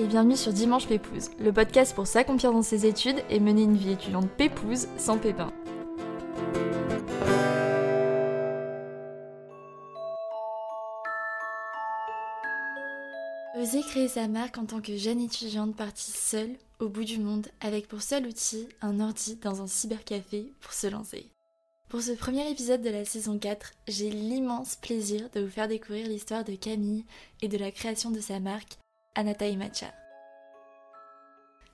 et 0.00 0.06
bienvenue 0.06 0.36
sur 0.36 0.54
Dimanche 0.54 0.86
Pépouze, 0.86 1.28
le 1.38 1.52
podcast 1.52 1.94
pour 1.94 2.06
s'accomplir 2.06 2.52
dans 2.52 2.62
ses 2.62 2.86
études 2.86 3.22
et 3.28 3.38
mener 3.38 3.64
une 3.64 3.76
vie 3.76 3.92
étudiante 3.92 4.30
pépouze 4.30 4.88
sans 4.96 5.18
pépin. 5.18 5.52
Oser 13.60 13.82
créer 13.82 14.08
sa 14.08 14.26
marque 14.26 14.56
en 14.56 14.64
tant 14.64 14.80
que 14.80 14.96
jeune 14.96 15.20
étudiante 15.20 15.76
partie 15.76 16.12
seule 16.12 16.56
au 16.78 16.88
bout 16.88 17.04
du 17.04 17.18
monde 17.18 17.48
avec 17.60 17.86
pour 17.86 18.00
seul 18.00 18.26
outil 18.26 18.68
un 18.80 19.00
ordi 19.00 19.36
dans 19.36 19.60
un 19.60 19.66
cybercafé 19.66 20.50
pour 20.62 20.72
se 20.72 20.86
lancer. 20.86 21.30
Pour 21.90 22.00
ce 22.00 22.12
premier 22.12 22.50
épisode 22.50 22.80
de 22.80 22.88
la 22.88 23.04
saison 23.04 23.38
4, 23.38 23.72
j'ai 23.86 24.08
l'immense 24.08 24.76
plaisir 24.76 25.28
de 25.34 25.42
vous 25.42 25.50
faire 25.50 25.68
découvrir 25.68 26.06
l'histoire 26.06 26.44
de 26.44 26.54
Camille 26.54 27.04
et 27.42 27.48
de 27.48 27.58
la 27.58 27.70
création 27.70 28.10
de 28.10 28.20
sa 28.20 28.40
marque, 28.40 28.78
Anata 29.14 29.46
et 29.46 29.56
Matcha. 29.56 29.92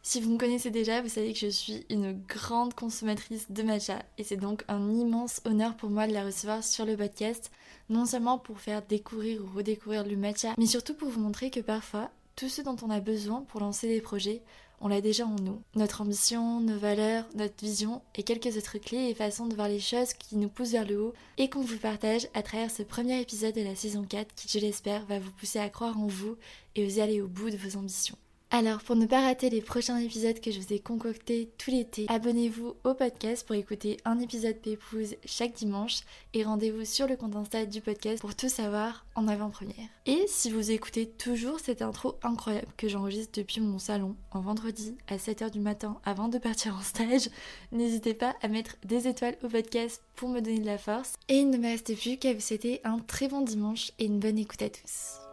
Si 0.03 0.21
vous 0.21 0.31
me 0.31 0.39
connaissez 0.39 0.71
déjà, 0.71 1.03
vous 1.03 1.09
savez 1.09 1.33
que 1.33 1.39
je 1.41 1.49
suis 1.49 1.85
une 1.91 2.13
grande 2.29 2.75
consommatrice 2.75 3.51
de 3.51 3.63
matcha 3.65 3.99
et 4.19 4.23
c'est 4.23 4.37
donc 4.37 4.63
un 4.69 4.89
immense 4.93 5.41
honneur 5.45 5.77
pour 5.77 5.91
moi 5.91 6.07
de 6.07 6.13
la 6.13 6.25
recevoir 6.25 6.63
sur 6.63 6.87
le 6.87 6.97
podcast, 6.97 7.51
non 7.91 8.07
seulement 8.07 8.39
pour 8.39 8.61
faire 8.61 8.83
découvrir 8.83 9.43
ou 9.43 9.57
redécouvrir 9.57 10.07
le 10.07 10.17
matcha, 10.17 10.55
mais 10.59 10.67
surtout 10.67 10.95
pour 10.95 11.09
vous 11.09 11.21
montrer 11.21 11.51
que 11.51 11.59
parfois, 11.59 12.11
tout 12.37 12.49
ce 12.49 12.63
dont 12.63 12.77
on 12.83 12.91
a 12.91 13.01
besoin 13.01 13.43
pour 13.43 13.61
lancer 13.61 13.89
des 13.89 14.01
projets, 14.01 14.43
on 14.81 14.89
l'a 14.89 15.01
déjà 15.01 15.27
en 15.27 15.37
nous. 15.37 15.63
Notre 15.75 16.03
ambition, 16.03 16.61
nos 16.61 16.79
valeurs, 16.79 17.25
notre 17.35 17.65
vision 17.65 18.03
et 18.15 18.23
quelques 18.23 18.57
autres 18.57 18.79
clés 18.79 19.09
et 19.09 19.15
façons 19.15 19.47
de 19.47 19.55
voir 19.55 19.69
les 19.69 19.81
choses 19.81 20.13
qui 20.13 20.37
nous 20.37 20.49
poussent 20.49 20.73
vers 20.73 20.87
le 20.87 21.01
haut 21.01 21.15
et 21.39 21.49
qu'on 21.49 21.63
vous 21.63 21.79
partage 21.79 22.29
à 22.35 22.43
travers 22.43 22.71
ce 22.71 22.83
premier 22.83 23.21
épisode 23.21 23.55
de 23.55 23.63
la 23.63 23.75
saison 23.75 24.05
4 24.05 24.35
qui, 24.35 24.49
je 24.49 24.59
l'espère, 24.59 25.07
va 25.07 25.19
vous 25.19 25.33
pousser 25.33 25.59
à 25.59 25.69
croire 25.69 25.99
en 25.99 26.07
vous 26.07 26.37
et 26.75 26.87
oser 26.87 27.03
aller 27.03 27.21
au 27.21 27.29
bout 27.29 27.51
de 27.51 27.57
vos 27.57 27.79
ambitions. 27.79 28.19
Alors, 28.51 28.81
pour 28.81 28.95
ne 28.95 29.07
pas 29.07 29.23
rater 29.23 29.51
les 29.51 29.61
prochains 29.61 29.99
épisodes 29.99 30.41
que 30.41 30.53
je 30.53 30.61
vous 30.61 30.73
ai 30.73 30.79
concoctés 30.79 31.51
tout 31.59 31.73
l'été, 31.73 32.07
abonnez-vous 32.09 32.77
au 32.85 32.95
podcast 32.95 33.45
pour 33.45 33.57
écouter 33.57 33.97
un 34.05 34.21
épisode 34.21 34.57
Pépouze 34.57 35.17
chaque 35.25 35.55
dimanche 35.55 36.03
et 36.33 36.45
rendez-vous 36.45 36.85
sur 36.85 37.09
le 37.09 37.17
compte 37.17 37.35
Insta 37.35 37.67
du 37.67 37.81
podcast 37.81 38.21
pour 38.21 38.37
tout 38.37 38.49
savoir 38.49 39.05
en 39.17 39.27
avant-première. 39.27 39.89
Et 40.07 40.25
si 40.29 40.53
vous 40.53 40.71
écoutez 40.71 41.07
toujours 41.07 41.59
cette 41.59 41.83
intro 41.83 42.15
incroyable 42.23 42.69
que 42.77 42.89
j'enregistre 42.89 43.33
depuis 43.37 43.61
mon 43.61 43.81
salon 43.81 44.15
en 44.31 44.41
vendredi 44.41 44.97
à 45.09 45.17
7h 45.17 45.51
du 45.51 45.61
matin 45.61 45.99
avant 46.05 46.29
de 46.29 46.39
partir 46.39 46.77
en 46.77 46.83
stage, 46.83 47.29
n'hésitez 47.73 48.15
pas 48.15 48.37
à 48.43 48.49
mettre 48.49 48.77
des 48.85 49.09
étoiles 49.09 49.37
au 49.43 49.49
podcast 49.49 50.03
pour 50.15 50.29
me 50.29 50.41
donner 50.41 50.61
de 50.61 50.67
la 50.67 50.79
force. 50.79 51.15
Et 51.29 51.39
il 51.39 51.51
ne 51.51 51.59
me 51.59 51.67
reste 51.67 51.99
plus 51.99 52.17
qu'à 52.17 52.33
vous 52.33 52.41
souhaiter 52.41 52.81
un 52.85 53.01
très 53.01 53.27
bon 53.27 53.41
dimanche 53.41 53.91
et 53.99 54.05
une 54.05 54.21
bonne 54.21 54.39
écoute 54.39 54.63
à 54.63 54.71
tous. 54.71 55.26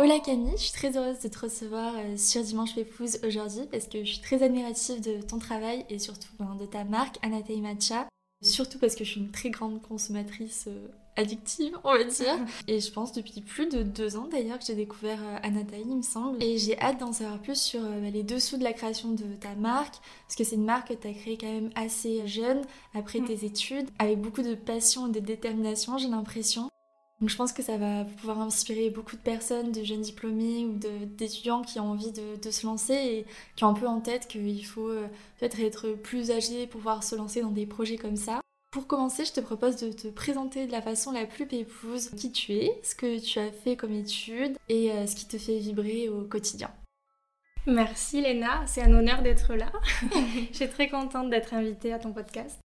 Hola 0.00 0.20
Camille, 0.20 0.52
je 0.52 0.62
suis 0.62 0.72
très 0.72 0.96
heureuse 0.96 1.18
de 1.18 1.26
te 1.26 1.40
recevoir 1.40 1.92
euh, 1.96 2.16
sur 2.16 2.40
Dimanche 2.44 2.72
Pépouze 2.72 3.18
aujourd'hui 3.26 3.62
parce 3.68 3.88
que 3.88 4.04
je 4.04 4.12
suis 4.12 4.20
très 4.20 4.44
admirative 4.44 5.00
de 5.00 5.20
ton 5.20 5.40
travail 5.40 5.84
et 5.90 5.98
surtout 5.98 6.28
ben, 6.38 6.54
de 6.54 6.66
ta 6.66 6.84
marque 6.84 7.16
Anatei 7.20 7.60
Matcha. 7.60 8.06
Surtout 8.40 8.78
parce 8.78 8.94
que 8.94 9.02
je 9.02 9.10
suis 9.10 9.20
une 9.20 9.32
très 9.32 9.50
grande 9.50 9.82
consommatrice 9.82 10.66
euh, 10.68 10.86
addictive, 11.16 11.76
on 11.82 11.94
va 11.94 12.04
dire. 12.04 12.38
Et 12.68 12.78
je 12.78 12.92
pense 12.92 13.10
depuis 13.10 13.40
plus 13.40 13.66
de 13.66 13.82
deux 13.82 14.16
ans 14.16 14.28
d'ailleurs 14.30 14.60
que 14.60 14.66
j'ai 14.66 14.76
découvert 14.76 15.18
euh, 15.20 15.38
Anatei, 15.42 15.82
il 15.84 15.96
me 15.96 16.02
semble. 16.02 16.40
Et 16.40 16.58
j'ai 16.58 16.78
hâte 16.78 17.00
d'en 17.00 17.12
savoir 17.12 17.40
plus 17.40 17.60
sur 17.60 17.80
bah, 17.80 18.10
les 18.12 18.22
dessous 18.22 18.56
de 18.56 18.62
la 18.62 18.74
création 18.74 19.10
de 19.10 19.34
ta 19.34 19.56
marque, 19.56 19.96
parce 20.28 20.36
que 20.36 20.44
c'est 20.44 20.54
une 20.54 20.64
marque 20.64 20.90
que 20.90 20.94
tu 20.94 21.08
as 21.08 21.12
créée 21.12 21.36
quand 21.36 21.52
même 21.52 21.70
assez 21.74 22.24
jeune, 22.28 22.62
après 22.94 23.18
mm. 23.18 23.24
tes 23.24 23.44
études, 23.44 23.88
avec 23.98 24.20
beaucoup 24.20 24.42
de 24.42 24.54
passion 24.54 25.08
et 25.08 25.10
de 25.10 25.18
détermination, 25.18 25.98
j'ai 25.98 26.06
l'impression. 26.06 26.70
Donc 27.20 27.30
je 27.30 27.36
pense 27.36 27.52
que 27.52 27.62
ça 27.62 27.76
va 27.76 28.04
pouvoir 28.04 28.40
inspirer 28.40 28.90
beaucoup 28.90 29.16
de 29.16 29.20
personnes, 29.20 29.72
de 29.72 29.82
jeunes 29.82 30.02
diplômés 30.02 30.64
ou 30.64 30.78
d'étudiants 31.06 31.62
qui 31.62 31.80
ont 31.80 31.90
envie 31.90 32.12
de, 32.12 32.50
se 32.50 32.64
lancer 32.64 32.94
et 32.94 33.26
qui 33.56 33.64
ont 33.64 33.68
un 33.68 33.74
peu 33.74 33.88
en 33.88 34.00
tête 34.00 34.28
qu'il 34.28 34.64
faut 34.64 34.88
euh, 34.88 35.08
peut-être 35.38 35.60
être 35.60 35.90
plus 35.90 36.30
âgé 36.30 36.66
pour 36.66 36.78
pouvoir 36.78 37.02
se 37.02 37.16
lancer 37.16 37.40
dans 37.42 37.50
des 37.50 37.66
projets 37.66 37.96
comme 37.96 38.16
ça. 38.16 38.40
Pour 38.70 38.86
commencer, 38.86 39.24
je 39.24 39.32
te 39.32 39.40
propose 39.40 39.76
de 39.76 39.90
te 39.90 40.08
présenter 40.08 40.66
de 40.66 40.72
la 40.72 40.80
façon 40.80 41.10
la 41.10 41.26
plus 41.26 41.46
pépouse 41.46 42.10
qui 42.10 42.30
tu 42.30 42.52
es, 42.52 42.70
ce 42.84 42.94
que 42.94 43.18
tu 43.18 43.38
as 43.40 43.50
fait 43.50 43.76
comme 43.76 43.92
étude 43.92 44.56
et 44.68 44.92
euh, 44.92 45.06
ce 45.06 45.16
qui 45.16 45.26
te 45.26 45.38
fait 45.38 45.58
vibrer 45.58 46.08
au 46.08 46.22
quotidien. 46.22 46.70
Merci 47.66 48.20
Léna, 48.20 48.64
c'est 48.66 48.82
un 48.82 48.94
honneur 48.94 49.22
d'être 49.22 49.54
là. 49.54 49.72
je 50.52 50.56
suis 50.56 50.68
très 50.68 50.88
contente 50.88 51.30
d'être 51.30 51.52
invitée 51.52 51.92
à 51.92 51.98
ton 51.98 52.12
podcast. 52.12 52.60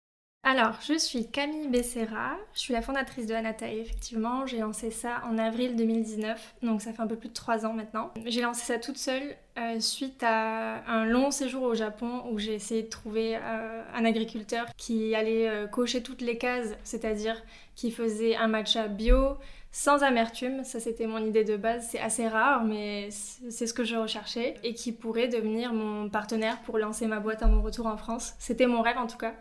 Alors, 0.46 0.76
je 0.86 0.98
suis 0.98 1.32
Camille 1.32 1.70
Becerra, 1.70 2.36
je 2.54 2.60
suis 2.60 2.74
la 2.74 2.82
fondatrice 2.82 3.28
de 3.28 3.34
Anatae, 3.34 3.80
effectivement. 3.80 4.46
J'ai 4.46 4.58
lancé 4.58 4.92
ça 4.92 5.22
en 5.26 5.38
avril 5.38 5.78
2019, 5.78 6.56
donc 6.64 6.82
ça 6.82 6.92
fait 6.92 7.02
un 7.02 7.08
peu 7.08 7.16
plus 7.16 7.30
de 7.30 7.34
trois 7.34 7.66
ans 7.66 7.72
maintenant. 7.72 8.12
J'ai 8.26 8.42
lancé 8.42 8.66
ça 8.66 8.78
toute 8.78 8.98
seule 8.98 9.38
euh, 9.58 9.80
suite 9.80 10.22
à 10.22 10.84
un 10.86 11.06
long 11.06 11.32
séjour 11.32 11.64
au 11.64 11.76
Japon 11.76 12.26
où 12.30 12.40
j'ai 12.40 12.56
essayé 12.56 12.84
de 12.84 12.90
trouver 12.90 13.38
euh, 13.38 13.84
un 13.96 14.04
agriculteur 14.04 14.66
qui 14.76 15.16
allait 15.16 15.48
euh, 15.48 15.66
cocher 15.66 16.04
toutes 16.04 16.20
les 16.20 16.38
cases, 16.38 16.76
c'est-à-dire 16.84 17.42
qui 17.76 17.90
faisait 17.90 18.36
un 18.36 18.50
matcha 18.50 18.90
bio, 18.90 19.38
sans 19.72 20.04
amertume, 20.04 20.66
ça 20.66 20.82
c'était 20.82 21.08
mon 21.08 21.26
idée 21.26 21.46
de 21.46 21.56
base, 21.56 21.88
c'est 21.90 22.02
assez 22.02 22.28
rare 22.28 22.66
mais 22.66 23.10
c'est 23.12 23.66
ce 23.66 23.74
que 23.74 23.86
je 23.86 23.96
recherchais 23.96 24.56
et 24.64 24.74
qui 24.74 24.92
pourrait 24.92 25.30
devenir 25.30 25.74
mon 25.74 26.10
partenaire 26.10 26.62
pour 26.64 26.78
lancer 26.78 27.08
ma 27.08 27.22
boîte 27.22 27.44
à 27.44 27.48
mon 27.48 27.62
retour 27.62 27.88
en 27.88 27.96
France. 27.96 28.34
C'était 28.40 28.68
mon 28.68 28.82
rêve 28.82 28.98
en 28.98 29.08
tout 29.08 29.18
cas. 29.18 29.34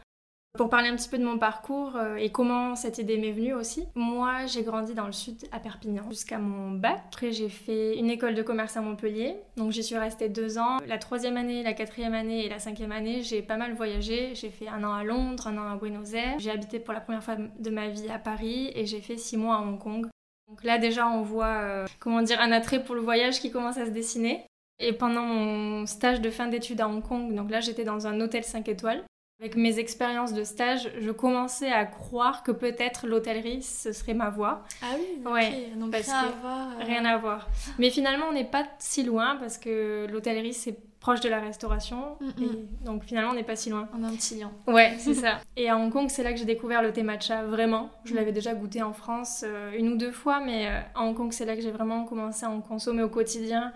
Pour 0.59 0.69
parler 0.69 0.91
un 0.91 0.97
petit 0.97 1.09
peu 1.09 1.17
de 1.17 1.25
mon 1.25 1.39
parcours 1.39 1.97
euh, 1.97 2.17
et 2.17 2.29
comment 2.29 2.77
cette 2.77 2.99
idée 2.99 3.17
m'est 3.17 3.33
venue 3.33 3.55
aussi, 3.55 3.87
moi 3.95 4.45
j'ai 4.45 4.63
grandi 4.63 4.93
dans 4.93 5.07
le 5.07 5.13
sud 5.13 5.39
à 5.51 5.59
Perpignan 5.59 6.05
jusqu'à 6.11 6.37
mon 6.37 6.73
bac. 6.73 7.01
Après 7.07 7.33
j'ai 7.33 7.49
fait 7.49 7.97
une 7.97 8.11
école 8.11 8.35
de 8.35 8.43
commerce 8.43 8.77
à 8.77 8.83
Montpellier, 8.83 9.37
donc 9.57 9.73
j'y 9.73 9.83
suis 9.83 9.97
restée 9.97 10.29
deux 10.29 10.59
ans. 10.59 10.77
La 10.87 10.99
troisième 10.99 11.39
année, 11.39 11.63
la 11.63 11.73
quatrième 11.73 12.13
année 12.13 12.45
et 12.45 12.51
la 12.51 12.59
cinquième 12.59 12.93
année, 12.93 13.23
j'ai 13.23 13.41
pas 13.41 13.57
mal 13.57 13.73
voyagé. 13.73 14.35
J'ai 14.35 14.51
fait 14.51 14.69
un 14.69 14.85
an 14.85 14.93
à 14.93 15.05
Londres, 15.05 15.47
un 15.47 15.57
an 15.57 15.73
à 15.73 15.77
Buenos 15.77 16.13
Aires. 16.13 16.39
J'ai 16.39 16.51
habité 16.51 16.79
pour 16.81 16.93
la 16.93 17.01
première 17.01 17.25
fois 17.25 17.37
de 17.37 17.71
ma 17.71 17.89
vie 17.89 18.11
à 18.11 18.19
Paris 18.19 18.73
et 18.75 18.85
j'ai 18.85 19.01
fait 19.01 19.17
six 19.17 19.39
mois 19.39 19.57
à 19.57 19.61
Hong 19.61 19.79
Kong. 19.79 20.09
Donc 20.51 20.65
là 20.65 20.77
déjà 20.77 21.09
on 21.09 21.23
voit, 21.23 21.63
euh, 21.63 21.87
comment 21.99 22.21
dire, 22.21 22.39
un 22.43 22.53
attrait 22.53 22.85
pour 22.85 22.95
le 22.95 23.01
voyage 23.01 23.41
qui 23.41 23.51
commence 23.51 23.79
à 23.79 23.87
se 23.87 23.91
dessiner. 23.91 24.45
Et 24.79 24.93
pendant 24.93 25.23
mon 25.23 25.87
stage 25.87 26.21
de 26.21 26.29
fin 26.29 26.49
d'études 26.49 26.83
à 26.83 26.89
Hong 26.89 27.03
Kong, 27.03 27.35
donc 27.35 27.51
là 27.51 27.61
j'étais 27.61 27.85
dans 27.85 28.07
un 28.07 28.21
hôtel 28.21 28.45
5 28.45 28.69
étoiles. 28.69 29.03
Avec 29.43 29.57
mes 29.57 29.81
expériences 29.81 30.33
de 30.33 30.45
stage, 30.45 30.89
je 31.01 31.11
commençais 31.11 31.73
à 31.73 31.85
croire 31.85 32.45
que 32.45 32.53
peut-être 32.53 33.09
l'hôtellerie, 33.09 33.61
ce 33.61 33.91
serait 33.91 34.15
ma 34.15 34.31
voie. 34.31 34.63
Ah 34.81 34.95
oui, 34.97 35.33
ouais, 35.33 35.73
donc 35.75 35.93
rien 35.97 36.15
à 36.15 36.29
voir. 36.29 36.69
Euh. 36.69 36.85
Rien 36.85 37.05
à 37.05 37.19
voir. 37.19 37.49
Mais 37.77 37.91
finalement, 37.91 38.27
on 38.31 38.35
n'est 38.35 38.45
pas 38.45 38.65
si 38.79 39.03
loin 39.03 39.35
parce 39.41 39.59
que 39.59 40.07
l'hôtellerie, 40.09 40.55
c'est 40.55 40.77
proche 41.03 41.21
de 41.21 41.29
la 41.29 41.41
restauration. 41.41 42.17
Mm, 42.21 42.27
mm. 42.27 42.43
Et 42.43 42.85
donc 42.85 43.05
finalement, 43.05 43.33
on 43.33 43.35
n'est 43.35 43.43
pas 43.43 43.57
si 43.57 43.71
loin. 43.71 43.89
On 43.95 44.05
a 44.05 44.07
un 44.07 44.15
petit 44.15 44.37
lien. 44.37 44.53
Ouais, 44.69 44.95
c'est 44.99 45.15
ça. 45.27 45.41
Et 45.57 45.69
à 45.69 45.77
Hong 45.77 45.93
Kong, 45.93 46.07
c'est 46.09 46.23
là 46.23 46.33
que 46.33 46.39
j'ai 46.39 46.45
découvert 46.45 46.81
le 46.81 46.93
thé 46.93 47.03
matcha, 47.03 47.45
vraiment. 47.45 47.91
Je 48.05 48.13
mm. 48.13 48.17
l'avais 48.17 48.33
déjà 48.33 48.55
goûté 48.55 48.83
en 48.83 48.93
France 48.93 49.45
euh, 49.45 49.73
une 49.77 49.89
ou 49.89 49.97
deux 49.97 50.13
fois, 50.13 50.41
mais 50.41 50.69
euh, 50.69 50.81
à 50.95 51.03
Hong 51.03 51.15
Kong, 51.15 51.33
c'est 51.33 51.45
là 51.45 51.57
que 51.57 51.61
j'ai 51.61 51.73
vraiment 51.73 52.05
commencé 52.05 52.47
à 52.47 52.51
en 52.51 52.61
consommer 52.61 53.03
au 53.03 53.09
quotidien. 53.09 53.73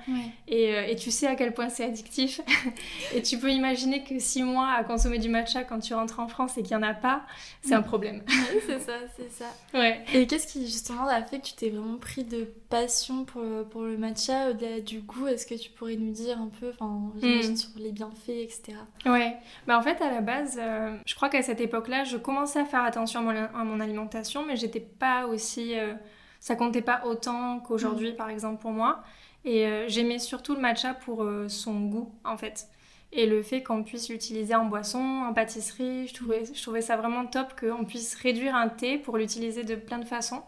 Et, 0.47 0.75
euh, 0.75 0.87
et, 0.87 0.95
tu 0.95 1.11
sais 1.11 1.27
à 1.27 1.35
quel 1.35 1.53
point 1.53 1.69
c'est 1.69 1.85
addictif. 1.85 2.41
et 3.15 3.23
tu 3.23 3.39
peux 3.39 3.51
imaginer 3.51 4.05
que 4.05 4.19
six 4.21 4.45
mois 4.45 4.71
à 4.71 4.85
consommer 4.85 5.19
du 5.19 5.29
matcha 5.29 5.65
quand 5.65 5.81
tu 5.81 5.95
rentres 5.95 6.21
en 6.21 6.29
France 6.29 6.57
et 6.57 6.63
qu'il 6.63 6.77
n'y 6.77 6.85
en 6.85 6.89
a 6.89 6.95
pas, 6.95 7.23
c'est 7.61 7.75
un 7.75 7.83
problème. 7.83 8.23
c'est 8.67 8.79
ça, 8.79 8.99
c'est 9.17 9.33
ça. 9.33 9.47
Ouais. 9.75 10.01
Et 10.15 10.29
qu'est-ce 10.29 10.47
qui 10.47 10.65
justement 10.67 11.09
a 11.09 11.23
fait 11.23 11.41
que 11.41 11.47
tu 11.47 11.55
t'es 11.55 11.71
vraiment 11.71 11.99
pris 11.99 12.23
de 12.23 12.49
passion 12.69 13.25
pour, 13.25 13.43
pour 13.71 13.83
le 13.83 13.97
matcha, 13.97 14.51
au-delà 14.51 14.81
du 14.81 15.01
goût 15.01 15.27
Est-ce 15.27 15.47
que 15.47 15.55
tu 15.55 15.71
pourrais 15.71 15.97
nous 15.97 16.13
dire 16.13 16.41
un 16.41 16.49
peu, 16.49 16.71
enfin, 16.71 17.13
j'imagine 17.21 17.53
mm. 17.53 17.57
sur 17.57 17.71
les 17.77 17.93
bienfaits, 17.93 18.29
etc. 18.29 18.75
Ouais, 19.05 19.37
bah 19.67 19.79
en 19.79 19.83
fait 19.83 20.01
à 20.03 20.11
la 20.11 20.21
base, 20.21 20.59
euh, 20.61 20.97
je 21.07 21.15
crois 21.15 21.29
qu'à 21.29 21.43
cette 21.43 21.61
époque-là, 21.61 22.05
je 22.05 22.17
commençais 22.17 22.61
à 22.61 22.65
faire 22.65 22.83
attention 22.83 23.29
à 23.29 23.65
mon, 23.65 23.81
alimentation, 23.81 24.45
mais 24.45 24.57
j'étais 24.57 24.81
pas 24.81 25.27
aussi, 25.27 25.79
euh, 25.79 25.95
ça 26.41 26.57
comptait 26.57 26.83
pas 26.83 27.03
autant 27.05 27.61
qu'aujourd'hui 27.61 28.13
mm. 28.13 28.17
par 28.17 28.31
exemple 28.31 28.61
pour 28.61 28.73
moi. 28.73 29.03
Et 29.45 29.67
euh, 29.67 29.85
j'aimais 29.89 30.19
surtout 30.19 30.55
le 30.55 30.61
matcha 30.61 30.95
pour 30.95 31.25
son 31.49 31.81
goût 31.87 32.13
en 32.25 32.37
fait. 32.37 32.69
Et 33.13 33.27
le 33.27 33.43
fait 33.43 33.63
qu'on 33.63 33.85
puisse 33.85 34.09
l'utiliser 34.09 34.55
en 34.55 34.65
boisson, 34.65 34.99
en 34.99 35.33
pâtisserie, 35.33 36.09
je 36.09 36.15
trouvais, 36.15 36.45
je 36.53 36.61
trouvais 36.61 36.81
ça 36.81 36.97
vraiment 36.97 37.25
top 37.27 37.59
qu'on 37.59 37.85
puisse 37.85 38.15
réduire 38.17 38.55
un 38.55 38.69
thé 38.69 38.99
pour 38.99 39.17
l'utiliser 39.17 39.63
de 39.63 39.77
plein 39.77 39.99
de 39.99 40.05
façons. 40.05 40.43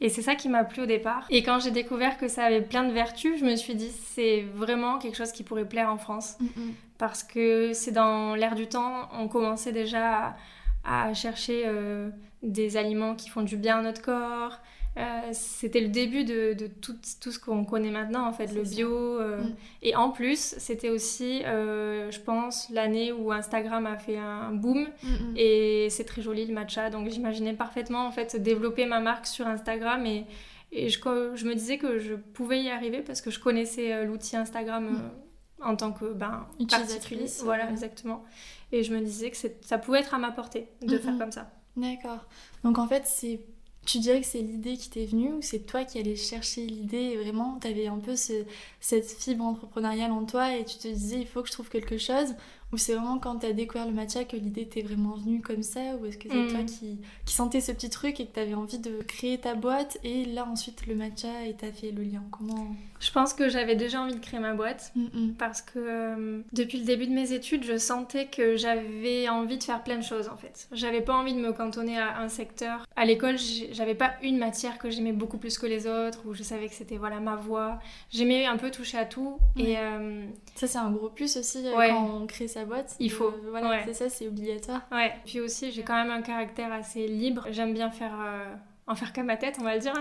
Et 0.00 0.08
c'est 0.08 0.22
ça 0.22 0.34
qui 0.34 0.48
m'a 0.48 0.64
plu 0.64 0.82
au 0.82 0.86
départ. 0.86 1.26
Et 1.28 1.42
quand 1.42 1.58
j'ai 1.58 1.70
découvert 1.70 2.18
que 2.18 2.28
ça 2.28 2.44
avait 2.44 2.62
plein 2.62 2.84
de 2.84 2.92
vertus, 2.92 3.40
je 3.40 3.44
me 3.44 3.56
suis 3.56 3.74
dit 3.74 3.90
c'est 3.90 4.42
vraiment 4.54 4.98
quelque 4.98 5.16
chose 5.16 5.32
qui 5.32 5.42
pourrait 5.42 5.68
plaire 5.68 5.90
en 5.90 5.98
France. 5.98 6.36
Mm, 6.40 6.44
mm. 6.44 6.74
Parce 6.98 7.22
que 7.22 7.72
c'est 7.72 7.92
dans 7.92 8.34
l'air 8.34 8.54
du 8.54 8.68
temps, 8.68 9.08
on 9.12 9.28
commençait 9.28 9.72
déjà 9.72 10.36
à, 10.84 11.14
chercher 11.14 11.64
euh, 11.66 12.10
des 12.42 12.76
aliments 12.76 13.14
qui 13.14 13.28
font 13.28 13.42
du 13.42 13.56
bien 13.56 13.78
à 13.78 13.82
notre 13.82 14.02
corps, 14.02 14.60
euh, 14.98 15.28
c'était 15.32 15.80
le 15.80 15.88
début 15.88 16.24
de, 16.24 16.54
tout, 16.80 16.96
tout, 17.20 17.30
ce 17.30 17.38
qu'on 17.38 17.64
connaît 17.64 17.90
maintenant, 17.90 18.26
en 18.26 18.32
fait, 18.32 18.52
le 18.52 18.62
bio. 18.62 18.90
Euh, 18.90 19.42
mm. 19.42 19.56
Et 19.82 19.96
en 19.96 20.10
plus, 20.10 20.56
c'était 20.58 20.88
aussi, 20.88 21.42
euh, 21.44 22.10
je 22.10 22.18
pense, 22.20 22.68
l'année 22.70 23.12
où 23.12 23.30
Instagram 23.30 23.86
a 23.86 23.96
fait 23.96 24.18
un 24.18 24.52
boom. 24.52 24.88
Mm, 25.02 25.08
mm. 25.08 25.34
Et 25.36 25.88
c'est 25.90 26.04
très 26.04 26.22
joli 26.22 26.46
le 26.46 26.54
matcha. 26.54 26.90
Donc 26.90 27.08
j'imaginais 27.10 27.52
parfaitement, 27.52 28.06
en 28.06 28.10
fait, 28.10 28.36
développer 28.36 28.86
ma 28.86 29.00
marque 29.00 29.26
sur 29.26 29.46
Instagram 29.46 30.04
et, 30.06 30.26
Et 30.72 30.88
je, 30.88 30.98
je, 31.34 31.46
me 31.46 31.54
disais 31.54 31.78
que 31.78 31.98
je 31.98 32.14
pouvais 32.14 32.62
y 32.62 32.70
arriver 32.70 33.02
parce 33.02 33.20
que 33.20 33.30
je 33.30 33.38
connaissais 33.38 34.04
l'outil 34.04 34.36
Instagram 34.36 34.90
mm. 34.90 35.62
en 35.62 35.76
tant 35.76 35.92
que 35.92 36.12
ben, 36.12 36.46
utilisatrice. 36.58 37.42
Voilà, 37.44 37.70
exactement. 37.70 38.24
Et 38.72 38.82
je 38.82 38.92
me 38.92 39.00
disais 39.00 39.30
que 39.30 39.36
ça 39.60 39.78
pouvait 39.78 40.00
être 40.00 40.14
à 40.14 40.18
ma 40.18 40.32
portée 40.32 40.68
de 40.82 40.98
faire 40.98 41.16
comme 41.18 41.32
ça. 41.32 41.52
D'accord. 41.76 42.26
Donc 42.64 42.78
en 42.78 42.88
fait, 42.88 43.04
c'est 43.06 43.40
tu 43.88 44.00
dirais 44.00 44.20
que 44.20 44.26
c'est 44.26 44.42
l'idée 44.42 44.76
qui 44.76 44.90
t'est 44.90 45.06
venue 45.06 45.32
ou 45.32 45.40
c'est 45.40 45.60
toi 45.60 45.82
qui 45.84 45.98
allais 45.98 46.14
chercher 46.14 46.66
l'idée 46.66 47.16
vraiment 47.16 47.58
tu 47.58 47.68
avais 47.68 47.86
un 47.86 47.98
peu 47.98 48.16
cette 48.16 49.10
fibre 49.10 49.44
entrepreneuriale 49.44 50.12
en 50.12 50.26
toi 50.26 50.54
et 50.54 50.64
tu 50.66 50.76
te 50.76 50.88
disais 50.88 51.20
il 51.20 51.26
faut 51.26 51.40
que 51.40 51.48
je 51.48 51.52
trouve 51.54 51.70
quelque 51.70 51.96
chose 51.96 52.34
ou 52.72 52.76
c'est 52.76 52.94
vraiment 52.94 53.18
quand 53.18 53.38
tu 53.38 53.46
as 53.46 53.52
découvert 53.52 53.86
le 53.86 53.92
matcha 53.92 54.24
que 54.24 54.36
l'idée 54.36 54.66
t'est 54.66 54.82
vraiment 54.82 55.14
venue 55.16 55.40
comme 55.40 55.62
ça 55.62 55.80
Ou 56.00 56.06
est-ce 56.06 56.18
que 56.18 56.28
c'est 56.28 56.48
toi 56.48 56.62
mm. 56.62 56.66
qui, 56.66 56.98
qui 57.24 57.34
sentais 57.34 57.60
ce 57.60 57.72
petit 57.72 57.90
truc 57.90 58.20
et 58.20 58.26
que 58.26 58.34
tu 58.34 58.40
avais 58.40 58.54
envie 58.54 58.78
de 58.78 59.00
créer 59.02 59.38
ta 59.38 59.54
boîte 59.54 59.98
et 60.04 60.24
là 60.24 60.46
ensuite 60.46 60.86
le 60.86 60.94
matcha 60.94 61.46
et 61.46 61.54
t'as 61.54 61.72
fait 61.72 61.90
le 61.90 62.02
lien? 62.02 62.22
Comment? 62.30 62.68
Je 63.00 63.12
pense 63.12 63.32
que 63.32 63.48
j'avais 63.48 63.76
déjà 63.76 64.02
envie 64.02 64.14
de 64.14 64.20
créer 64.20 64.40
ma 64.40 64.54
boîte 64.54 64.92
mm, 64.96 65.02
mm. 65.02 65.34
parce 65.38 65.62
que 65.62 65.78
euh, 65.78 66.40
depuis 66.52 66.78
le 66.78 66.84
début 66.84 67.06
de 67.06 67.12
mes 67.12 67.32
études, 67.32 67.64
je 67.64 67.78
sentais 67.78 68.26
que 68.26 68.56
j'avais 68.56 69.28
envie 69.28 69.56
de 69.56 69.62
faire 69.62 69.82
plein 69.82 69.96
de 69.96 70.02
choses 70.02 70.28
en 70.28 70.36
fait. 70.36 70.68
J'avais 70.72 71.00
pas 71.00 71.14
envie 71.14 71.34
de 71.34 71.40
me 71.40 71.52
cantonner 71.52 71.98
à 71.98 72.18
un 72.18 72.28
secteur. 72.28 72.86
À 72.96 73.04
l'école, 73.04 73.36
j'avais 73.72 73.94
pas 73.94 74.14
une 74.22 74.38
matière 74.38 74.78
que 74.78 74.90
j'aimais 74.90 75.12
beaucoup 75.12 75.38
plus 75.38 75.58
que 75.58 75.66
les 75.66 75.86
autres 75.86 76.20
où 76.26 76.34
je 76.34 76.42
savais 76.42 76.68
que 76.68 76.74
c'était 76.74 76.96
voilà 76.96 77.20
ma 77.20 77.36
voie. 77.36 77.78
J'aimais 78.10 78.46
un 78.46 78.56
peu 78.56 78.70
toucher 78.70 78.98
à 78.98 79.04
tout 79.04 79.38
et 79.56 79.78
euh, 79.78 80.26
ça 80.54 80.66
c'est 80.66 80.78
un 80.78 80.90
gros 80.90 81.08
plus 81.08 81.36
aussi 81.36 81.66
euh, 81.66 81.72
quand 81.74 82.20
on 82.22 82.26
crée 82.26 82.48
sa 82.48 82.57
boîte. 82.64 82.96
Il 82.98 83.10
faut. 83.10 83.32
voilà, 83.50 83.84
c'est 83.84 83.94
ça, 83.94 84.08
c'est 84.08 84.28
obligatoire. 84.28 84.82
Ouais. 84.92 85.12
Puis 85.26 85.40
aussi, 85.40 85.70
j'ai 85.72 85.82
quand 85.82 85.94
même 85.94 86.10
un 86.10 86.22
caractère 86.22 86.72
assez 86.72 87.06
libre. 87.06 87.46
J'aime 87.50 87.74
bien 87.74 87.90
faire. 87.90 88.14
Euh, 88.20 88.54
en 88.88 88.94
faire 88.94 89.12
qu'à 89.12 89.22
ma 89.22 89.36
tête, 89.36 89.58
on 89.60 89.64
va 89.64 89.74
le 89.74 89.80
dire. 89.80 89.92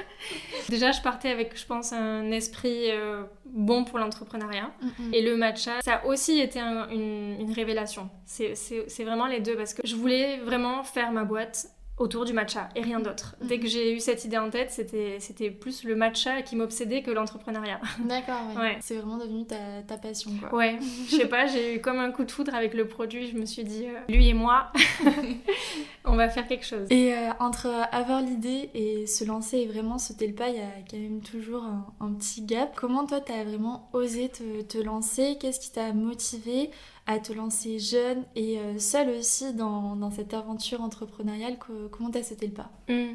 Déjà, 0.70 0.90
je 0.90 1.02
partais 1.02 1.28
avec, 1.28 1.54
je 1.58 1.66
pense, 1.66 1.92
un 1.92 2.30
esprit 2.30 2.90
euh, 2.90 3.24
bon 3.44 3.84
pour 3.84 3.98
l'entrepreneuriat. 3.98 4.70
Et 5.12 5.20
le 5.20 5.36
matcha, 5.36 5.82
ça 5.82 5.96
a 5.96 6.06
aussi 6.06 6.40
été 6.40 6.58
une, 6.58 7.36
une 7.38 7.52
révélation. 7.52 8.08
C'est 8.24 9.04
vraiment 9.04 9.26
les 9.26 9.40
deux 9.40 9.54
parce 9.54 9.74
que 9.74 9.86
je 9.86 9.94
voulais 9.94 10.38
vraiment 10.38 10.82
faire 10.82 11.12
ma 11.12 11.24
boîte 11.24 11.66
autour 12.02 12.24
du 12.24 12.32
matcha 12.32 12.68
et 12.74 12.82
rien 12.82 12.98
d'autre. 12.98 13.36
Dès 13.40 13.60
que 13.60 13.68
j'ai 13.68 13.94
eu 13.94 14.00
cette 14.00 14.24
idée 14.24 14.36
en 14.36 14.50
tête, 14.50 14.72
c'était, 14.72 15.18
c'était 15.20 15.50
plus 15.50 15.84
le 15.84 15.94
matcha 15.94 16.42
qui 16.42 16.56
m'obsédait 16.56 17.02
que 17.02 17.12
l'entrepreneuriat. 17.12 17.80
D'accord, 18.00 18.42
ouais. 18.58 18.76
C'est 18.80 18.96
vraiment 18.96 19.18
devenu 19.18 19.46
ta, 19.46 19.82
ta, 19.86 19.96
passion, 19.96 20.32
quoi. 20.40 20.52
Ouais, 20.52 20.78
je 21.08 21.16
sais 21.16 21.28
pas, 21.28 21.46
j'ai 21.46 21.76
eu 21.76 21.80
comme 21.80 22.00
un 22.00 22.10
coup 22.10 22.24
de 22.24 22.30
foudre 22.30 22.54
avec 22.56 22.74
le 22.74 22.88
produit. 22.88 23.28
Je 23.28 23.36
me 23.36 23.46
suis 23.46 23.62
dit, 23.62 23.86
euh, 23.86 24.00
lui 24.08 24.28
et 24.28 24.34
moi, 24.34 24.72
on 26.04 26.16
va 26.16 26.28
faire 26.28 26.48
quelque 26.48 26.66
chose. 26.66 26.88
Et 26.90 27.14
euh, 27.14 27.30
entre 27.38 27.68
avoir 27.92 28.20
l'idée 28.20 28.70
et 28.74 29.06
se 29.06 29.24
lancer 29.24 29.58
et 29.58 29.66
vraiment 29.68 29.98
sauter 29.98 30.26
le 30.26 30.34
pas, 30.34 30.48
il 30.48 30.56
y 30.56 30.60
a 30.60 30.82
quand 30.90 30.98
même 30.98 31.20
toujours 31.20 31.64
un, 32.00 32.12
petit 32.14 32.42
gap. 32.42 32.74
Comment 32.74 33.06
toi, 33.06 33.20
t'as 33.20 33.44
vraiment 33.44 33.88
osé 33.92 34.28
te, 34.28 34.62
te 34.62 34.78
lancer? 34.78 35.38
Qu'est-ce 35.40 35.60
qui 35.60 35.70
t'a 35.70 35.92
motivé? 35.92 36.70
À 37.06 37.18
te 37.18 37.32
lancer 37.32 37.78
jeune 37.78 38.24
et 38.36 38.58
euh, 38.58 38.78
seule 38.78 39.10
aussi 39.10 39.52
dans, 39.54 39.96
dans, 39.96 40.10
cette 40.10 40.34
aventure 40.34 40.82
entrepreneuriale. 40.82 41.56
comment 41.90 42.10
t'as 42.10 42.22
sauté 42.22 42.46
le 42.46 42.52
pas? 42.52 42.70
Hmm. 42.88 43.14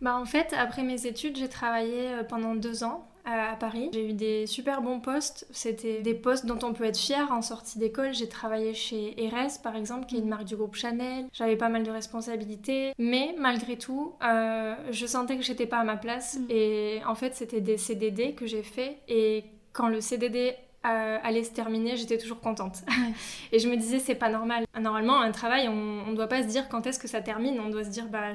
bah 0.00 0.16
En 0.16 0.24
fait, 0.24 0.54
après 0.58 0.82
mes 0.82 1.06
études, 1.06 1.36
j'ai 1.36 1.48
travaillé 1.48 2.08
euh, 2.08 2.24
pendant 2.24 2.54
deux 2.54 2.84
ans 2.84 3.06
à 3.24 3.56
Paris. 3.56 3.90
J'ai 3.92 4.10
eu 4.10 4.12
des 4.12 4.46
super 4.46 4.82
bons 4.82 5.00
postes. 5.00 5.46
C'était 5.50 6.02
des 6.02 6.14
postes 6.14 6.46
dont 6.46 6.58
on 6.62 6.72
peut 6.72 6.84
être 6.84 6.98
fier 6.98 7.30
en 7.30 7.42
sortie 7.42 7.78
d'école. 7.78 8.12
J'ai 8.12 8.28
travaillé 8.28 8.74
chez 8.74 9.22
Eres, 9.24 9.60
par 9.62 9.76
exemple, 9.76 10.06
qui 10.06 10.16
est 10.16 10.20
une 10.20 10.28
marque 10.28 10.44
du 10.44 10.56
groupe 10.56 10.74
Chanel. 10.74 11.26
J'avais 11.32 11.56
pas 11.56 11.68
mal 11.68 11.84
de 11.84 11.90
responsabilités. 11.90 12.92
Mais 12.98 13.34
malgré 13.38 13.78
tout, 13.78 14.14
euh, 14.24 14.74
je 14.90 15.06
sentais 15.06 15.36
que 15.36 15.42
j'étais 15.42 15.66
pas 15.66 15.78
à 15.78 15.84
ma 15.84 15.96
place. 15.96 16.38
Hmm. 16.38 16.46
Et 16.50 17.00
en 17.06 17.14
fait, 17.14 17.34
c'était 17.34 17.60
des 17.60 17.76
CDD 17.76 18.34
que 18.34 18.46
j'ai 18.46 18.62
fait. 18.62 18.98
Et 19.08 19.44
quand 19.72 19.88
le 19.88 20.00
CDD 20.00 20.54
euh, 20.84 21.18
allait 21.22 21.44
se 21.44 21.52
terminer, 21.52 21.96
j'étais 21.96 22.18
toujours 22.18 22.40
contente. 22.40 22.78
et 23.52 23.58
je 23.58 23.68
me 23.68 23.76
disais, 23.76 24.00
c'est 24.00 24.16
pas 24.16 24.28
normal. 24.28 24.64
Normalement, 24.80 25.20
un 25.20 25.30
travail, 25.30 25.68
on 25.68 26.06
ne 26.10 26.16
doit 26.16 26.26
pas 26.26 26.42
se 26.42 26.48
dire 26.48 26.68
quand 26.68 26.86
est-ce 26.86 26.98
que 26.98 27.08
ça 27.08 27.20
termine, 27.20 27.60
on 27.60 27.70
doit 27.70 27.84
se 27.84 27.90
dire, 27.90 28.08
bah, 28.08 28.32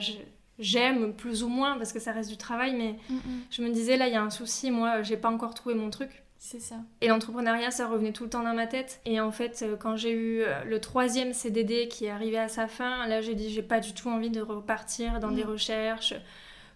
j'aime 0.57 1.13
plus 1.13 1.43
ou 1.43 1.49
moins 1.49 1.77
parce 1.77 1.91
que 1.91 1.99
ça 1.99 2.13
reste 2.13 2.29
du 2.29 2.37
travail, 2.37 2.73
mais 2.75 2.95
je 3.51 3.61
me 3.61 3.69
disais, 3.69 3.97
là, 3.97 4.07
il 4.07 4.13
y 4.13 4.17
a 4.17 4.21
un 4.21 4.29
souci, 4.29 4.71
moi, 4.71 5.01
j'ai 5.01 5.17
pas 5.17 5.29
encore 5.29 5.53
trouvé 5.53 5.75
mon 5.75 5.89
truc. 5.89 6.23
C'est 6.39 6.61
ça. 6.61 6.75
Et 7.01 7.07
l'entrepreneuriat, 7.07 7.71
ça 7.71 7.87
revenait 7.87 8.13
tout 8.13 8.23
le 8.23 8.29
temps 8.29 8.43
dans 8.43 8.53
ma 8.53 8.67
tête. 8.67 9.01
Et 9.05 9.19
en 9.19 9.31
fait, 9.31 9.63
euh, 9.63 9.75
quand 9.75 9.97
j'ai 9.97 10.11
eu 10.11 10.41
euh, 10.43 10.63
le 10.65 10.79
troisième 10.79 11.33
CDD 11.33 11.87
qui 11.87 12.05
est 12.05 12.11
arrivé 12.11 12.37
à 12.37 12.47
sa 12.47 12.67
fin, 12.67 13.07
là, 13.07 13.21
j'ai 13.21 13.33
dit, 13.33 13.49
j'ai 13.49 13.63
pas 13.63 13.79
du 13.79 13.93
tout 13.93 14.07
envie 14.07 14.29
de 14.29 14.39
repartir 14.39 15.19
dans 15.19 15.31
des 15.31 15.43
mm. 15.43 15.49
recherches, 15.49 16.13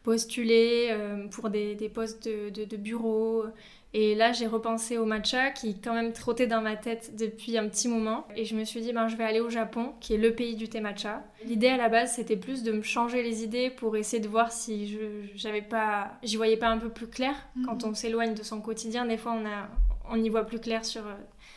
postuler 0.03 0.97
pour 1.29 1.51
des, 1.51 1.75
des 1.75 1.87
postes 1.87 2.27
de, 2.27 2.49
de, 2.49 2.65
de 2.65 2.75
bureau. 2.75 3.45
Et 3.93 4.15
là, 4.15 4.31
j'ai 4.31 4.47
repensé 4.47 4.97
au 4.97 5.05
matcha 5.05 5.49
qui 5.49 5.79
quand 5.79 5.93
même 5.93 6.13
trottait 6.13 6.47
dans 6.47 6.61
ma 6.61 6.77
tête 6.77 7.15
depuis 7.17 7.57
un 7.57 7.67
petit 7.67 7.89
moment. 7.89 8.25
Et 8.35 8.45
je 8.45 8.55
me 8.55 8.63
suis 8.63 8.79
dit, 8.79 8.93
ben, 8.93 9.07
je 9.09 9.17
vais 9.17 9.25
aller 9.25 9.41
au 9.41 9.49
Japon, 9.49 9.93
qui 9.99 10.13
est 10.13 10.17
le 10.17 10.33
pays 10.33 10.55
du 10.55 10.69
thé 10.69 10.79
matcha. 10.79 11.23
L'idée 11.45 11.67
à 11.67 11.77
la 11.77 11.89
base, 11.89 12.13
c'était 12.13 12.37
plus 12.37 12.63
de 12.63 12.71
me 12.71 12.81
changer 12.81 13.21
les 13.21 13.43
idées 13.43 13.69
pour 13.69 13.97
essayer 13.97 14.21
de 14.21 14.29
voir 14.29 14.51
si 14.51 14.87
je 14.87 14.99
j'avais 15.35 15.61
pas, 15.61 16.13
j'y 16.23 16.37
voyais 16.37 16.57
pas 16.57 16.69
un 16.69 16.77
peu 16.77 16.89
plus 16.89 17.07
clair. 17.07 17.35
Mhm. 17.55 17.65
Quand 17.65 17.83
on 17.83 17.93
s'éloigne 17.93 18.33
de 18.33 18.43
son 18.43 18.61
quotidien, 18.61 19.05
des 19.05 19.17
fois, 19.17 19.33
on, 19.33 19.45
a, 19.45 19.67
on 20.09 20.23
y 20.23 20.29
voit 20.29 20.45
plus 20.45 20.59
clair 20.59 20.85
sur, 20.85 21.03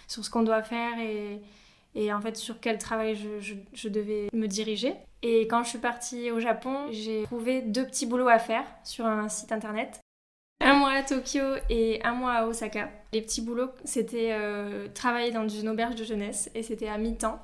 sur 0.08 0.24
ce 0.24 0.30
qu'on 0.30 0.42
doit 0.42 0.62
faire 0.62 0.98
et, 0.98 1.40
et 1.94 2.12
en 2.12 2.20
fait 2.20 2.36
sur 2.36 2.58
quel 2.58 2.78
travail 2.78 3.14
je, 3.14 3.40
je, 3.40 3.54
je, 3.72 3.88
devais 3.88 4.28
me 4.32 4.48
diriger. 4.48 4.94
Et 5.22 5.42
quand 5.46 5.62
je 5.62 5.68
suis 5.68 5.78
partie 5.78 6.32
au 6.32 6.40
Japon, 6.40 6.88
j'ai 6.90 7.22
trouvé 7.22 7.62
deux 7.62 7.86
petits 7.86 8.06
boulots 8.06 8.28
à 8.28 8.40
faire 8.40 8.64
sur 8.82 9.06
un 9.06 9.28
site 9.28 9.52
internet 9.52 10.00
un 10.60 10.74
mois 10.74 10.92
à 10.92 11.02
Tokyo 11.02 11.56
et 11.68 12.00
un 12.04 12.14
mois 12.14 12.32
à 12.32 12.46
Osaka. 12.46 12.90
Les 13.12 13.22
petits 13.22 13.42
boulots, 13.42 13.70
c'était 13.84 14.30
euh, 14.32 14.88
travailler 14.94 15.30
dans 15.30 15.48
une 15.48 15.68
auberge 15.68 15.94
de 15.94 16.04
jeunesse 16.04 16.50
et 16.54 16.62
c'était 16.62 16.88
à 16.88 16.98
mi-temps. 16.98 17.40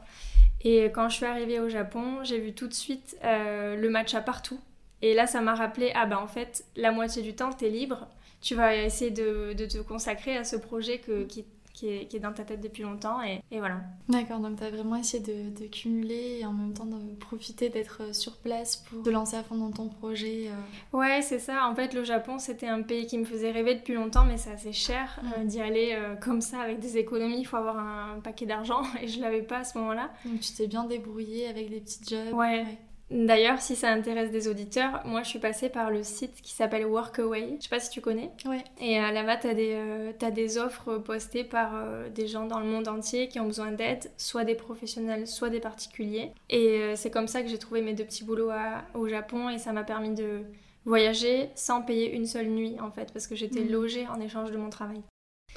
Et 0.62 0.84
quand 0.86 1.08
je 1.08 1.16
suis 1.16 1.26
arrivée 1.26 1.60
au 1.60 1.68
Japon, 1.68 2.22
j'ai 2.22 2.38
vu 2.38 2.52
tout 2.52 2.68
de 2.68 2.74
suite 2.74 3.16
euh, 3.24 3.76
le 3.76 3.88
matcha 3.88 4.20
partout. 4.20 4.60
Et 5.02 5.14
là, 5.14 5.26
ça 5.26 5.40
m'a 5.40 5.54
rappelé, 5.54 5.92
ah 5.94 6.06
bah 6.06 6.20
en 6.20 6.26
fait, 6.26 6.64
la 6.76 6.92
moitié 6.92 7.22
du 7.22 7.34
temps, 7.34 7.52
t'es 7.52 7.70
libre. 7.70 8.06
Tu 8.42 8.54
vas 8.54 8.74
essayer 8.74 9.10
de, 9.10 9.54
te 9.54 9.78
consacrer 9.78 10.36
à 10.36 10.44
ce 10.44 10.56
projet 10.56 10.98
que, 10.98 11.26
qui 11.72 11.88
est, 11.88 12.18
dans 12.18 12.32
ta 12.32 12.44
tête 12.44 12.60
depuis 12.60 12.82
longtemps 12.82 13.22
et, 13.22 13.40
voilà. 13.58 13.80
D'accord, 14.08 14.40
donc 14.40 14.58
tu 14.58 14.64
as 14.64 14.70
vraiment 14.70 14.96
essayé 14.96 15.22
de, 15.22 15.66
cumuler 15.66 16.38
et 16.40 16.46
en 16.46 16.52
même 16.52 16.72
temps 16.72 16.86
de 16.86 17.14
profiter 17.14 17.68
d'être 17.68 18.02
euh, 18.02 18.12
sur 18.12 18.36
place 18.38 18.76
pour 18.76 19.02
te 19.02 19.10
lancer 19.10 19.36
à 19.36 19.42
fond 19.42 19.56
dans 19.56 19.70
ton 19.70 19.88
projet. 19.88 20.48
Euh. 20.48 20.96
Ouais, 20.96 21.22
c'est 21.22 21.38
ça. 21.38 21.68
En 21.68 21.74
fait, 21.74 21.94
le 21.94 22.02
Japon, 22.02 22.38
c'était 22.38 22.66
un 22.66 22.82
pays 22.82 23.06
qui 23.06 23.18
me 23.18 23.24
faisait 23.24 23.50
rêver 23.50 23.76
depuis 23.76 23.94
longtemps, 23.94 24.24
mais 24.24 24.36
c'est 24.36 24.50
assez 24.50 24.72
cher 24.72 25.20
euh, 25.38 25.44
d'y 25.44 25.60
aller 25.60 25.96
comme 26.20 26.40
ça 26.40 26.60
avec 26.60 26.80
des 26.80 26.98
économies. 26.98 27.40
Il 27.40 27.44
faut 27.44 27.56
avoir 27.56 27.78
un 27.78 28.20
paquet 28.20 28.46
d'argent 28.46 28.82
et 29.02 29.08
je 29.08 29.20
l'avais 29.20 29.42
pas 29.42 29.58
à 29.58 29.64
ce 29.64 29.78
moment-là. 29.78 30.10
Donc 30.24 30.40
tu 30.40 30.52
t'es 30.52 30.66
bien 30.66 30.84
débrouillée 30.84 31.46
avec 31.48 31.70
des 31.70 31.80
petits 31.80 32.00
jobs. 32.08 32.34
ouais. 32.34 32.66
D'ailleurs, 33.10 33.60
si 33.60 33.74
ça 33.74 33.90
intéresse 33.90 34.30
des 34.30 34.46
auditeurs, 34.46 35.02
moi 35.04 35.22
je 35.24 35.28
suis 35.28 35.40
passée 35.40 35.68
par 35.68 35.90
le 35.90 36.04
site 36.04 36.40
qui 36.42 36.52
s'appelle 36.52 36.86
Workaway. 36.86 37.56
Je 37.58 37.64
sais 37.64 37.68
pas 37.68 37.80
si 37.80 37.90
tu 37.90 38.00
connais. 38.00 38.30
Ouais. 38.46 38.62
Et 38.80 39.00
euh, 39.00 39.10
là-bas, 39.10 39.36
tu 39.36 39.48
as, 39.48 39.54
euh, 39.56 40.30
des 40.30 40.58
offres 40.58 40.98
postées 40.98 41.42
par 41.42 41.74
euh, 41.74 42.08
des 42.08 42.28
gens 42.28 42.46
dans 42.46 42.60
le 42.60 42.66
monde 42.66 42.86
entier 42.86 43.26
qui 43.26 43.40
ont 43.40 43.46
besoin 43.46 43.72
d'aide, 43.72 44.10
soit 44.16 44.44
des 44.44 44.54
professionnels, 44.54 45.26
soit 45.26 45.50
des 45.50 45.60
particuliers. 45.60 46.32
Et 46.50 46.94
c'est 46.94 47.10
comme 47.10 47.26
ça 47.26 47.42
que 47.42 47.48
j'ai 47.48 47.58
trouvé 47.58 47.82
mes 47.82 47.94
deux 47.94 48.04
petits 48.04 48.24
boulots 48.24 48.52
au 48.94 49.08
Japon 49.08 49.50
et 49.50 49.58
ça 49.58 49.72
m'a 49.72 49.82
permis 49.82 50.14
de 50.14 50.42
voyager 50.84 51.50
sans 51.54 51.82
payer 51.82 52.14
une 52.14 52.26
seule 52.26 52.48
nuit 52.48 52.76
en 52.80 52.90
fait, 52.90 53.12
parce 53.12 53.26
que 53.26 53.34
j'étais 53.34 53.60
mmh. 53.60 53.72
logée 53.72 54.08
en 54.08 54.20
échange 54.20 54.50
de 54.50 54.56
mon 54.56 54.70
travail. 54.70 55.02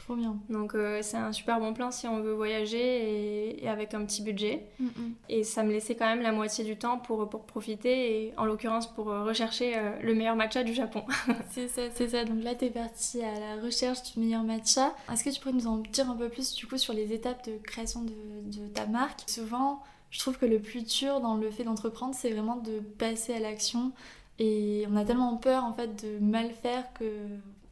Trop 0.03 0.15
bien. 0.15 0.37
Donc 0.49 0.75
euh, 0.75 0.99
c'est 1.01 1.15
un 1.15 1.31
super 1.31 1.61
bon 1.61 1.73
plan 1.73 1.89
si 1.89 2.07
on 2.07 2.19
veut 2.19 2.33
voyager 2.33 3.63
et, 3.63 3.69
avec 3.69 3.93
un 3.93 4.03
petit 4.03 4.21
budget. 4.21 4.67
Mm, 4.79 4.85
mm. 4.85 5.13
Et 5.29 5.43
ça 5.45 5.63
me 5.63 5.71
laissait 5.71 5.95
quand 5.95 6.05
même 6.05 6.21
la 6.21 6.33
moitié 6.33 6.65
du 6.65 6.75
temps 6.75 6.97
pour, 6.97 7.29
pour 7.29 7.45
profiter 7.45 8.25
et 8.25 8.33
en 8.35 8.43
l'occurrence 8.43 8.93
pour 8.93 9.09
euh, 9.09 9.23
rechercher 9.23 9.77
euh, 9.77 9.91
le 10.01 10.13
meilleur 10.13 10.35
matcha 10.35 10.63
du 10.63 10.73
Japon. 10.73 11.05
c'est 11.51 11.69
ça, 11.69 11.83
c'est 11.93 12.09
ça. 12.09 12.25
Donc 12.25 12.43
là 12.43 12.53
tu 12.53 12.65
es 12.65 12.69
partie 12.69 13.23
à 13.23 13.39
la 13.39 13.61
recherche 13.61 14.13
du 14.13 14.19
meilleur 14.19 14.43
matcha. 14.43 14.93
Est-ce 15.11 15.23
que 15.23 15.29
tu 15.29 15.39
pourrais 15.39 15.55
nous 15.55 15.67
en 15.67 15.77
dire 15.77 16.09
un 16.09 16.17
peu 16.17 16.27
plus 16.27 16.53
du 16.53 16.67
coup 16.67 16.77
sur 16.77 16.93
les 16.93 17.13
étapes 17.13 17.47
de 17.47 17.57
création 17.57 18.01
de, 18.01 18.11
de 18.45 18.67
ta 18.67 18.85
marque? 18.85 19.21
Souvent 19.27 19.81
je 20.09 20.19
trouve 20.19 20.37
que 20.37 20.45
le 20.45 20.59
plus 20.59 20.83
dur 20.83 21.21
dans 21.21 21.35
le 21.35 21.49
fait 21.49 21.63
d'entreprendre 21.63 22.13
c'est 22.13 22.31
vraiment 22.31 22.57
de 22.57 22.79
passer 22.79 23.33
à 23.35 23.39
l'action 23.39 23.93
et 24.37 24.85
on 24.91 24.97
a 24.97 25.05
tellement 25.05 25.37
peur 25.37 25.63
en 25.63 25.73
fait 25.73 26.03
de 26.03 26.19
mal 26.19 26.51
faire 26.51 26.91
que 26.93 27.05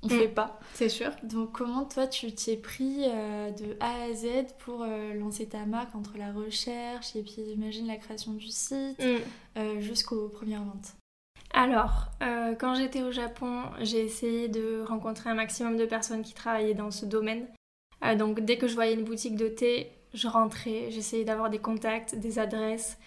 on 0.03 0.08
mm. 0.08 0.10
fait 0.10 0.27
pas. 0.27 0.60
C'est 0.74 0.89
sûr. 0.89 1.12
Donc 1.24 1.51
comment 1.51 1.86
toi 1.86 2.08
tu 2.08 2.34
t'es 2.34 2.58
pris 2.58 3.03
euh, 3.05 3.51
de 3.51 3.77
A 3.79 4.03
à 4.03 4.13
Z 4.13 4.53
pour 4.60 4.84
euh, 4.84 5.13
lancer 5.13 5.48
ta 5.48 5.65
marque 5.65 5.96
entre 5.96 6.17
la 6.17 6.31
recherche 6.31 7.15
et 7.15 7.22
puis 7.22 7.43
j'imagine 7.48 7.88
la 7.88 7.98
création 7.98 8.34
du 8.34 8.48
site 8.48 9.00
mm. 9.00 9.58
euh, 9.58 9.81
jusqu'aux 9.81 10.27
premières 10.27 10.63
ventes? 10.63 10.93
Alors, 11.53 12.08
quand 12.60 12.75
j'étais 12.75 13.01
au 13.03 13.12
Japon, 13.12 13.63
j'ai 13.81 14.00
essayé 14.00 14.48
de 14.48 14.86
rencontrer 14.88 15.29
un 15.29 15.34
maximum 15.34 15.75
de 15.75 15.86
personnes 15.86 16.22
qui 16.22 16.34
travaillaient 16.34 16.74
dans 16.74 16.91
ce 16.91 17.05
domaine. 17.05 17.46
donc, 18.17 18.39
dès 18.39 18.58
que 18.58 18.70
je 18.70 18.74
voyais 18.74 18.93
une 18.93 19.03
boutique 19.03 19.36
de 19.36 19.50
thé, 19.50 19.91
je 20.13 20.29
rentrais, 20.29 20.89
j'essayais 20.91 21.25
d'avoir 21.25 21.50
des 21.50 21.60
contacts, 21.60 22.15
des 22.15 22.39
adresses, 22.39 22.98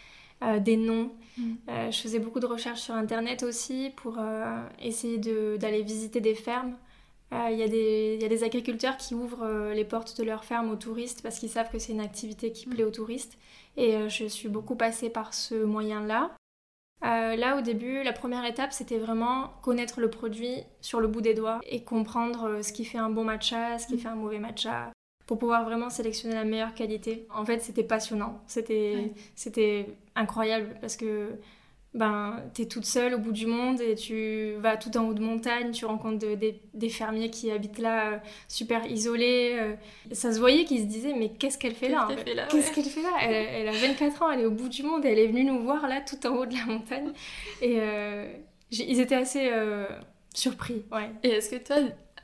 des 0.61 0.77
noms. 0.77 1.11
Mm. 1.39 1.55
je 1.91 1.99
faisais 1.99 2.19
beaucoup 2.19 2.39
de 2.39 2.45
recherches 2.45 2.83
sur 2.83 2.95
Internet 2.95 3.45
aussi 3.45 3.93
pour 3.97 4.19
essayer 4.79 5.17
d'aller 5.57 5.83
visiter 5.83 6.21
des 6.21 6.35
fermes. 6.35 6.77
Il 7.51 7.57
y, 7.57 7.61
y, 7.61 8.25
a 8.25 8.29
des 8.29 8.45
agriculteurs 8.45 8.97
qui 8.97 9.15
ouvrent 9.15 9.73
les 9.73 9.85
portes 9.85 10.17
de 10.19 10.25
leur 10.25 10.45
ferme 10.45 10.71
aux 10.71 10.77
touristes 10.77 11.23
parce 11.23 11.39
qu'ils 11.39 11.49
savent 11.49 11.71
que 11.71 11.79
c'est 11.79 11.93
une 11.93 12.01
activité 12.01 12.53
qui 12.53 12.67
plaît 12.67 12.85
aux 12.85 12.91
touristes. 12.91 13.37
Et 13.77 14.09
je 14.09 14.27
suis 14.27 14.49
beaucoup 14.49 14.77
passée 14.77 15.11
par 15.11 15.35
ce 15.35 15.65
moyen-là. 15.65 16.31
Euh, 17.05 17.37
là, 17.37 17.59
au 17.59 17.61
début, 17.61 18.03
la 18.03 18.13
première 18.13 18.45
étape, 18.47 18.73
c'était 18.73 18.99
vraiment 18.99 19.51
connaître 19.63 20.01
le 20.01 20.09
produit 20.09 20.63
sur 20.81 21.01
le 21.01 21.09
bout 21.09 21.21
des 21.21 21.35
doigts 21.35 21.61
et 21.69 21.83
comprendre 21.83 22.45
euh, 22.45 22.63
ce 22.63 22.73
qui 22.73 22.85
fait 22.85 22.99
un 22.99 23.11
bon 23.11 23.25
matcha, 23.25 23.79
ce 23.79 23.87
qui 23.87 23.95
mm. 23.95 23.99
fait 23.99 24.09
un 24.09 24.15
mauvais 24.15 24.39
matcha, 24.39 24.91
pour 25.27 25.39
pouvoir 25.39 25.65
vraiment 25.65 25.91
sélectionner 25.91 26.35
la 26.35 26.45
meilleure 26.45 26.73
qualité. 26.73 27.27
En 27.35 27.45
fait, 27.45 27.61
c'était 27.61 27.83
passionnant, 27.83 28.41
c'était 28.47 29.87
incroyable 30.17 30.77
parce 30.81 30.97
que 30.97 31.31
ben, 31.95 32.43
tu 32.55 32.63
es 32.63 32.67
toute 32.67 32.85
seule 32.85 33.15
au 33.15 33.19
bout 33.19 33.31
du 33.31 33.47
monde 33.47 33.81
et 33.81 33.95
tu 33.95 34.55
vas 34.59 34.77
tout 34.77 34.97
en 34.97 35.07
haut 35.07 35.15
de 35.15 35.21
montagne, 35.21 35.71
tu 35.71 35.85
rencontres 35.85 36.27
des, 36.27 36.89
fermiers 36.89 37.31
qui 37.31 37.53
habitent 37.53 37.79
là, 37.79 38.15
euh, 38.15 38.19
super 38.49 38.85
isolés. 38.87 39.57
Euh. 39.57 39.75
ça 40.11 40.33
se 40.33 40.41
voyait 40.41 40.65
qu'ils 40.65 40.81
se 40.81 40.87
disaient, 40.87 41.15
mais 41.17 41.31
qu'est-ce 41.31 41.57
qu'elle 41.57 41.75
fait, 41.75 41.89
là 41.89 42.09
Qu'est-ce 42.51 42.73
qu'elle 42.73 42.85
fait 42.85 43.03
là 43.03 43.11
elle, 43.23 43.69
a 43.69 43.73
24 43.73 44.23
ans, 44.23 44.31
elle 44.33 44.41
est 44.41 44.47
au 44.47 44.51
bout 44.51 44.69
du 44.69 44.83
monde, 44.83 45.05
elle 45.05 45.21
est 45.21 45.29
venue 45.29 45.45
nous 45.45 45.63
voir 45.63 45.87
là, 45.87 46.01
tout 46.01 46.27
en 46.27 46.37
haut 46.37 46.47
de 46.47 46.55
la 46.55 46.65
montagne. 46.67 47.13
Et 47.63 47.77
euh, 47.79 48.27
ils 48.73 48.99
étaient 49.01 49.15
assez 49.15 49.51
surpris. 50.35 50.83
Ouais. 50.91 51.11
Et 51.23 51.29
est-ce 51.29 51.49
que 51.49 51.57
toi, 51.57 51.77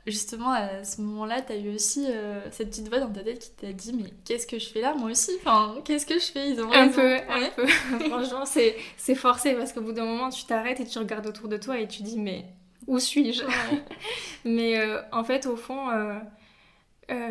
justement, 0.07 0.51
à 0.51 0.83
ce 0.83 1.01
moment-là, 1.01 1.41
tu 1.41 1.53
as 1.53 1.57
eu 1.57 1.73
aussi 1.73 2.07
euh, 2.09 2.41
cette 2.51 2.69
petite 2.69 2.89
voix 2.89 2.99
dans 2.99 3.11
ta 3.11 3.21
tête 3.21 3.39
qui 3.39 3.51
t'a 3.51 3.71
dit 3.71 3.93
Mais 3.93 4.11
qu'est-ce 4.25 4.47
que 4.47 4.57
je 4.57 4.67
fais 4.67 4.81
là, 4.81 4.93
moi 4.95 5.11
aussi? 5.11 5.31
Enfin, 5.39 5.75
qu'est-ce 5.85 6.05
que 6.05 6.15
je 6.15 6.25
fais? 6.25 6.49
Ils 6.49 6.61
ont 6.61 6.71
Un 6.71 6.87
peu, 6.89 7.15
un 7.15 7.49
peu. 7.55 7.67
Franchement, 8.09 8.45
c'est 8.45 9.15
forcé 9.15 9.53
parce 9.53 9.73
qu'au 9.73 9.81
bout 9.81 9.93
d'un 9.93 10.05
moment, 10.05 10.29
tu 10.29 10.45
t'arrêtes 10.45 10.79
et 10.79 10.85
tu 10.85 10.97
regardes 10.97 11.27
autour 11.27 11.47
de 11.47 11.57
toi 11.57 11.79
et 11.79 11.87
tu 11.87 12.03
dis 12.03 12.19
Mais 12.19 12.45
où 12.87 12.99
suis-je? 12.99 13.43
Mais 14.45 14.79
euh, 14.79 15.01
en 15.11 15.23
fait, 15.23 15.45
au 15.45 15.55
fond, 15.55 15.89
euh, 15.89 16.15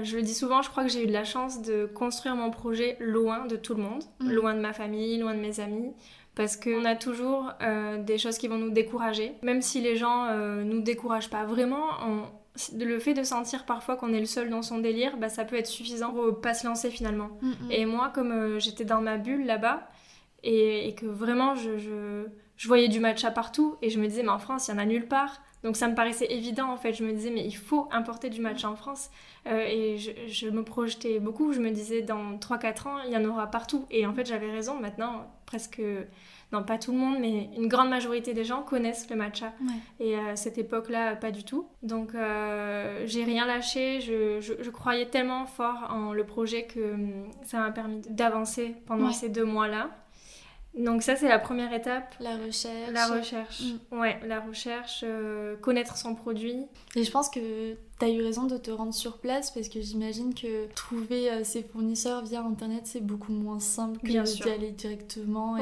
je 0.02 0.16
le 0.16 0.22
dis 0.22 0.34
souvent, 0.34 0.62
je 0.62 0.70
crois 0.70 0.84
que 0.84 0.90
j'ai 0.90 1.02
eu 1.02 1.06
de 1.06 1.12
la 1.12 1.24
chance 1.24 1.62
de 1.62 1.86
construire 1.86 2.36
mon 2.36 2.50
projet 2.50 2.96
loin 3.00 3.46
de 3.46 3.56
tout 3.56 3.74
le 3.74 3.82
monde, 3.82 4.04
mm. 4.20 4.30
loin 4.30 4.54
de 4.54 4.60
ma 4.60 4.72
famille, 4.72 5.18
loin 5.18 5.34
de 5.34 5.40
mes 5.40 5.58
amis. 5.58 5.92
Parce 6.36 6.56
qu'on 6.56 6.84
a 6.84 6.94
toujours 6.94 7.52
des 7.98 8.16
choses 8.16 8.38
qui 8.38 8.46
vont 8.46 8.56
nous 8.56 8.70
décourager. 8.70 9.32
Même 9.42 9.60
si 9.60 9.80
les 9.80 9.96
gens 9.96 10.32
ne 10.32 10.62
nous 10.62 10.80
découragent 10.80 11.28
pas 11.28 11.44
vraiment, 11.44 11.84
on, 12.06 12.22
le 12.76 12.98
fait 12.98 13.14
de 13.14 13.22
sentir 13.22 13.64
parfois 13.64 13.96
qu'on 13.96 14.12
est 14.12 14.20
le 14.20 14.26
seul 14.26 14.50
dans 14.50 14.62
son 14.62 14.78
délire, 14.78 15.16
bah, 15.16 15.28
ça 15.28 15.44
peut 15.44 15.56
être 15.56 15.66
suffisant 15.66 16.12
pour 16.12 16.40
pas 16.40 16.54
se 16.54 16.66
lancer 16.66 16.90
finalement. 16.90 17.30
Mm, 17.40 17.48
mm. 17.48 17.70
Et 17.70 17.86
moi, 17.86 18.10
comme 18.14 18.32
euh, 18.32 18.58
j'étais 18.58 18.84
dans 18.84 19.00
ma 19.00 19.18
bulle 19.18 19.46
là-bas, 19.46 19.88
et, 20.42 20.94
que 20.94 21.06
vraiment 21.06 21.54
je, 21.54 21.76
je, 21.76 22.68
voyais 22.68 22.88
du 22.88 22.98
matcha 22.98 23.30
partout, 23.30 23.76
et 23.82 23.90
je 23.90 24.00
me 24.00 24.06
disais, 24.06 24.22
mais 24.22 24.30
en 24.30 24.38
France, 24.38 24.68
il 24.68 24.72
y 24.72 24.74
en 24.74 24.78
a 24.78 24.84
nulle 24.84 25.06
part. 25.06 25.42
Donc 25.62 25.76
ça 25.76 25.88
me 25.88 25.94
paraissait 25.94 26.32
évident 26.32 26.70
en 26.70 26.78
fait. 26.78 26.94
Je 26.94 27.04
me 27.04 27.12
disais, 27.12 27.30
mais 27.30 27.44
il 27.44 27.54
faut 27.54 27.88
importer 27.92 28.30
du 28.30 28.40
matcha 28.40 28.68
en 28.68 28.76
France. 28.76 29.10
Euh, 29.46 29.66
et 29.66 29.98
je, 29.98 30.10
je, 30.26 30.48
me 30.48 30.64
projetais 30.64 31.20
beaucoup. 31.20 31.52
Je 31.52 31.60
me 31.60 31.70
disais, 31.70 32.00
dans 32.00 32.38
3-4 32.38 32.88
ans, 32.88 32.98
il 33.06 33.12
y 33.12 33.16
en 33.16 33.24
aura 33.26 33.46
partout. 33.48 33.84
Et 33.90 34.06
en 34.06 34.14
fait, 34.14 34.24
j'avais 34.24 34.50
raison. 34.50 34.80
Maintenant, 34.80 35.30
presque 35.44 35.82
non 36.52 36.64
pas 36.64 36.78
tout 36.78 36.92
le 36.92 36.98
monde, 36.98 37.18
mais 37.20 37.48
une 37.56 37.68
grande 37.68 37.90
majorité 37.90 38.34
des 38.34 38.44
gens 38.44 38.62
connaissent 38.62 39.08
le 39.08 39.16
matcha. 39.16 39.52
Et 40.00 40.16
à 40.16 40.36
cette 40.36 40.58
époque-là, 40.58 41.16
pas 41.16 41.30
du 41.30 41.44
tout. 41.44 41.68
Donc 41.82 42.14
euh, 42.14 43.04
j'ai 43.06 43.24
rien 43.24 43.46
lâché, 43.46 44.00
je, 44.00 44.40
je, 44.40 44.70
croyais 44.70 45.06
tellement 45.06 45.46
fort 45.46 45.88
en 45.90 46.12
le 46.12 46.24
projet 46.24 46.64
que 46.64 46.94
hum, 46.94 47.30
ça 47.44 47.58
m'a 47.58 47.70
permis 47.70 48.00
d'avancer 48.08 48.74
pendant 48.86 49.12
ces 49.12 49.28
deux 49.28 49.44
mois-là. 49.44 49.90
Donc 50.74 51.02
ça, 51.02 51.16
c'est 51.16 51.28
la 51.28 51.38
première 51.38 51.72
étape. 51.72 52.14
La 52.20 52.36
recherche. 52.36 52.92
La 52.92 53.06
recherche. 53.06 53.62
Mm. 53.62 53.98
Ouais, 53.98 54.20
la 54.24 54.40
recherche, 54.40 55.04
euh, 55.04 55.56
connaître 55.56 55.96
son 55.96 56.14
produit. 56.14 56.64
Et 56.94 57.02
je 57.02 57.10
pense 57.10 57.28
que 57.28 57.72
tu 57.72 58.04
as 58.04 58.08
eu 58.08 58.22
raison 58.22 58.44
de 58.44 58.56
te 58.56 58.70
rendre 58.70 58.94
sur 58.94 59.18
place 59.18 59.50
parce 59.50 59.68
que 59.68 59.80
j'imagine 59.80 60.32
que 60.32 60.72
trouver 60.74 61.30
euh, 61.30 61.44
ses 61.44 61.64
fournisseurs 61.64 62.24
via 62.24 62.40
Internet, 62.42 62.82
c'est 62.84 63.04
beaucoup 63.04 63.32
moins 63.32 63.58
simple 63.58 63.98
que 64.00 64.06
d'y 64.06 64.48
aller 64.48 64.70
directement 64.70 65.56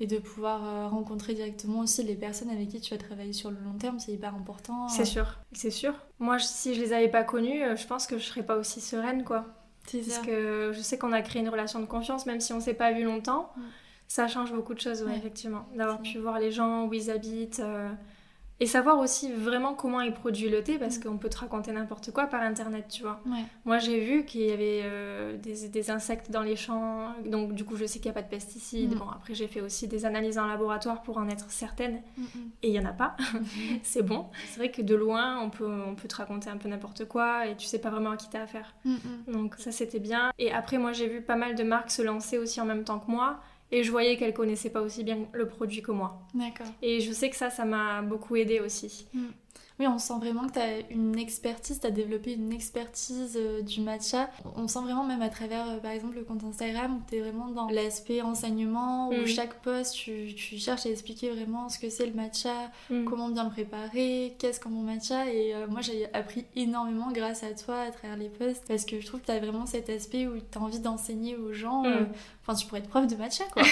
et, 0.00 0.06
de 0.06 0.18
pouvoir 0.18 0.66
euh, 0.66 0.88
rencontrer 0.88 1.34
directement 1.34 1.80
aussi 1.80 2.02
les 2.02 2.16
personnes 2.16 2.50
avec 2.50 2.68
qui 2.68 2.80
tu 2.80 2.92
vas 2.92 2.98
travailler 2.98 3.32
sur 3.32 3.50
le 3.52 3.58
long 3.64 3.78
terme. 3.78 4.00
C'est 4.00 4.12
hyper 4.12 4.34
important. 4.34 4.88
C'est 4.88 5.04
sûr, 5.04 5.38
c'est 5.52 5.70
sûr. 5.70 5.94
Moi, 6.18 6.40
si 6.40 6.74
je 6.74 6.80
les 6.80 6.92
avais 6.92 7.08
pas 7.08 7.22
connus, 7.22 7.62
je 7.76 7.86
pense 7.86 8.08
que 8.08 8.18
je 8.18 8.24
serais 8.24 8.42
pas 8.42 8.56
aussi 8.56 8.80
sereine, 8.80 9.22
quoi. 9.22 9.46
C'est 9.86 10.00
Parce 10.00 10.18
que 10.18 10.72
je 10.74 10.80
sais 10.80 10.98
qu'on 10.98 11.12
a 11.12 11.22
créé 11.22 11.40
une 11.40 11.48
relation 11.48 11.80
de 11.80 11.86
confiance, 11.86 12.26
même 12.26 12.40
si 12.40 12.52
on 12.52 12.60
s'est 12.60 12.74
pas 12.74 12.92
vu 12.92 13.04
longtemps. 13.04 13.52
Mm. 13.56 13.62
Ça 14.08 14.26
change 14.26 14.52
beaucoup 14.52 14.74
de 14.74 14.80
choses, 14.80 15.04
effectivement. 15.14 15.68
D'avoir 15.76 16.00
pu 16.00 16.18
voir 16.18 16.38
les 16.38 16.50
gens, 16.50 16.86
où 16.86 16.94
ils 16.94 17.10
habitent. 17.10 17.60
Euh, 17.60 17.88
et 18.60 18.66
savoir 18.66 18.98
aussi 18.98 19.30
vraiment 19.30 19.72
comment 19.74 20.00
ils 20.00 20.12
produisent 20.12 20.50
le 20.50 20.64
thé, 20.64 20.78
parce 20.78 20.98
mm. 20.98 21.02
qu'on 21.02 21.16
peut 21.16 21.28
te 21.28 21.38
raconter 21.38 21.70
n'importe 21.70 22.10
quoi 22.10 22.26
par 22.26 22.42
internet, 22.42 22.86
tu 22.88 23.02
vois. 23.02 23.20
Moi, 23.64 23.78
j'ai 23.78 24.00
vu 24.00 24.24
qu'il 24.24 24.40
y 24.40 24.50
avait 24.50 24.80
euh, 24.82 25.36
des, 25.36 25.90
insectes 25.90 26.30
dans 26.30 26.42
les 26.42 26.56
champs, 26.56 27.14
donc 27.24 27.54
du 27.54 27.64
coup, 27.64 27.76
je 27.76 27.84
sais 27.84 28.00
qu'il 28.00 28.10
n'y 28.10 28.16
a 28.16 28.20
pas 28.20 28.22
de 28.22 28.28
pesticides. 28.28 28.96
Mm. 28.96 28.98
Bon, 28.98 29.08
après, 29.10 29.34
j'ai 29.34 29.46
fait 29.46 29.60
aussi 29.60 29.86
des 29.86 30.04
analyses 30.04 30.38
en 30.38 30.46
laboratoire 30.46 31.02
pour 31.02 31.18
en 31.18 31.28
être 31.28 31.50
certaine, 31.50 32.00
mm, 32.16 32.24
et 32.64 32.68
il 32.68 32.72
n'y 32.72 32.80
en 32.80 32.86
a 32.86 32.92
pas. 32.92 33.16
c'est 33.84 34.02
bon. 34.02 34.26
C'est 34.48 34.58
vrai 34.58 34.70
que 34.72 34.82
de 34.82 34.94
loin, 34.96 35.38
on 35.40 35.50
peut, 35.50 35.70
on 35.86 35.94
peut 35.94 36.08
te 36.08 36.16
raconter 36.16 36.50
un 36.50 36.56
peu 36.56 36.68
n'importe 36.68 37.04
quoi, 37.04 37.46
et 37.46 37.56
tu 37.56 37.66
sais 37.66 37.78
pas 37.78 37.90
vraiment 37.90 38.10
à 38.10 38.16
qui 38.16 38.28
t'as 38.28 38.42
affaire. 38.42 38.74
Donc, 39.28 39.54
ça, 39.58 39.70
c'était 39.70 40.00
bien. 40.00 40.32
Et 40.38 40.50
après, 40.50 40.78
moi, 40.78 40.92
j'ai 40.92 41.06
vu 41.06 41.20
pas 41.22 41.36
mal 41.36 41.54
de 41.54 41.62
marques 41.62 41.92
se 41.92 42.02
lancer 42.02 42.38
aussi 42.38 42.60
en 42.60 42.64
même 42.64 42.82
temps 42.82 42.98
que 42.98 43.10
moi. 43.10 43.38
Et 43.70 43.82
je 43.82 43.90
voyais 43.90 44.16
qu'elle 44.16 44.32
connaissait 44.32 44.70
pas 44.70 44.80
aussi 44.80 45.04
bien 45.04 45.26
le 45.32 45.46
produit 45.46 45.82
que 45.82 45.92
moi. 45.92 46.22
D'accord. 46.34 46.66
Et 46.82 47.00
je 47.00 47.12
sais 47.12 47.28
que 47.28 47.36
ça, 47.36 47.50
ça 47.50 47.64
m'a 47.64 48.02
beaucoup 48.02 48.36
aidé 48.36 48.60
aussi. 48.60 49.06
Mm. 49.12 49.26
Oui, 49.78 49.86
on 49.86 49.98
sent 49.98 50.14
vraiment 50.20 50.48
que 50.48 50.54
tu 50.54 50.58
as 50.58 50.80
une 50.90 51.16
expertise, 51.18 51.78
tu 51.78 51.86
as 51.86 51.92
développé 51.92 52.32
une 52.32 52.52
expertise 52.52 53.36
euh, 53.36 53.62
du 53.62 53.80
matcha. 53.80 54.28
On 54.56 54.66
sent 54.66 54.80
vraiment 54.80 55.04
même 55.04 55.22
à 55.22 55.28
travers, 55.28 55.68
euh, 55.68 55.76
par 55.78 55.92
exemple, 55.92 56.16
le 56.16 56.24
compte 56.24 56.42
Instagram, 56.42 56.96
où 56.96 57.02
tu 57.08 57.16
es 57.16 57.20
vraiment 57.20 57.46
dans 57.48 57.68
l'aspect 57.68 58.20
renseignement, 58.20 59.10
où 59.10 59.22
mm. 59.22 59.26
chaque 59.26 59.54
post, 59.62 59.94
tu, 59.94 60.36
cherches 60.36 60.86
à 60.86 60.90
expliquer 60.90 61.30
vraiment 61.30 61.68
ce 61.68 61.78
que 61.78 61.90
c'est 61.90 62.06
le 62.06 62.12
matcha, 62.12 62.72
mm. 62.90 63.04
comment 63.04 63.28
bien 63.28 63.44
le 63.44 63.50
préparer, 63.50 64.34
qu'est-ce 64.40 64.58
qu'un 64.58 64.70
bon 64.70 64.82
matcha. 64.82 65.30
Et 65.32 65.54
euh, 65.54 65.68
moi, 65.68 65.80
j'ai 65.80 66.12
appris 66.12 66.44
énormément 66.56 67.12
grâce 67.12 67.44
à 67.44 67.52
toi 67.52 67.80
à 67.82 67.90
travers 67.92 68.16
les 68.16 68.30
posts, 68.30 68.64
parce 68.66 68.84
que 68.84 69.00
je 69.00 69.06
trouve 69.06 69.20
que 69.20 69.26
tu 69.26 69.32
as 69.32 69.38
vraiment 69.38 69.66
cet 69.66 69.90
aspect 69.90 70.26
où 70.26 70.38
tu 70.38 70.58
as 70.58 70.60
envie 70.60 70.80
d'enseigner 70.80 71.36
aux 71.36 71.52
gens. 71.52 71.84
Mm. 71.84 72.08
Enfin, 72.42 72.58
tu 72.58 72.66
pourrais 72.66 72.80
être 72.80 72.88
prof 72.88 73.06
de 73.06 73.14
matcha, 73.14 73.44
quoi. 73.52 73.62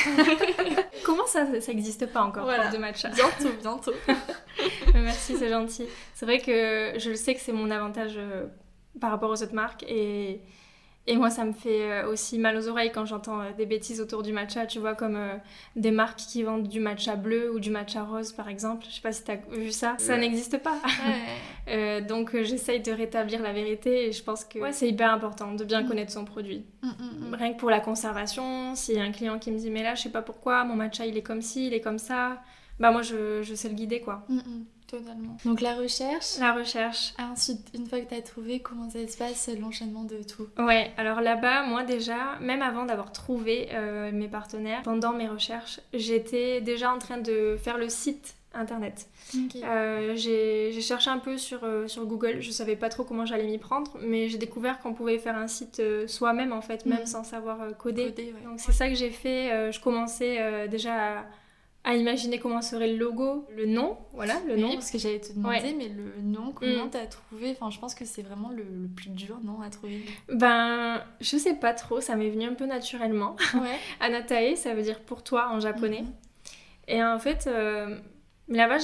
Comment 1.04 1.26
ça, 1.26 1.60
ça 1.60 1.72
n'existe 1.72 2.06
pas 2.06 2.22
encore, 2.22 2.46
prof 2.46 2.72
de 2.72 2.78
matcha? 2.78 3.08
Bientôt, 3.08 3.56
bientôt. 3.60 3.92
Merci, 4.94 5.36
c'est 5.36 5.48
gentil. 5.48 5.84
C'est 6.14 6.26
vrai 6.26 6.40
que 6.40 6.98
je 6.98 7.10
le 7.10 7.16
sais 7.16 7.34
que 7.34 7.40
c'est 7.40 7.52
mon 7.52 7.70
avantage 7.70 8.14
euh, 8.16 8.46
par 9.00 9.10
rapport 9.10 9.30
aux 9.30 9.42
autres 9.42 9.54
marques 9.54 9.84
et, 9.88 10.40
et 11.06 11.16
moi 11.16 11.30
ça 11.30 11.44
me 11.44 11.52
fait 11.52 11.82
euh, 11.82 12.08
aussi 12.08 12.38
mal 12.38 12.56
aux 12.56 12.68
oreilles 12.68 12.90
quand 12.92 13.04
j'entends 13.04 13.40
euh, 13.40 13.52
des 13.56 13.66
bêtises 13.66 14.00
autour 14.00 14.22
du 14.22 14.32
matcha, 14.32 14.66
tu 14.66 14.78
vois, 14.78 14.94
comme 14.94 15.18
des 15.76 15.90
marques 15.90 16.18
qui 16.18 16.42
vendent 16.42 16.68
du 16.68 16.80
matcha 16.80 17.16
bleu 17.16 17.52
ou 17.52 17.60
du 17.60 17.70
matcha 17.70 18.04
rose 18.04 18.32
par 18.32 18.48
exemple. 18.48 18.86
Je 18.88 18.94
sais 18.94 19.02
pas 19.02 19.12
si 19.12 19.24
tu 19.24 19.30
as 19.30 19.36
vu 19.50 19.70
ça. 19.70 19.96
Ça 19.98 20.16
n'existe 20.16 20.58
pas. 20.58 20.80
donc 22.08 22.34
j'essaye 22.42 22.80
de 22.80 22.92
rétablir 22.92 23.42
la 23.42 23.52
vérité 23.52 24.06
et 24.08 24.12
je 24.12 24.22
pense 24.22 24.44
que 24.44 24.58
c'est 24.72 24.88
hyper 24.88 25.12
important 25.12 25.52
de 25.52 25.64
bien 25.64 25.82
mm. 25.82 25.88
connaître 25.88 26.12
son 26.12 26.24
produit. 26.24 26.64
Mm, 26.82 26.88
mm, 26.88 27.34
Rien 27.34 27.52
que 27.52 27.58
pour 27.58 27.70
la 27.70 27.80
conservation, 27.80 28.74
s'il 28.74 28.96
y 28.96 29.00
a 29.00 29.02
un 29.02 29.12
client 29.12 29.38
qui 29.38 29.50
me 29.50 29.58
dit 29.58 29.70
mais 29.70 29.82
là 29.82 29.94
je 29.94 30.02
sais 30.02 30.10
pas 30.10 30.22
pourquoi, 30.22 30.64
mon 30.64 30.74
matcha 30.74 31.04
il 31.04 31.16
est 31.16 31.22
comme 31.22 31.42
ci, 31.42 31.66
il 31.66 31.74
est 31.74 31.80
comme 31.80 31.98
ça 31.98 32.38
bah 32.78 32.90
moi 32.90 33.02
je, 33.02 33.42
je 33.42 33.54
sais 33.54 33.68
le 33.68 33.74
guider 33.74 34.00
quoi. 34.00 34.24
Mm, 34.28 34.36
mm, 34.36 34.64
totalement. 34.86 35.36
Donc 35.44 35.60
la 35.60 35.74
recherche. 35.74 36.38
La 36.38 36.52
recherche. 36.52 37.14
ensuite, 37.18 37.60
une 37.74 37.86
fois 37.86 38.00
que 38.00 38.08
tu 38.08 38.14
as 38.14 38.22
trouvé, 38.22 38.60
comment 38.60 38.88
ça 38.90 39.06
se 39.06 39.16
passe 39.16 39.50
l'enchaînement 39.58 40.04
de 40.04 40.22
tout? 40.22 40.48
Ouais, 40.58 40.92
alors 40.96 41.20
là-bas, 41.20 41.64
moi 41.64 41.84
déjà, 41.84 42.38
même 42.40 42.62
avant 42.62 42.84
d'avoir 42.84 43.12
trouvé 43.12 43.68
euh, 43.72 44.10
mes 44.12 44.28
partenaires, 44.28 44.82
pendant 44.82 45.12
mes 45.12 45.28
recherches, 45.28 45.80
j'étais 45.94 46.60
déjà 46.60 46.92
en 46.92 46.98
train 46.98 47.18
de 47.18 47.56
faire 47.62 47.78
le 47.78 47.88
site 47.88 48.34
internet. 48.54 49.08
Euh, 49.56 50.14
j'ai 50.14 50.80
cherché 50.80 51.10
un 51.10 51.18
peu 51.18 51.36
sur, 51.36 51.64
euh, 51.64 51.88
sur 51.88 52.06
Google, 52.06 52.40
je 52.40 52.50
savais 52.50 52.76
pas 52.76 52.88
trop 52.88 53.04
comment 53.04 53.26
j'allais 53.26 53.46
m'y 53.46 53.58
prendre, 53.58 53.98
mais 54.00 54.28
j'ai 54.28 54.38
découvert 54.38 54.78
qu'on 54.78 54.94
pouvait 54.94 55.18
faire 55.18 55.36
un 55.36 55.48
site 55.48 55.82
soi-même 56.06 56.52
en 56.52 56.62
fait, 56.62 56.86
même 56.86 57.02
mm. 57.02 57.06
sans 57.06 57.24
savoir 57.24 57.76
coder. 57.76 58.14
Donc 58.44 58.58
c'est 58.58 58.72
ça 58.72 58.88
que 58.88 58.94
j'ai 58.94 59.10
fait. 59.10 59.72
je 59.72 59.80
commençais 59.80 60.68
déjà 60.68 61.18
à 61.18 61.24
à 61.86 61.94
imaginer 61.94 62.40
comment 62.40 62.62
serait 62.62 62.88
le 62.88 62.98
logo, 62.98 63.46
le 63.54 63.64
nom, 63.64 63.96
voilà, 64.12 64.34
le 64.48 64.56
nom. 64.56 64.72
parce 64.72 64.90
que 64.90 64.98
j'allais 64.98 65.20
te 65.20 65.32
demander, 65.32 65.72
mais 65.72 65.88
le 65.88 66.20
nom, 66.20 66.50
comment 66.52 66.86
mm. 66.86 66.90
t'as 66.90 67.06
trouvé? 67.06 67.52
Enfin, 67.52 67.70
je 67.70 67.78
pense 67.78 67.94
que 67.94 68.04
c'est 68.04 68.22
vraiment 68.22 68.50
le, 68.50 68.64
plus 68.88 69.10
dur, 69.10 69.38
non, 69.44 69.60
à 69.60 69.70
trouver 69.70 70.04
Ben, 70.28 71.00
je 71.20 71.36
sais 71.36 71.54
pas 71.54 71.72
trop, 71.74 72.00
ça 72.00 72.16
m'est 72.16 72.28
venu 72.28 72.44
un 72.44 72.54
peu 72.54 72.66
naturellement. 72.66 73.36
Ouais. 73.54 73.78
Anatae, 74.00 74.56
ça 74.56 74.74
veut 74.74 74.82
dire 74.82 74.98
pour 74.98 75.22
toi 75.22 75.48
en 75.52 75.60
japonais. 75.60 76.02
Mhm. 76.02 76.12
Et 76.88 77.04
en 77.04 77.20
fait, 77.20 77.46
euh, 77.46 77.96
là-bas, 78.48 78.78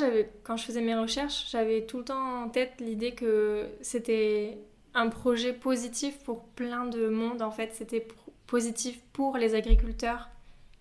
quand 0.44 0.56
je 0.56 0.64
faisais 0.64 0.80
mes 0.80 0.94
recherches, 0.94 1.50
j'avais 1.50 1.84
tout 1.84 1.98
le 1.98 2.04
temps 2.04 2.44
en 2.44 2.48
tête 2.50 2.74
l'idée 2.78 3.16
que 3.16 3.66
c'était 3.80 4.58
un 4.94 5.08
projet 5.08 5.52
positif 5.52 6.22
pour 6.22 6.44
plein 6.44 6.86
de 6.86 7.08
monde, 7.08 7.42
en 7.42 7.50
fait. 7.50 7.70
C'était 7.72 8.06
positif 8.46 9.00
pour 9.12 9.38
les 9.38 9.56
agriculteurs 9.56 10.28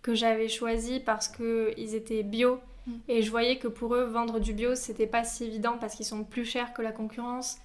que 0.01 0.15
j'avais 0.15 0.47
choisis 0.47 0.99
parce 0.99 1.27
qu'ils 1.27 1.95
étaient 1.95 2.23
bio. 2.23 2.59
Mm. 2.87 2.91
Et 3.07 3.21
je 3.21 3.29
voyais 3.29 3.57
que 3.57 3.67
pour 3.67 3.95
eux, 3.95 4.05
vendre 4.05 4.39
du 4.39 4.53
bio, 4.53 4.75
c'était 4.75 5.07
pas 5.07 5.23
si 5.23 5.45
évident 5.45 5.77
parce 5.79 5.95
qu'ils 5.95 6.05
sont 6.05 6.23
plus 6.23 6.45
chers 6.45 6.73
que 6.73 6.81
la 6.81 6.91
concurrence. 6.91 7.57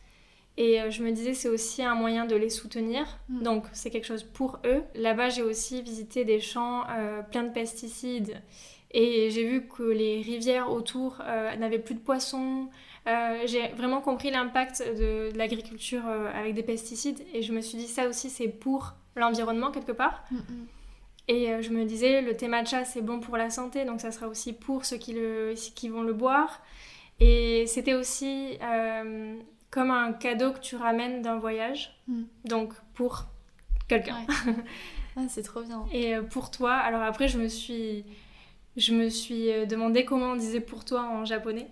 Et 0.58 0.80
euh, 0.80 0.90
je 0.90 1.02
me 1.02 1.10
disais, 1.12 1.34
c'est 1.34 1.48
aussi 1.48 1.82
un 1.82 1.94
moyen 1.94 2.24
de 2.24 2.36
les 2.36 2.50
soutenir. 2.50 3.06
Mm. 3.28 3.42
Donc, 3.42 3.64
c'est 3.72 3.90
quelque 3.90 4.06
chose 4.06 4.22
pour 4.22 4.58
eux. 4.64 4.82
Là-bas, 4.94 5.28
j'ai 5.28 5.42
aussi 5.42 5.82
visité 5.82 6.24
des 6.24 6.40
champs 6.40 6.84
euh, 6.90 7.22
pleins 7.22 7.42
de 7.42 7.52
pesticides. 7.52 8.40
Et 8.92 9.30
j'ai 9.30 9.46
vu 9.46 9.66
que 9.66 9.82
les 9.82 10.22
rivières 10.22 10.70
autour 10.70 11.18
euh, 11.22 11.54
n'avaient 11.56 11.78
plus 11.78 11.94
de 11.94 12.00
poissons. 12.00 12.68
Euh, 13.06 13.42
j'ai 13.44 13.68
vraiment 13.68 14.00
compris 14.00 14.30
l'impact 14.30 14.82
de, 14.82 15.30
de 15.32 15.38
l'agriculture 15.38 16.06
avec 16.06 16.54
des 16.54 16.62
pesticides. 16.62 17.20
Et 17.34 17.42
je 17.42 17.52
me 17.52 17.60
suis 17.60 17.76
dit, 17.76 17.88
ça 17.88 18.08
aussi, 18.08 18.30
c'est 18.30 18.48
pour 18.48 18.94
l'environnement 19.14 19.70
quelque 19.70 19.92
part. 19.92 20.24
Mm. 20.30 20.36
Et 21.28 21.52
euh, 21.52 21.60
je 21.62 21.70
me 21.70 21.84
disais, 21.84 22.22
le 22.22 22.36
thé 22.36 22.46
matcha, 22.48 22.84
c'est 22.84 23.02
bon 23.02 23.18
pour 23.20 23.36
la 23.36 23.50
santé, 23.50 23.84
donc 23.84 24.00
ça 24.00 24.12
sera 24.12 24.28
aussi 24.28 24.52
pour 24.52 24.84
ceux 24.84 24.96
qui, 24.96 25.12
le, 25.12 25.54
qui 25.74 25.88
vont 25.88 26.02
le 26.02 26.12
boire. 26.12 26.62
Et 27.18 27.64
c'était 27.66 27.94
aussi 27.94 28.58
euh, 28.62 29.36
comme 29.70 29.90
un 29.90 30.12
cadeau 30.12 30.52
que 30.52 30.60
tu 30.60 30.76
ramènes 30.76 31.22
d'un 31.22 31.38
voyage, 31.38 31.92
Mm. 32.08 32.22
donc 32.44 32.72
pour 32.94 33.24
quelqu'un. 33.88 34.16
Ouais. 34.46 34.54
Ah, 35.18 35.22
c'est 35.30 35.42
trop 35.42 35.62
bien. 35.62 35.82
Et 35.92 36.14
euh, 36.14 36.22
pour 36.22 36.50
toi, 36.50 36.74
alors 36.74 37.00
après, 37.02 37.26
je 37.26 37.38
me 37.38 37.48
suis, 37.48 38.04
je 38.76 38.92
me 38.94 39.08
suis 39.08 39.66
demandé 39.66 40.04
comment 40.04 40.32
on 40.32 40.36
disait 40.36 40.60
pour 40.60 40.84
toi 40.84 41.04
en 41.04 41.24
japonais. 41.24 41.68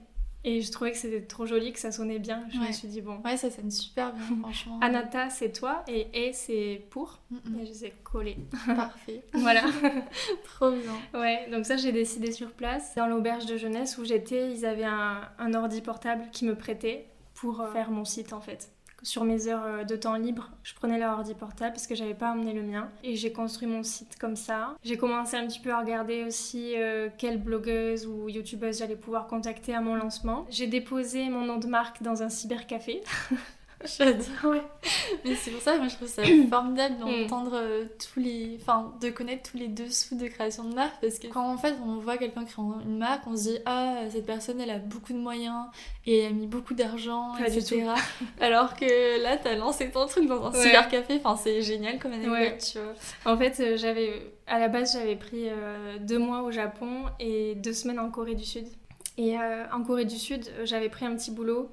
Et 0.46 0.60
je 0.60 0.70
trouvais 0.70 0.92
que 0.92 0.98
c'était 0.98 1.22
trop 1.22 1.46
joli, 1.46 1.72
que 1.72 1.78
ça 1.78 1.90
sonnait 1.90 2.18
bien. 2.18 2.44
Je 2.52 2.58
me 2.58 2.70
suis 2.70 2.86
dit, 2.88 3.00
bon, 3.00 3.18
Ouais, 3.24 3.36
ça 3.38 3.50
sonne 3.50 3.70
super 3.70 4.12
bien, 4.12 4.36
franchement. 4.42 4.78
Anata, 4.82 5.30
c'est 5.30 5.52
toi, 5.52 5.82
et 5.88 6.08
E, 6.14 6.32
c'est 6.34 6.82
pour. 6.90 7.20
Mm, 7.30 7.36
mm. 7.36 7.58
Et 7.60 7.66
je 7.66 7.70
les 7.70 7.84
ai 7.86 7.94
collés. 8.02 8.36
Parfait. 8.66 9.22
voilà. 9.32 9.62
Trop 10.44 10.70
bien. 10.70 11.20
Ouais, 11.20 11.48
donc 11.50 11.64
ça 11.64 11.76
j'ai 11.76 11.92
décidé 11.92 12.30
sur 12.30 12.52
place. 12.52 12.94
Dans 12.94 13.06
l'auberge 13.06 13.46
de 13.46 13.56
jeunesse 13.56 13.96
où 13.96 14.04
j'étais, 14.04 14.52
ils 14.52 14.66
avaient 14.66 14.84
un, 14.84 15.22
un 15.38 15.54
ordi 15.54 15.80
portable 15.80 16.28
qui 16.30 16.44
me 16.44 16.54
prêtait 16.54 17.06
pour 17.34 17.60
euh, 17.60 17.72
faire 17.72 17.90
mon 17.90 18.04
site 18.04 18.32
en 18.32 18.40
fait. 18.40 18.70
Sur 19.04 19.25
mes 19.25 19.49
heures 19.49 19.64
euh, 19.64 19.84
de 19.84 19.96
temps 19.96 20.14
libre, 20.14 20.50
je 20.62 20.73
prenais 20.75 20.99
leur 20.99 21.18
ordi 21.18 21.34
portable 21.34 21.73
parce 21.73 21.87
que 21.87 21.94
j'avais 21.94 22.14
pas 22.14 22.30
amené 22.30 22.54
le 22.54 22.62
mien 22.62 22.88
et 23.02 23.16
j'ai 23.16 23.32
construit 23.32 23.68
mon 23.68 23.82
site 23.82 24.16
comme 24.18 24.34
ça. 24.34 24.75
J'ai 24.82 24.96
commencé 24.96 25.37
un 25.37 25.46
petit 25.46 25.61
peu 25.61 25.70
à 25.70 25.80
regarder 25.80 26.25
aussi 26.25 26.73
euh, 26.76 27.11
quelle 27.18 27.38
blogueuse 27.38 28.06
ou 28.06 28.30
youtubeuse 28.30 28.78
j'allais 28.78 28.96
pouvoir 28.96 29.26
contacter 29.26 29.75
à 29.75 29.82
mon 29.82 29.94
lancement. 29.94 30.46
J'ai 30.49 30.66
déposé 30.66 31.28
mon 31.28 31.44
nom 31.44 31.58
de 31.58 31.66
marque 31.66 32.02
dans 32.02 32.23
un 32.23 32.30
cybercafé. 32.30 33.02
J'adore. 33.84 34.26
Ouais. 34.44 34.62
Mais 35.24 35.34
c'est 35.34 35.50
pour 35.50 35.60
ça 35.60 35.72
que 35.74 35.78
moi 35.78 35.88
je 35.88 35.96
trouve 35.96 36.08
ça 36.08 36.22
formidable 36.50 36.96
d'entendre 36.98 37.52
euh, 37.54 37.84
tous 37.98 38.20
les. 38.20 38.58
Enfin, 38.60 38.94
de 39.00 39.10
connaître 39.10 39.50
tous 39.50 39.56
les 39.58 39.68
dessous 39.68 40.16
de 40.16 40.26
création 40.26 40.64
de 40.64 40.74
marque 40.74 40.94
parce 41.00 41.18
que 41.18 41.26
quand 41.28 41.46
en 41.52 41.56
fait 41.58 41.74
on 41.84 41.96
voit 41.98 42.16
quelqu'un 42.16 42.44
créer 42.44 42.64
une 42.84 42.98
marque, 42.98 43.26
on 43.26 43.36
se 43.36 43.42
dit 43.50 43.58
Ah, 43.66 43.96
cette 44.10 44.26
personne 44.26 44.60
elle 44.60 44.70
a 44.70 44.78
beaucoup 44.78 45.12
de 45.12 45.18
moyens 45.18 45.66
et 46.06 46.18
elle 46.20 46.32
a 46.32 46.34
mis 46.34 46.46
beaucoup 46.46 46.74
d'argent, 46.74 47.36
etc. 47.38 47.86
Alors 48.40 48.74
que 48.76 49.22
là 49.22 49.36
t'as 49.36 49.54
lancé 49.56 49.90
ton 49.90 50.06
truc 50.06 50.26
dans 50.26 50.46
un 50.46 50.50
Ouais. 50.52 50.62
cybercafé, 50.62 51.20
enfin 51.22 51.36
c'est 51.36 51.62
génial 51.62 51.98
comme 51.98 52.12
anecdote, 52.12 52.32
Ouais. 52.38 52.58
tu 52.58 52.78
vois. 52.78 53.32
En 53.32 53.36
fait, 53.36 53.58
euh, 53.60 53.76
j'avais 53.76 54.30
à 54.46 54.58
la 54.58 54.68
base 54.68 54.92
j'avais 54.94 55.16
pris 55.16 55.48
euh, 55.48 55.98
deux 56.00 56.18
mois 56.18 56.42
au 56.42 56.50
Japon 56.50 57.04
et 57.20 57.54
deux 57.56 57.72
semaines 57.72 57.98
en 57.98 58.10
Corée 58.10 58.34
du 58.34 58.44
Sud. 58.44 58.66
Et 59.16 59.38
euh, 59.38 59.64
en 59.72 59.82
Corée 59.82 60.04
du 60.04 60.16
Sud, 60.16 60.44
j'avais 60.64 60.88
pris 60.88 61.06
un 61.06 61.14
petit 61.14 61.30
boulot 61.30 61.70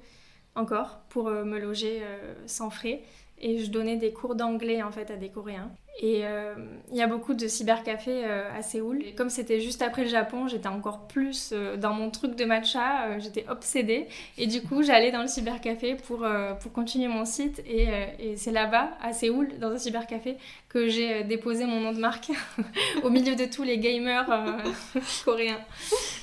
encore 0.55 0.99
pour 1.09 1.27
euh, 1.27 1.43
me 1.43 1.59
loger 1.59 1.99
euh, 2.01 2.33
sans 2.45 2.69
frais 2.69 3.01
et 3.39 3.59
je 3.59 3.71
donnais 3.71 3.97
des 3.97 4.13
cours 4.13 4.35
d'anglais 4.35 4.83
en 4.83 4.91
fait 4.91 5.09
à 5.11 5.17
des 5.17 5.29
Coréens. 5.29 5.71
Et 6.03 6.25
euh, 6.25 6.55
il 6.89 6.97
y 6.97 7.01
a 7.03 7.07
beaucoup 7.07 7.35
de 7.35 7.47
cybercafés 7.47 8.23
euh, 8.25 8.49
à 8.57 8.63
Séoul. 8.63 9.03
Comme 9.15 9.29
c'était 9.29 9.61
juste 9.61 9.83
après 9.83 10.01
le 10.01 10.09
Japon, 10.09 10.47
j'étais 10.47 10.67
encore 10.67 11.05
plus 11.05 11.51
euh, 11.53 11.77
dans 11.77 11.93
mon 11.93 12.09
truc 12.09 12.35
de 12.35 12.43
matcha, 12.43 13.19
j'étais 13.19 13.45
obsédée. 13.47 14.07
Et 14.39 14.47
du 14.47 14.63
coup, 14.63 14.81
j'allais 14.81 15.11
dans 15.11 15.21
le 15.21 15.27
cybercafé 15.27 15.93
pour, 15.93 16.25
pour 16.59 16.71
continuer 16.73 17.07
mon 17.07 17.23
site. 17.23 17.61
Et, 17.67 17.87
c'est 18.35 18.51
là-bas, 18.51 18.97
à 18.99 19.13
Séoul, 19.13 19.59
dans 19.59 19.69
un 19.69 19.77
cybercafé, 19.77 20.37
que 20.69 20.87
j'ai 20.87 21.23
déposé 21.23 21.65
mon 21.65 21.79
nom 21.79 21.91
de 21.91 21.99
marque 21.99 22.31
au 23.03 23.11
milieu 23.11 23.35
de 23.35 23.45
tous 23.45 23.63
les 23.63 23.77
gamers 23.77 24.25
coréens. 25.25 25.59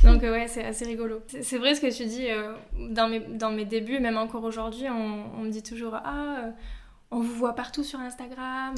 Donc 0.02 0.22
ouais, 0.22 0.48
c'est 0.48 0.64
assez 0.64 0.86
rigolo. 0.86 1.20
C'est 1.40 1.58
vrai 1.58 1.76
ce 1.76 1.80
que 1.80 1.96
tu 1.96 2.04
dis, 2.06 2.26
dans, 2.90 3.08
mes, 3.08 3.20
dans 3.20 3.52
mes 3.52 3.64
débuts, 3.64 4.00
même 4.00 4.16
encore 4.16 4.42
aujourd'hui, 4.42 4.88
on, 4.90 5.42
me 5.44 5.50
dit 5.50 5.62
toujours 5.62 5.94
«Ah, 6.04 6.46
on 7.12 7.20
vous 7.20 7.34
voit 7.34 7.54
partout 7.54 7.84
sur 7.84 8.00
Instagram 8.00 8.74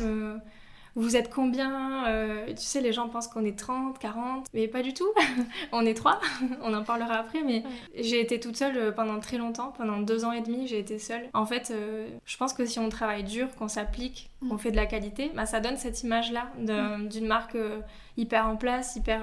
vous 0.96 1.16
êtes 1.16 1.30
combien 1.32 2.06
Euh, 2.08 2.46
Tu 2.48 2.62
sais, 2.62 2.80
les 2.80 2.92
gens 2.92 3.08
pensent 3.08 3.28
qu'on 3.28 3.44
est 3.44 3.58
30, 3.58 3.98
40, 3.98 4.46
mais 4.54 4.68
pas 4.68 4.82
du 4.82 4.92
tout. 4.94 5.08
on 5.72 5.84
est 5.86 5.94
trois, 5.94 6.20
on 6.62 6.72
en 6.74 6.82
parlera 6.84 7.14
après, 7.14 7.42
mais 7.42 7.62
j'ai 7.98 8.20
été 8.20 8.40
toute 8.40 8.56
seule 8.56 8.76
euh, 8.76 8.92
pendant 8.92 9.18
très 9.20 9.38
longtemps, 9.38 9.72
pendant 9.76 9.98
deux 10.00 10.24
ans 10.24 10.32
et 10.32 10.40
demi, 10.40 10.66
j'ai 10.66 10.78
été 10.78 10.98
seule. 10.98 11.28
En 11.34 11.46
fait, 11.46 11.70
euh, 11.70 12.08
je 12.24 12.36
pense 12.36 12.52
que 12.52 12.64
si 12.66 12.78
on 12.78 12.88
travaille 12.88 13.24
dur, 13.24 13.48
qu'on 13.56 13.68
s'applique, 13.68 14.30
qu'on 14.48 14.54
Mm. 14.54 14.58
fait 14.58 14.70
de 14.70 14.76
la 14.76 14.86
qualité, 14.86 15.30
bah, 15.34 15.46
ça 15.46 15.60
donne 15.60 15.76
cette 15.76 16.02
image-là 16.02 16.50
de- 16.58 17.08
d'une 17.08 17.26
marque 17.26 17.54
euh, 17.54 17.80
hyper 18.16 18.46
en 18.46 18.56
place, 18.56 18.96
hyper 18.96 19.20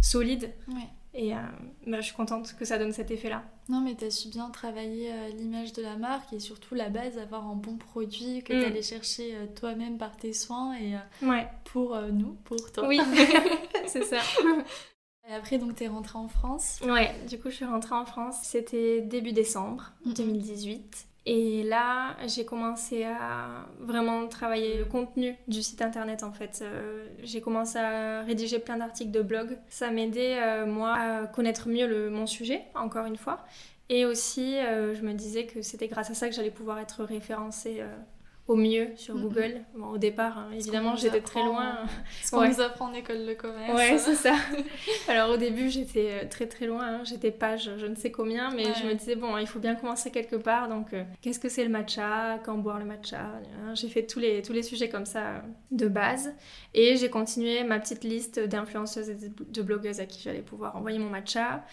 solide. 0.00 0.52
Ouais. 0.68 0.88
Et 1.12 1.34
euh, 1.34 1.38
bah, 1.86 2.00
je 2.00 2.06
suis 2.06 2.14
contente 2.14 2.54
que 2.56 2.64
ça 2.64 2.78
donne 2.78 2.92
cet 2.92 3.10
effet-là. 3.10 3.42
Non, 3.68 3.80
mais 3.80 3.94
t'as 3.96 4.10
su 4.10 4.28
bien 4.28 4.48
travailler 4.50 5.12
euh, 5.12 5.28
l'image 5.30 5.72
de 5.72 5.82
la 5.82 5.96
marque 5.96 6.32
et 6.32 6.38
surtout 6.38 6.74
la 6.76 6.88
base, 6.88 7.18
avoir 7.18 7.46
un 7.48 7.56
bon 7.56 7.76
produit 7.76 8.42
que 8.44 8.52
Mm. 8.52 8.60
t'allais 8.60 8.82
chercher 8.82 9.34
euh, 9.34 9.46
toi-même 9.58 9.98
par 9.98 10.16
tes 10.16 10.32
soins 10.32 10.76
et 10.76 10.94
Ouais, 11.22 11.48
pour 11.64 12.00
nous, 12.12 12.34
pour 12.44 12.70
toi. 12.72 12.86
oui, 12.86 13.00
c'est 13.86 14.04
ça. 14.04 14.18
Et 15.28 15.32
après, 15.34 15.58
donc, 15.58 15.74
t'es 15.76 15.86
rentrée 15.88 16.18
en 16.18 16.28
France. 16.28 16.78
Ouais, 16.84 17.12
du 17.28 17.38
coup, 17.38 17.50
je 17.50 17.56
suis 17.56 17.64
rentrée 17.64 17.94
en 17.94 18.04
France. 18.04 18.36
C'était 18.42 19.00
début 19.00 19.32
décembre 19.32 19.92
Mhm. 20.06 20.14
2018. 20.14 21.06
Et 21.32 21.62
là, 21.62 22.16
j'ai 22.26 22.44
commencé 22.44 23.04
à 23.04 23.64
vraiment 23.78 24.26
travailler 24.26 24.78
le 24.78 24.84
contenu 24.84 25.36
du 25.46 25.62
site 25.62 25.80
internet 25.80 26.24
en 26.24 26.32
fait. 26.32 26.58
Euh, 26.60 27.06
j'ai 27.22 27.40
commencé 27.40 27.78
à 27.78 28.22
rédiger 28.22 28.58
plein 28.58 28.78
d'articles 28.78 29.12
de 29.12 29.22
blog. 29.22 29.56
Ça 29.68 29.92
m'aidait, 29.92 30.42
euh, 30.42 30.66
moi, 30.66 30.92
à 30.92 31.26
connaître 31.28 31.68
mieux 31.68 32.10
mon 32.10 32.26
sujet, 32.26 32.64
encore 32.74 33.06
une 33.06 33.16
fois. 33.16 33.44
Et 33.88 34.06
aussi, 34.06 34.56
euh, 34.56 34.92
je 34.96 35.02
me 35.02 35.12
disais 35.12 35.46
que 35.46 35.62
c'était 35.62 35.86
grâce 35.86 36.10
à 36.10 36.14
ça 36.14 36.28
que 36.28 36.34
j'allais 36.34 36.50
pouvoir 36.50 36.80
être 36.80 37.04
référencée 37.04 37.80
au 38.50 38.56
mieux 38.56 38.88
sur. 38.96 39.16
Google. 39.16 39.60
Bon, 39.76 39.90
au 39.90 39.98
départ, 39.98 40.38
hein, 40.38 40.48
évidemment, 40.52 40.96
j'étais 40.96 41.20
très 41.20 41.44
loin. 41.44 41.78
Ce 42.22 42.30
qu'on 42.32 42.40
Ouais. 42.40 42.48
nous 42.48 42.60
apprend 42.60 42.86
en 42.86 42.92
école 42.94 43.24
de 43.24 43.34
commerce. 43.34 43.72
Ouais, 43.74 43.96
c'est 43.98 44.16
ça. 44.16 44.34
Alors 45.08 45.30
au 45.30 45.36
début, 45.36 45.68
j'étais 45.70 46.10
euh, 46.24 46.28
très 46.28 46.46
très 46.46 46.66
loin, 46.66 46.82
hein. 46.84 47.00
j'étais 47.04 47.30
page 47.30 47.70
je 47.78 47.86
ne 47.86 47.94
sais 47.94 48.10
combien, 48.10 48.50
mais 48.50 48.66
Ouais. 48.66 48.72
je 48.82 48.86
me 48.88 48.94
disais, 48.94 49.14
bon, 49.14 49.38
il 49.38 49.46
faut 49.46 49.60
bien 49.60 49.76
commencer 49.76 50.10
quelque 50.10 50.34
part, 50.36 50.68
donc 50.68 50.92
euh, 50.92 51.04
qu'est-ce 51.22 51.38
que 51.38 51.48
c'est 51.48 51.62
le 51.62 51.70
matcha, 51.70 52.40
quand 52.44 52.56
boire 52.58 52.78
le 52.80 52.84
matcha 52.86 53.20
hein. 53.20 53.74
J'ai 53.74 53.88
fait 53.88 54.04
tous 54.06 54.18
les, 54.18 54.42
tous 54.42 54.52
les 54.52 54.62
sujets 54.64 54.88
comme 54.88 55.06
ça 55.06 55.20
euh, 55.26 55.38
de 55.70 55.86
base, 55.86 56.34
et 56.74 56.96
j'ai 56.96 57.08
continué 57.08 57.62
ma 57.62 57.78
petite 57.78 58.02
liste 58.02 58.40
d'influenceuses 58.40 59.10
et 59.10 59.16
de 59.16 59.62
blogueuses 59.62 60.00
à 60.00 60.06
qui 60.06 60.20
j'allais 60.22 60.42
pouvoir 60.42 60.74
envoyer 60.76 60.98
mon 60.98 61.10
matcha. 61.10 61.64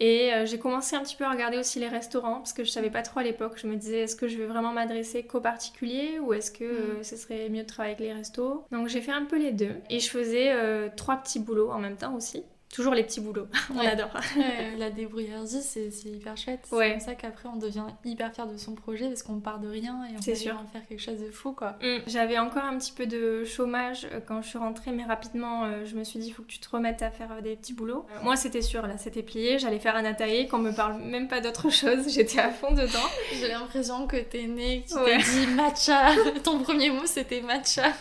Et 0.00 0.32
euh, 0.32 0.46
j'ai 0.46 0.58
commencé 0.58 0.96
un 0.96 1.02
petit 1.02 1.14
peu 1.14 1.24
à 1.24 1.30
regarder 1.30 1.58
aussi 1.58 1.78
les 1.78 1.88
restaurants 1.88 2.36
parce 2.38 2.54
que 2.54 2.64
je 2.64 2.70
savais 2.70 2.90
pas 2.90 3.02
trop 3.02 3.20
à 3.20 3.22
l'époque. 3.22 3.52
Je 3.56 3.66
me 3.66 3.76
disais 3.76 4.00
est-ce 4.00 4.16
que 4.16 4.28
je 4.28 4.38
vais 4.38 4.46
vraiment 4.46 4.72
m'adresser 4.72 5.24
qu'aux 5.24 5.42
particuliers 5.42 6.18
ou 6.18 6.32
est-ce 6.32 6.50
que 6.50 6.64
euh, 6.64 7.02
ce 7.02 7.16
serait 7.16 7.50
mieux 7.50 7.62
de 7.62 7.66
travailler 7.66 7.94
avec 7.94 8.06
les 8.06 8.12
restos? 8.14 8.64
Donc 8.72 8.88
j'ai 8.88 9.02
fait 9.02 9.12
un 9.12 9.26
peu 9.26 9.38
les 9.38 9.52
deux 9.52 9.76
et 9.90 10.00
je 10.00 10.08
faisais 10.08 10.52
euh, 10.52 10.88
trois 10.96 11.16
petits 11.18 11.38
boulots 11.38 11.70
en 11.70 11.78
même 11.78 11.96
temps 11.98 12.14
aussi. 12.14 12.44
Toujours 12.72 12.94
les 12.94 13.02
petits 13.02 13.20
boulots, 13.20 13.48
on 13.74 13.78
Ouais. 13.80 13.86
adore. 13.88 14.10
Ouais, 14.36 14.74
la 14.78 14.90
débrouillardise, 14.90 15.60
c'est 15.68 15.90
c'est 15.90 16.08
hyper 16.08 16.36
chouette. 16.36 16.60
C'est 16.68 16.76
Ouais. 16.76 16.90
comme 16.92 17.00
ça 17.00 17.14
qu'après, 17.16 17.48
on 17.52 17.56
devient 17.56 17.84
hyper 18.04 18.32
fier 18.32 18.46
de 18.46 18.56
son 18.56 18.76
projet 18.76 19.08
parce 19.08 19.24
qu'on 19.24 19.40
part 19.40 19.58
de 19.58 19.66
rien 19.68 20.04
et 20.04 20.16
on 20.16 20.22
C'est 20.22 20.32
peut 20.32 20.38
sûr. 20.38 20.54
en 20.54 20.66
faire 20.70 20.86
quelque 20.86 21.00
chose 21.02 21.18
de 21.18 21.32
fou, 21.32 21.52
quoi. 21.52 21.76
Mm. 21.82 21.96
J'avais 22.06 22.38
encore 22.38 22.62
un 22.64 22.78
petit 22.78 22.92
peu 22.92 23.06
de 23.06 23.44
chômage 23.44 24.06
euh, 24.12 24.20
quand 24.24 24.40
je 24.42 24.48
suis 24.48 24.58
rentrée, 24.58 24.92
mais 24.92 25.02
rapidement, 25.02 25.64
euh, 25.64 25.84
je 25.84 25.96
me 25.96 26.04
suis 26.04 26.20
dit, 26.20 26.28
il 26.28 26.30
faut 26.32 26.42
que 26.44 26.48
tu 26.48 26.60
te 26.60 26.68
remettes 26.70 27.02
à 27.02 27.10
faire 27.10 27.32
euh, 27.32 27.40
des 27.40 27.56
petits 27.56 27.72
boulots. 27.74 28.06
Moi, 28.22 28.36
c'était 28.36 28.62
sûr, 28.62 28.86
là, 28.86 28.96
c'était 28.98 29.24
plié. 29.24 29.58
J'allais 29.58 29.80
faire 29.80 29.96
un 29.96 30.04
atelier, 30.04 30.46
qu'on 30.46 30.58
me 30.58 30.70
parle 30.72 31.00
même 31.02 31.26
pas 31.26 31.40
d'autre 31.40 31.70
chose. 31.70 32.08
J'étais 32.08 32.38
à 32.38 32.50
fond 32.50 32.70
dedans. 32.70 33.08
J'ai 33.32 33.48
l'impression 33.48 34.06
que 34.06 34.16
t'es 34.16 34.46
née, 34.46 34.84
que 34.84 34.90
tu 34.94 34.94
Ouais. 35.00 35.18
t'es 35.18 35.24
dit 35.24 35.46
matcha. 35.54 36.10
Ton 36.44 36.60
premier 36.60 36.90
mot, 36.90 37.04
c'était 37.06 37.40
matcha. 37.40 37.92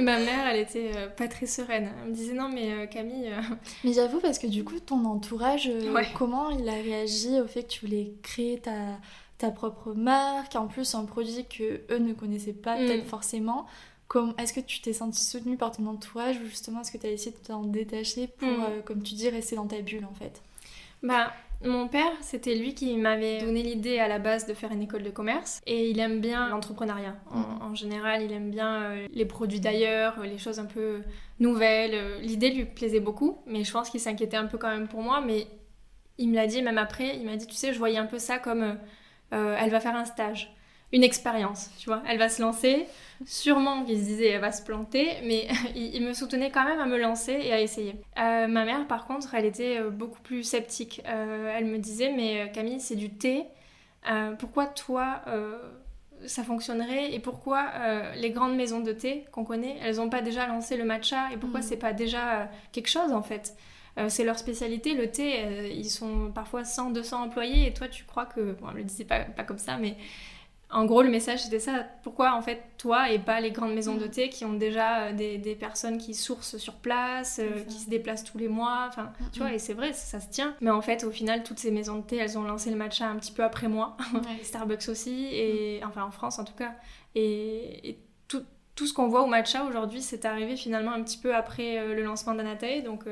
Ma 0.00 0.18
mère, 0.18 0.48
elle 0.50 0.58
était 0.60 0.90
euh, 0.96 1.06
pas 1.08 1.28
très 1.28 1.46
sereine. 1.46 1.90
Elle 2.02 2.08
me 2.10 2.14
disait, 2.14 2.32
non, 2.34 2.48
mais 2.48 2.72
euh, 2.72 2.86
Camille, 2.86 3.28
euh, 3.28 3.54
Mais 3.84 3.92
j'avoue, 3.92 4.20
parce 4.20 4.38
que 4.38 4.46
du 4.46 4.64
coup, 4.64 4.78
ton 4.80 5.04
entourage, 5.04 5.68
euh, 5.68 5.92
Ouais. 5.92 6.06
comment 6.16 6.50
il 6.50 6.68
a 6.68 6.72
réagi 6.74 7.40
au 7.40 7.46
fait 7.46 7.62
que 7.64 7.68
tu 7.68 7.86
voulais 7.86 8.12
créer 8.22 8.58
ta, 8.60 8.98
ta 9.38 9.50
propre 9.50 9.92
marque, 9.92 10.56
en 10.56 10.66
plus 10.66 10.94
un 10.94 11.04
produit 11.04 11.44
que 11.46 11.80
eux 11.90 11.98
ne 11.98 12.12
connaissaient 12.12 12.52
pas 12.52 12.76
Mm. 12.76 12.86
peut-être 12.86 13.06
forcément 13.06 13.66
Comme- 14.08 14.32
Est-ce 14.38 14.54
que 14.54 14.60
tu 14.60 14.80
t'es 14.80 14.94
sentie 14.94 15.22
soutenue 15.22 15.58
par 15.58 15.70
ton 15.70 15.86
entourage 15.86 16.38
ou 16.42 16.46
justement 16.46 16.80
est-ce 16.80 16.90
que 16.90 16.96
tu 16.96 17.06
as 17.06 17.10
essayé 17.10 17.30
de 17.32 17.46
t'en 17.46 17.60
détacher 17.64 18.26
pour, 18.38 18.48
Mm. 18.48 18.64
euh, 18.70 18.80
comme 18.82 19.02
tu 19.02 19.14
dis, 19.14 19.28
rester 19.28 19.54
dans 19.56 19.66
ta 19.66 19.82
bulle 19.82 20.06
en 20.10 20.14
fait? 20.14 20.40
Bah, 21.02 21.30
mon 21.64 21.88
père, 21.88 22.12
c'était 22.20 22.54
lui 22.54 22.74
qui 22.74 22.96
m'avait 22.96 23.40
donné 23.40 23.62
l'idée 23.62 23.98
à 23.98 24.06
la 24.06 24.20
base 24.20 24.46
de 24.46 24.54
faire 24.54 24.70
une 24.70 24.82
école 24.82 25.02
de 25.02 25.10
commerce 25.10 25.60
et 25.66 25.90
il 25.90 25.98
aime 25.98 26.20
bien 26.20 26.48
l'entrepreneuriat. 26.48 27.16
En, 27.32 27.74
général, 27.74 28.22
il 28.22 28.32
aime 28.32 28.50
bien 28.50 28.82
euh, 28.82 29.06
les 29.12 29.24
produits 29.24 29.58
d'ailleurs, 29.58 30.20
les 30.22 30.38
choses 30.38 30.60
un 30.60 30.66
peu 30.66 31.02
nouvelles. 31.40 31.94
Euh, 31.94 32.20
l'idée 32.20 32.50
lui 32.50 32.64
plaisait 32.64 33.00
beaucoup, 33.00 33.38
mais 33.46 33.64
je 33.64 33.72
pense 33.72 33.90
qu'il 33.90 33.98
s'inquiétait 33.98 34.36
un 34.36 34.46
peu 34.46 34.56
quand 34.56 34.70
même 34.70 34.86
pour 34.86 35.02
moi. 35.02 35.20
Mais 35.20 35.48
il 36.16 36.30
me 36.30 36.36
l'a 36.36 36.46
dit 36.46 36.62
même 36.62 36.78
après, 36.78 37.16
il 37.16 37.24
m'a 37.24 37.36
dit, 37.36 37.46
tu 37.46 37.54
sais, 37.54 37.72
je 37.72 37.78
voyais 37.78 37.98
un 37.98 38.06
peu 38.06 38.20
ça 38.20 38.38
comme 38.38 38.78
euh, 39.32 39.56
elle 39.58 39.70
va 39.70 39.80
faire 39.80 39.96
un 39.96 40.04
stage 40.04 40.54
une 40.92 41.04
expérience, 41.04 41.70
tu 41.78 41.86
vois. 41.86 42.02
Elle 42.08 42.18
va 42.18 42.28
se 42.28 42.40
lancer, 42.40 42.86
sûrement 43.26 43.84
qu'il 43.84 43.98
se 43.98 44.04
disait 44.04 44.28
elle 44.28 44.40
va 44.40 44.52
se 44.52 44.62
planter, 44.62 45.08
mais 45.24 45.48
il, 45.74 46.02
me 46.02 46.14
soutenait 46.14 46.50
quand 46.50 46.64
même 46.64 46.80
à 46.80 46.86
me 46.86 46.98
lancer 46.98 47.32
et 47.32 47.52
à 47.52 47.60
essayer. 47.60 47.96
Euh, 48.18 48.46
ma 48.46 48.64
mère, 48.64 48.86
par 48.86 49.06
contre, 49.06 49.34
elle 49.34 49.44
était 49.44 49.78
euh, 49.78 49.90
beaucoup 49.90 50.20
plus 50.20 50.42
sceptique. 50.42 51.02
Euh, 51.06 51.52
elle 51.54 51.66
me 51.66 51.78
disait 51.78 52.12
mais 52.12 52.50
Camille, 52.52 52.80
c'est 52.80 52.96
du 52.96 53.10
thé. 53.10 53.44
pourquoi 54.38 54.66
toi 54.66 55.22
ça 56.26 56.42
fonctionnerait 56.42 57.12
et 57.14 57.20
pourquoi 57.20 57.70
les 58.16 58.30
grandes 58.30 58.56
maisons 58.56 58.80
de 58.80 58.92
thé 58.92 59.24
qu'on 59.30 59.44
connaît, 59.44 59.76
elles 59.82 59.96
n'ont 59.96 60.10
pas 60.10 60.20
déjà 60.20 60.48
lancé 60.48 60.76
le 60.76 60.84
matcha 60.84 61.30
et 61.32 61.36
pourquoi 61.36 61.60
mm. 61.60 61.62
c'est 61.62 61.76
pas 61.76 61.92
déjà 61.92 62.50
quelque 62.72 62.88
chose 62.88 63.12
en 63.12 63.22
fait? 63.22 63.54
C'est 64.08 64.24
leur 64.24 64.38
spécialité, 64.38 64.94
le 64.94 65.10
thé, 65.10 65.72
ils 65.74 65.90
sont 65.90 66.30
parfois 66.32 66.64
100, 66.64 66.90
200 66.90 67.24
employés 67.24 67.66
et 67.66 67.72
toi 67.72 67.88
tu 67.88 68.04
crois 68.04 68.26
que, 68.26 68.52
bon, 68.52 68.68
elle 68.70 68.78
le 68.78 68.84
disait 68.84 69.04
pas, 69.04 69.20
pas 69.20 69.44
comme 69.44 69.58
ça, 69.58 69.76
mais 69.76 69.96
en 70.70 70.84
gros, 70.84 71.02
le 71.02 71.08
message 71.08 71.44
c'était 71.44 71.60
ça. 71.60 71.86
Pourquoi 72.02 72.34
en 72.34 72.42
fait 72.42 72.62
toi 72.76 73.10
et 73.10 73.18
pas 73.18 73.40
les 73.40 73.50
grandes 73.52 73.72
maisons 73.72 73.94
de 73.94 74.04
mm. 74.04 74.10
thé 74.10 74.28
qui 74.28 74.44
ont 74.44 74.52
déjà 74.52 75.04
euh, 75.04 75.12
des, 75.14 75.56
personnes 75.58 75.96
qui 75.96 76.14
sourcent 76.14 76.58
sur 76.58 76.74
place, 76.74 77.40
euh, 77.42 77.64
qui 77.64 77.78
se 77.78 77.88
déplacent 77.88 78.24
tous 78.24 78.36
les 78.36 78.48
mois. 78.48 78.84
Enfin, 78.88 79.04
mm, 79.04 79.24
tu 79.32 79.40
vois, 79.40 79.48
mm. 79.50 79.54
et 79.54 79.58
c'est 79.58 79.72
vrai, 79.72 79.92
ça, 79.94 80.20
se 80.20 80.28
tient. 80.28 80.54
Mais 80.60 80.70
en 80.70 80.82
fait, 80.82 81.04
au 81.04 81.10
final, 81.10 81.42
toutes 81.42 81.58
ces 81.58 81.70
maisons 81.70 81.96
de 81.96 82.02
thé, 82.02 82.16
elles 82.16 82.36
ont 82.36 82.42
lancé 82.42 82.70
le 82.70 82.76
matcha 82.76 83.06
un 83.06 83.16
petit 83.16 83.32
peu 83.32 83.42
après 83.42 83.68
moi. 83.68 83.96
Starbucks 84.42 84.88
aussi, 84.88 85.28
et 85.32 85.80
enfin 85.84 86.02
en 86.02 86.10
France 86.10 86.38
en 86.38 86.44
tout 86.44 86.56
cas. 86.56 86.74
Et, 87.14 87.98
tout, 88.28 88.42
tout, 88.74 88.86
ce 88.86 88.92
qu'on 88.92 89.08
voit 89.08 89.22
au 89.22 89.26
matcha 89.26 89.64
aujourd'hui, 89.64 90.02
c'est 90.02 90.26
arrivé 90.26 90.54
finalement 90.54 90.92
un 90.92 91.02
petit 91.02 91.18
peu 91.18 91.34
après 91.34 91.78
euh, 91.78 91.94
le 91.94 92.02
lancement 92.02 92.34
d'Anatae. 92.34 92.82
Donc 92.82 93.06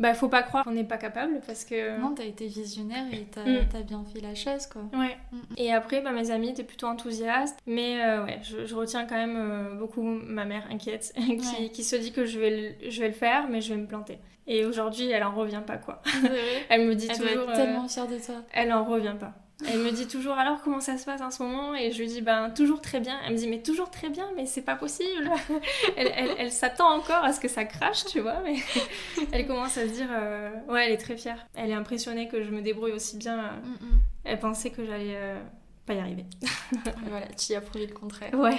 bah 0.00 0.14
faut 0.14 0.28
pas 0.28 0.42
croire 0.42 0.64
qu'on 0.64 0.72
n'est 0.72 0.82
pas 0.82 0.96
capable 0.96 1.40
parce 1.46 1.64
que 1.64 2.00
non 2.00 2.14
t'as 2.14 2.24
été 2.24 2.46
visionnaire 2.46 3.04
et 3.12 3.26
t'as 3.30 3.44
mm. 3.44 3.82
bien 3.86 4.04
fait 4.12 4.20
la 4.20 4.34
chaise 4.34 4.66
quoi. 4.66 4.82
Ouais. 4.98 5.16
Mm. 5.30 5.38
et 5.58 5.72
après 5.72 6.00
bah, 6.00 6.10
mes 6.10 6.30
amis 6.30 6.48
étaient 6.48 6.64
plutôt 6.64 6.86
enthousiastes 6.86 7.58
mais 7.66 8.02
euh, 8.02 8.24
ouais 8.24 8.40
je, 8.42 8.74
retiens 8.74 9.04
quand 9.04 9.16
même 9.16 9.36
euh, 9.36 9.74
beaucoup 9.74 10.02
ma 10.02 10.46
mère 10.46 10.66
inquiète 10.70 11.12
qui, 11.16 11.70
qui, 11.70 11.84
se 11.84 11.96
dit 11.96 12.12
que 12.12 12.24
je 12.24 12.40
vais 12.40 12.50
le, 12.50 12.90
je 12.90 13.00
vais 13.00 13.08
le 13.08 13.14
faire 13.14 13.48
mais 13.48 13.60
je 13.60 13.74
vais 13.74 13.80
me 13.80 13.86
planter. 13.86 14.18
Et 14.46 14.64
aujourd'hui 14.64 15.10
elle 15.10 15.22
en 15.22 15.34
revient 15.34 15.62
pas 15.64 15.76
quoi. 15.76 16.02
Elle 16.70 16.86
me 16.86 16.94
dit 16.94 17.06
elle 17.08 17.16
toujours 17.16 17.44
doit 17.44 17.52
être 17.52 17.62
tellement 17.62 17.86
fière 17.86 18.08
de 18.08 18.18
toi. 18.18 18.36
elle 18.52 18.72
en 18.72 18.84
revient 18.84 19.14
pas 19.20 19.34
elle 19.66 19.80
me 19.80 19.90
dit 19.90 20.06
toujours 20.06 20.34
alors 20.34 20.60
comment 20.62 20.80
ça 20.80 20.96
se 20.98 21.04
passe 21.04 21.20
en 21.20 21.30
ce 21.30 21.42
moment? 21.42 21.74
Et 21.74 21.92
je 21.92 21.98
lui 21.98 22.06
dis 22.06 22.20
ben 22.20 22.50
toujours 22.50 22.80
très 22.80 23.00
bien. 23.00 23.18
Elle 23.24 23.32
me 23.32 23.38
dit 23.38 23.48
mais 23.48 23.62
toujours 23.62 23.90
très 23.90 24.08
bien 24.08 24.28
mais 24.36 24.46
c'est 24.46 24.62
pas 24.62 24.76
possible. 24.76 25.30
elle, 25.96 26.12
elle, 26.38 26.52
s'attend 26.52 26.90
encore 26.90 27.24
à 27.24 27.32
ce 27.32 27.40
que 27.40 27.48
ça 27.48 27.64
crache 27.64 28.04
tu 28.06 28.20
vois 28.20 28.40
mais 28.40 28.56
elle 29.32 29.46
commence 29.46 29.76
à 29.76 29.86
se 29.86 29.92
dire 29.92 30.08
euh, 30.10 30.50
ouais 30.68 30.86
elle 30.86 30.92
est 30.92 30.98
très 30.98 31.16
fière. 31.16 31.46
Elle 31.54 31.70
est 31.70 31.74
impressionnée 31.74 32.28
que 32.28 32.42
je 32.42 32.50
me 32.50 32.62
débrouille 32.62 32.92
aussi 32.92 33.16
bien. 33.16 33.36
Mm, 33.36 33.86
mm. 33.86 34.00
Elle 34.24 34.38
pensait 34.38 34.70
que 34.70 34.84
j'allais 34.84 35.16
euh, 35.16 35.40
pas 35.86 35.94
y 35.94 35.98
arriver. 35.98 36.26
voilà 37.08 37.26
tu 37.26 37.52
y 37.52 37.56
as 37.56 37.60
prouvé 37.60 37.86
le 37.86 37.94
contraire. 37.94 38.34
Ouais. 38.34 38.58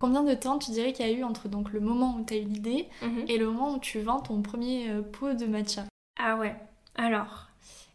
Combien 0.00 0.22
de 0.22 0.34
temps 0.34 0.58
tu 0.58 0.70
dirais 0.72 0.92
qu'il 0.92 1.06
y 1.06 1.08
a 1.08 1.12
eu 1.12 1.24
entre 1.24 1.48
donc 1.48 1.72
le 1.72 1.80
moment 1.80 2.16
où 2.16 2.24
tu 2.24 2.34
as 2.34 2.36
eu 2.36 2.44
l'idée 2.44 2.88
mm-hmm. 3.02 3.30
et 3.30 3.38
le 3.38 3.46
moment 3.46 3.74
où 3.74 3.78
tu 3.78 4.00
vends 4.00 4.20
ton 4.20 4.42
premier 4.42 4.90
euh, 4.90 5.02
pot 5.02 5.32
de 5.34 5.46
matcha? 5.46 5.84
Ah 6.20 6.36
ouais. 6.36 6.54
Alors, 6.96 7.48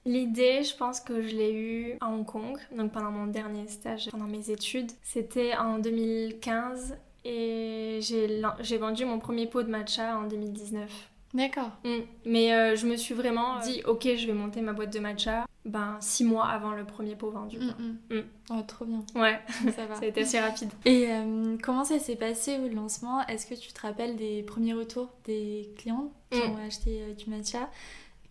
L'idée, 0.06 0.64
je 0.64 0.76
pense 0.76 1.00
que 1.00 1.22
je 1.22 1.36
l'ai 1.36 1.54
eue 1.54 1.98
à 2.00 2.10
Hong 2.10 2.26
Kong, 2.26 2.58
donc 2.76 2.92
pendant 2.92 3.12
mon 3.12 3.28
dernier 3.28 3.68
stage, 3.68 4.10
pendant 4.12 4.28
mes 4.28 4.50
études. 4.50 4.92
C'était 5.04 5.56
en 5.56 5.80
2015 5.80 6.98
et 7.26 8.00
j'ai 8.02 8.78
vendu 8.78 9.06
mon 9.06 9.20
premier 9.20 9.48
pot 9.48 9.64
de 9.64 9.70
matcha 9.70 10.18
en 10.18 10.24
2019. 10.24 11.10
D'accord. 11.34 11.72
Mm. 11.84 12.00
Mais 12.26 12.54
euh, 12.54 12.76
je 12.76 12.88
me 12.88 12.96
suis 12.96 13.14
vraiment 13.14 13.60
dit, 13.60 13.82
ok, 13.86 14.08
je 14.18 14.26
vais 14.26 14.34
monter 14.34 14.62
ma 14.62 14.74
boîte 14.74 14.92
de 14.92 15.00
matcha, 15.00 15.46
ben 15.66 15.98
six 16.00 16.24
mois 16.24 16.48
avant 16.48 16.72
le 16.72 16.86
premier 16.86 17.16
pot 17.16 17.30
vendu. 17.30 17.60
Mm, 17.60 18.16
mm. 18.16 18.24
Oh, 18.52 18.62
trop 18.68 18.86
bien. 18.86 19.04
Ouais, 19.16 19.40
ça 19.76 19.86
va. 19.86 19.96
ça 20.00 20.02
a 20.02 20.06
été 20.06 20.22
assez 20.22 20.40
rapide. 20.40 20.72
Et 20.86 21.08
euh, 21.10 21.58
comment 21.62 21.84
ça 21.84 22.00
s'est 22.00 22.16
passé 22.16 22.58
au 22.58 22.68
lancement? 22.74 23.26
Est-ce 23.28 23.46
que 23.46 23.54
tu 23.54 23.72
te 23.72 23.82
rappelles 23.82 24.16
des 24.16 24.42
premiers 24.44 24.74
retours 24.74 25.10
des 25.26 25.70
clients 25.78 26.12
qui 26.32 26.40
ont 26.40 26.58
acheté 26.66 27.02
euh, 27.02 27.14
du 27.14 27.30
matcha? 27.30 27.70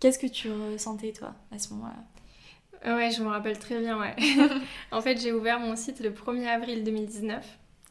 Qu'est-ce 0.00 0.18
que 0.18 0.26
tu 0.26 0.50
ressentais 0.50 1.12
toi 1.12 1.34
à 1.50 1.58
ce 1.58 1.72
moment-là? 1.74 2.96
Ouais, 2.96 3.10
je 3.10 3.22
me 3.22 3.28
rappelle 3.28 3.58
très 3.58 3.78
bien, 3.80 3.98
ouais. 3.98 4.14
en 4.92 5.00
fait, 5.00 5.20
j'ai 5.20 5.32
ouvert 5.32 5.58
mon 5.58 5.74
site 5.74 6.00
le 6.00 6.10
1er 6.10 6.46
avril 6.46 6.84
2019. 6.84 7.44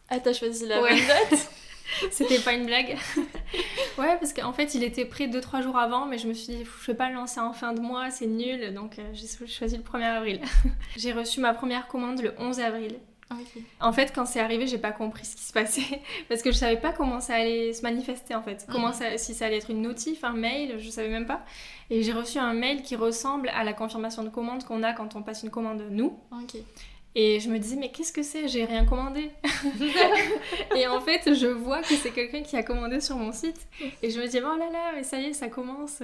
Ah, 0.09 0.19
t'as 0.19 0.33
choisi 0.33 0.65
la 0.65 0.79
bonne 0.79 0.95
date? 0.95 1.49
C'était 2.11 2.39
pas 2.39 2.53
une 2.53 2.65
blague. 2.65 2.97
ouais, 3.97 4.17
parce 4.17 4.33
qu'en 4.33 4.53
fait, 4.53 4.75
il 4.75 4.83
était 4.83 5.05
prêt 5.05 5.27
2-3 5.27 5.63
jours 5.63 5.77
avant, 5.77 6.05
mais 6.05 6.17
je 6.17 6.27
me 6.27 6.33
suis 6.33 6.55
dit, 6.55 6.63
je 6.63 6.87
vais 6.91 6.97
pas 6.97 7.09
le 7.09 7.15
lancer 7.15 7.39
en 7.39 7.53
fin 7.53 7.73
de 7.73 7.81
mois, 7.81 8.09
c'est 8.09 8.27
nul, 8.27 8.73
donc 8.73 8.99
euh, 8.99 9.13
j'ai 9.13 9.27
choisi 9.47 9.77
le 9.77 9.83
1er 9.83 10.17
avril. 10.17 10.41
j'ai 10.95 11.11
reçu 11.11 11.39
ma 11.41 11.53
première 11.53 11.87
commande 11.87 12.21
le 12.21 12.33
11 12.37 12.59
avril. 12.59 12.99
En 13.81 13.91
fait, 13.91 14.13
quand 14.15 14.25
c'est 14.25 14.39
arrivé, 14.39 14.67
j'ai 14.67 14.77
pas 14.77 14.91
compris 14.91 15.25
ce 15.25 15.35
qui 15.35 15.43
se 15.43 15.53
passait 15.53 16.01
parce 16.29 16.41
que 16.41 16.51
je 16.51 16.57
savais 16.57 16.77
pas 16.77 16.93
comment 16.93 17.19
ça 17.19 17.35
allait 17.35 17.73
se 17.73 17.81
manifester 17.81 18.35
en 18.35 18.41
fait. 18.41 18.65
Comment 18.71 18.93
ça, 18.93 19.17
si 19.17 19.33
ça 19.33 19.45
allait 19.45 19.57
être 19.57 19.69
une 19.69 19.81
notif, 19.81 20.23
un 20.23 20.33
mail, 20.33 20.79
je 20.79 20.89
savais 20.89 21.09
même 21.09 21.25
pas. 21.25 21.43
Et 21.89 22.03
j'ai 22.03 22.13
reçu 22.13 22.37
un 22.37 22.53
mail 22.53 22.81
qui 22.83 22.95
ressemble 22.95 23.49
à 23.49 23.63
la 23.63 23.73
confirmation 23.73 24.23
de 24.23 24.29
commande 24.29 24.63
qu'on 24.63 24.83
a 24.83 24.93
quand 24.93 25.15
on 25.15 25.23
passe 25.23 25.43
une 25.43 25.49
commande 25.49 25.83
nous. 25.89 26.17
Et 27.15 27.39
je 27.39 27.49
me 27.49 27.57
disais, 27.57 27.77
mais 27.77 27.89
qu'est-ce 27.89 28.13
que 28.13 28.21
c'est? 28.21 28.47
J'ai 28.47 28.63
rien 28.63 28.85
commandé. 28.85 29.31
et 30.75 30.87
en 30.87 31.01
fait, 31.01 31.33
je 31.33 31.47
vois 31.47 31.81
que 31.81 31.95
c'est 31.95 32.11
quelqu'un 32.11 32.43
qui 32.43 32.55
a 32.55 32.61
commandé 32.61 33.01
sur 33.01 33.17
mon 33.17 33.31
site. 33.31 33.67
Et 34.03 34.11
je 34.11 34.21
me 34.21 34.27
dis, 34.27 34.37
oh 34.37 34.55
là 34.55 34.69
là, 34.71 34.91
mais 34.93 35.03
ça 35.03 35.19
y 35.19 35.25
est, 35.25 35.33
ça 35.33 35.47
commence. 35.47 36.03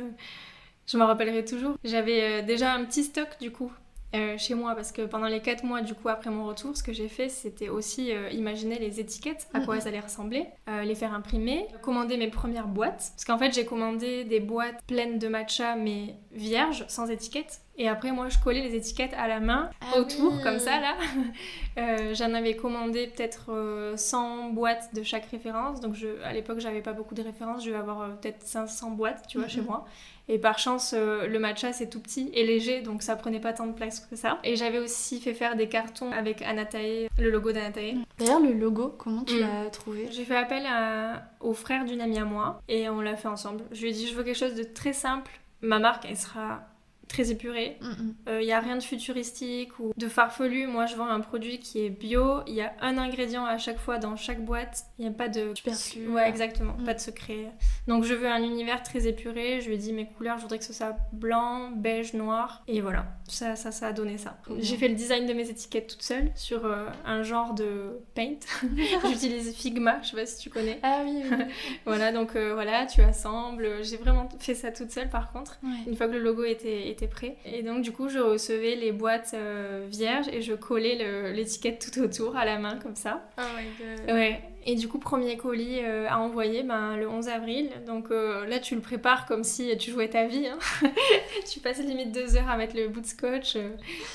Je 0.87 0.97
me 0.97 1.03
rappellerai 1.03 1.45
toujours. 1.45 1.75
J'avais 1.83 2.21
euh, 2.21 2.41
déjà 2.41 2.73
un 2.73 2.83
petit 2.83 3.03
stock 3.03 3.27
du 3.39 3.51
coup 3.51 3.71
euh, 4.15 4.37
chez 4.37 4.53
moi 4.53 4.75
parce 4.75 4.91
que 4.91 5.01
pendant 5.01 5.25
les 5.25 5.39
4 5.39 5.63
mois 5.63 5.81
du 5.81 5.95
coup 5.95 6.07
après 6.07 6.29
mon 6.29 6.45
retour 6.45 6.77
ce 6.77 6.83
que 6.83 6.93
j'ai 6.93 7.07
fait 7.07 7.29
c'était 7.29 7.69
aussi 7.69 8.11
euh, 8.11 8.29
imaginer 8.29 8.77
les 8.77 8.99
étiquettes 8.99 9.47
à 9.55 9.61
quoi 9.61 9.77
elles 9.77 9.87
allaient 9.87 9.99
ressembler 9.99 10.45
euh, 10.69 10.83
les 10.83 10.93
faire 10.93 11.13
imprimer 11.13 11.65
commander 11.81 12.17
mes 12.17 12.29
premières 12.29 12.67
boîtes. 12.67 13.11
Parce 13.15 13.25
qu'en 13.25 13.39
fait 13.39 13.53
j'ai 13.53 13.65
commandé 13.65 14.23
des 14.23 14.39
boîtes 14.39 14.83
pleines 14.85 15.17
de 15.17 15.27
matcha 15.27 15.75
mais 15.75 16.15
vierges 16.31 16.85
sans 16.87 17.09
étiquette 17.09 17.62
et 17.77 17.87
après 17.87 18.11
moi 18.11 18.29
je 18.29 18.37
collais 18.39 18.61
les 18.61 18.75
étiquettes 18.75 19.13
à 19.17 19.27
la 19.27 19.39
main 19.39 19.69
ah 19.81 19.99
autour 19.99 20.41
comme 20.41 20.59
ça 20.59 20.79
là 20.79 20.95
j'en 22.13 22.33
avais 22.33 22.55
commandé 22.55 23.07
peut-être 23.07 23.93
100 23.95 24.49
boîtes 24.49 24.93
de 24.93 25.01
chaque 25.03 25.25
référence 25.25 25.81
donc 25.81 25.95
je, 25.95 26.07
à 26.23 26.33
l'époque 26.33 26.59
j'avais 26.59 26.81
pas 26.81 26.93
beaucoup 26.93 27.15
de 27.15 27.23
références 27.23 27.65
je 27.65 27.71
vais 27.71 27.77
avoir 27.77 28.15
peut-être 28.17 28.43
500 28.43 28.91
boîtes 28.91 29.25
tu 29.27 29.39
vois 29.39 29.47
chez 29.47 29.61
moi 29.61 29.85
et 30.29 30.39
par 30.39 30.57
chance, 30.57 30.93
euh, 30.95 31.27
le 31.27 31.37
matcha 31.37 31.73
c'est 31.73 31.89
tout 31.89 31.99
petit 31.99 32.29
et 32.33 32.45
léger, 32.45 32.81
donc 32.81 33.01
ça 33.01 33.15
prenait 33.17 33.41
pas 33.41 33.51
tant 33.51 33.67
de 33.67 33.73
place 33.73 33.99
que 33.99 34.15
ça. 34.15 34.39
Et 34.43 34.55
j'avais 34.55 34.79
aussi 34.79 35.19
fait 35.19 35.33
faire 35.33 35.57
des 35.57 35.67
cartons 35.67 36.11
avec 36.11 36.41
Anatae, 36.41 37.09
le 37.17 37.29
logo 37.29 37.51
d'Anatae. 37.51 37.97
D'ailleurs, 38.17 38.39
le 38.39 38.53
logo, 38.53 38.95
comment 38.97 39.23
tu 39.23 39.35
mm. 39.35 39.39
l'as 39.39 39.69
trouvé? 39.69 40.07
J'ai 40.11 40.23
fait 40.23 40.37
appel 40.37 40.63
au 41.41 41.53
frère 41.53 41.83
d'une 41.83 41.99
amie 41.99 42.19
à 42.19 42.25
moi 42.25 42.61
et 42.69 42.87
on 42.87 43.01
l'a 43.01 43.17
fait 43.17 43.27
ensemble. 43.27 43.63
Je 43.71 43.81
lui 43.81 43.89
ai 43.89 43.93
dit, 43.93 44.07
je 44.07 44.15
veux 44.15 44.23
quelque 44.23 44.37
chose 44.37 44.55
de 44.55 44.63
très 44.63 44.93
simple. 44.93 45.31
Ma 45.61 45.79
marque, 45.79 46.05
elle 46.05 46.17
sera 46.17 46.61
très 47.07 47.31
épuré. 47.31 47.77
Il 47.81 47.87
mm, 47.87 47.91
n'y 47.91 48.03
mm. 48.03 48.15
euh, 48.29 48.55
a 48.55 48.59
rien 48.59 48.75
de 48.75 48.83
futuristique 48.83 49.79
ou 49.79 49.93
de 49.95 50.07
farfelu. 50.07 50.67
Moi, 50.67 50.85
je 50.85 50.95
vends 50.95 51.07
un 51.07 51.19
produit 51.19 51.59
qui 51.59 51.85
est 51.85 51.89
bio. 51.89 52.41
Il 52.47 52.53
y 52.53 52.61
a 52.61 52.73
un 52.81 52.97
ingrédient 52.97 53.45
à 53.45 53.57
chaque 53.57 53.77
fois 53.77 53.97
dans 53.97 54.15
chaque 54.15 54.43
boîte. 54.43 54.85
Il 54.99 55.03
n'y 55.05 55.11
a 55.11 55.13
pas 55.13 55.29
de... 55.29 55.53
Superflu. 55.55 56.07
Ouais, 56.09 56.27
exactement. 56.27 56.73
Mm. 56.77 56.83
Pas 56.85 56.93
de 56.93 56.99
secret. 56.99 57.51
Donc, 57.87 58.03
je 58.03 58.13
veux 58.13 58.27
un 58.27 58.43
univers 58.43 58.83
très 58.83 59.07
épuré. 59.07 59.61
Je 59.61 59.67
lui 59.67 59.75
ai 59.75 59.77
dit 59.77 59.93
mes 59.93 60.07
couleurs, 60.07 60.37
je 60.37 60.43
voudrais 60.43 60.59
que 60.59 60.65
ce 60.65 60.73
soit 60.73 60.95
blanc, 61.11 61.71
beige, 61.71 62.13
noir. 62.13 62.63
Et 62.67 62.81
voilà. 62.81 63.05
Ça, 63.27 63.55
ça, 63.55 63.71
ça 63.71 63.87
a 63.87 63.93
donné 63.93 64.17
ça. 64.17 64.37
J'ai 64.59 64.77
fait 64.77 64.87
le 64.87 64.95
design 64.95 65.25
de 65.25 65.33
mes 65.33 65.49
étiquettes 65.49 65.87
toute 65.87 66.01
seule 66.01 66.31
sur 66.35 66.65
euh, 66.65 66.87
un 67.05 67.23
genre 67.23 67.53
de 67.53 67.99
paint. 68.15 68.35
J'utilise 69.09 69.55
Figma. 69.55 70.01
Je 70.01 70.09
sais 70.09 70.15
pas 70.15 70.25
si 70.25 70.37
tu 70.39 70.49
connais. 70.49 70.79
Ah 70.83 71.01
oui, 71.05 71.23
voilà, 71.85 72.11
donc 72.11 72.35
euh, 72.35 72.53
voilà, 72.53 72.85
tu 72.85 73.01
assembles. 73.01 73.83
J'ai 73.83 73.97
vraiment 73.97 74.27
fait 74.39 74.55
ça 74.55 74.71
toute 74.71 74.91
seule 74.91 75.09
par 75.09 75.31
contre. 75.31 75.59
Une 75.87 75.95
fois 75.95 76.07
que 76.07 76.13
le 76.13 76.19
logo 76.19 76.43
était 76.43 76.92
était 76.93 77.07
prêt. 77.07 77.35
Et 77.45 77.63
donc, 77.63 77.81
du 77.81 77.91
coup, 77.91 78.09
je 78.09 78.19
recevais 78.19 78.75
les 78.75 78.91
boîtes 78.91 79.31
euh, 79.33 79.85
vierges 79.89 80.27
et 80.29 80.41
je 80.41 80.53
collais 80.53 81.31
l'étiquette 81.33 81.91
tout 81.91 81.99
autour 81.99 82.37
à 82.37 82.45
la 82.45 82.57
main, 82.59 82.77
comme 82.77 82.95
ça. 82.95 83.21
Oh 83.37 83.41
my 83.57 83.65
god. 83.77 84.15
Ouais. 84.15 84.41
Et 84.65 84.75
du 84.75 84.87
coup, 84.87 84.97
premier 84.97 85.35
colis 85.35 85.79
euh, 85.81 86.07
à 86.09 86.19
envoyer 86.19 86.63
ben, 86.63 86.95
le 86.95 87.09
11 87.09 87.27
avril. 87.27 87.69
Donc 87.85 88.11
euh, 88.11 88.45
là, 88.45 88.59
tu 88.59 88.75
le 88.75 88.81
prépares 88.81 89.25
comme 89.25 89.43
si 89.43 89.75
tu 89.77 89.91
jouais 89.91 90.09
ta 90.09 90.25
vie. 90.25 90.47
Hein. 90.47 90.57
tu 91.51 91.59
passes 91.59 91.79
limite 91.79 92.13
deux 92.13 92.37
heures 92.37 92.49
à 92.49 92.55
mettre 92.55 92.75
le 92.75 92.87
bout 92.87 93.01
de 93.01 93.05
scotch. 93.05 93.57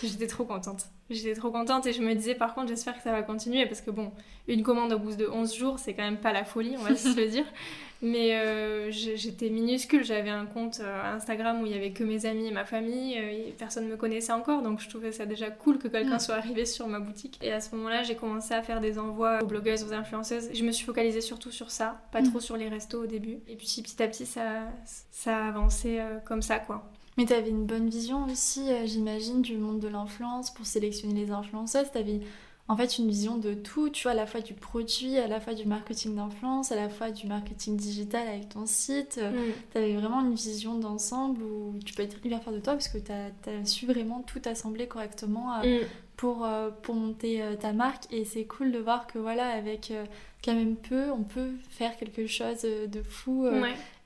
J'étais 0.02 0.26
trop 0.26 0.44
contente. 0.44 0.86
j'étais 1.10 1.34
trop 1.34 1.50
contente 1.50 1.86
et 1.86 1.92
je 1.92 2.02
me 2.02 2.14
disais 2.14 2.34
par 2.34 2.54
contre 2.54 2.68
j'espère 2.68 2.96
que 2.96 3.02
ça 3.02 3.12
va 3.12 3.22
continuer 3.22 3.66
parce 3.66 3.82
que 3.82 3.90
bon, 3.90 4.10
une 4.46 4.62
commande 4.62 4.92
au 4.92 4.98
bout 4.98 5.16
de 5.16 5.26
11 5.26 5.54
jours 5.54 5.78
c'est 5.78 5.92
quand 5.92 6.02
même 6.02 6.18
pas 6.18 6.32
la 6.32 6.44
folie, 6.44 6.76
on 6.78 6.82
va 6.82 6.96
se 6.96 7.14
le 7.14 7.28
dire. 7.28 7.44
Mais 8.00 8.36
euh, 8.36 8.90
j'étais 8.92 9.50
minuscule, 9.50 10.04
j'avais 10.04 10.30
un 10.30 10.46
compte 10.46 10.78
euh, 10.80 11.16
Instagram 11.16 11.60
où 11.60 11.66
il 11.66 11.72
y 11.72 11.74
avait 11.74 11.90
que 11.90 12.04
mes 12.04 12.26
amis 12.26 12.46
et 12.46 12.52
ma 12.52 12.64
famille, 12.64 13.18
euh, 13.18 13.48
et 13.48 13.54
personne 13.58 13.88
me 13.88 13.96
connaissait 13.96 14.32
encore, 14.32 14.62
donc 14.62 14.78
je 14.80 14.88
trouvais 14.88 15.10
ça 15.10 15.26
déjà 15.26 15.50
cool 15.50 15.78
que 15.78 15.88
quelqu'un 15.88 16.16
mm. 16.16 16.20
soit 16.20 16.36
arrivé 16.36 16.64
sur 16.64 16.86
ma 16.86 17.00
boutique. 17.00 17.40
Et 17.42 17.52
à 17.52 17.60
ce 17.60 17.74
moment-là, 17.74 18.04
j'ai 18.04 18.14
commencé 18.14 18.54
à 18.54 18.62
faire 18.62 18.80
des 18.80 19.00
envois 19.00 19.42
aux 19.42 19.46
blogueuses, 19.46 19.82
aux 19.82 19.92
influenceuses. 19.92 20.50
Je 20.54 20.64
me 20.64 20.70
suis 20.70 20.86
focalisée 20.86 21.20
surtout 21.20 21.50
sur 21.50 21.72
ça, 21.72 22.00
pas 22.12 22.20
mm. 22.20 22.30
trop 22.30 22.38
sur 22.38 22.56
les 22.56 22.68
restos 22.68 23.02
au 23.02 23.06
début. 23.06 23.40
Et 23.48 23.56
puis 23.56 23.66
petit 23.82 24.00
à 24.00 24.06
petit, 24.06 24.26
ça, 24.26 24.68
ça 25.10 25.36
a 25.36 25.48
avancé 25.48 26.00
comme 26.24 26.42
ça, 26.42 26.60
quoi. 26.60 26.88
Mais 27.16 27.26
tu 27.26 27.32
avais 27.32 27.50
une 27.50 27.66
bonne 27.66 27.88
vision 27.88 28.26
aussi, 28.26 28.68
j'imagine, 28.86 29.42
du 29.42 29.58
monde 29.58 29.80
de 29.80 29.88
l'influence 29.88 30.54
pour 30.54 30.66
sélectionner 30.66 31.14
les 31.14 31.32
influenceuses. 31.32 31.90
Tu 31.90 31.98
en 32.68 32.76
fait 32.76 32.98
une 32.98 33.08
vision 33.08 33.38
de 33.38 33.54
tout, 33.54 33.88
tu 33.88 34.02
vois, 34.02 34.12
à 34.12 34.14
la 34.14 34.26
fois 34.26 34.42
du 34.42 34.52
produit, 34.52 35.16
à 35.16 35.26
la 35.26 35.40
fois 35.40 35.54
du 35.54 35.64
marketing 35.64 36.14
d'influence, 36.16 36.70
à 36.70 36.76
la 36.76 36.90
fois 36.90 37.10
du 37.10 37.26
marketing 37.26 37.78
digital 37.78 38.28
avec 38.28 38.50
ton 38.50 38.66
site. 38.66 39.16
Mm. 39.16 39.52
Tu 39.72 39.78
avais 39.78 39.94
vraiment 39.94 40.20
une 40.20 40.34
vision 40.34 40.78
d'ensemble 40.78 41.42
où 41.42 41.74
tu 41.84 41.94
peux 41.94 42.02
être 42.02 42.18
hyper 42.24 42.42
fier 42.42 42.52
de 42.52 42.60
toi 42.60 42.74
parce 42.74 42.88
que 42.88 42.98
tu 42.98 43.10
as, 43.10 43.64
su 43.64 43.86
vraiment 43.86 44.20
tout 44.20 44.42
assembler 44.44 44.86
correctement 44.86 45.62
euh, 45.62 45.80
mm. 45.80 45.86
pour, 46.18 46.44
euh, 46.44 46.68
pour 46.82 46.94
monter 46.94 47.42
euh, 47.42 47.56
ta 47.56 47.72
marque. 47.72 48.04
Et 48.12 48.26
c'est 48.26 48.44
cool 48.44 48.70
de 48.70 48.78
voir 48.78 49.06
que 49.06 49.18
voilà, 49.18 49.48
avec 49.48 49.90
quand 50.44 50.54
même 50.54 50.76
peu, 50.76 51.10
on 51.10 51.22
peut 51.22 51.52
faire 51.70 51.96
quelque 51.96 52.26
chose 52.26 52.62
de 52.62 53.02
fou 53.02 53.46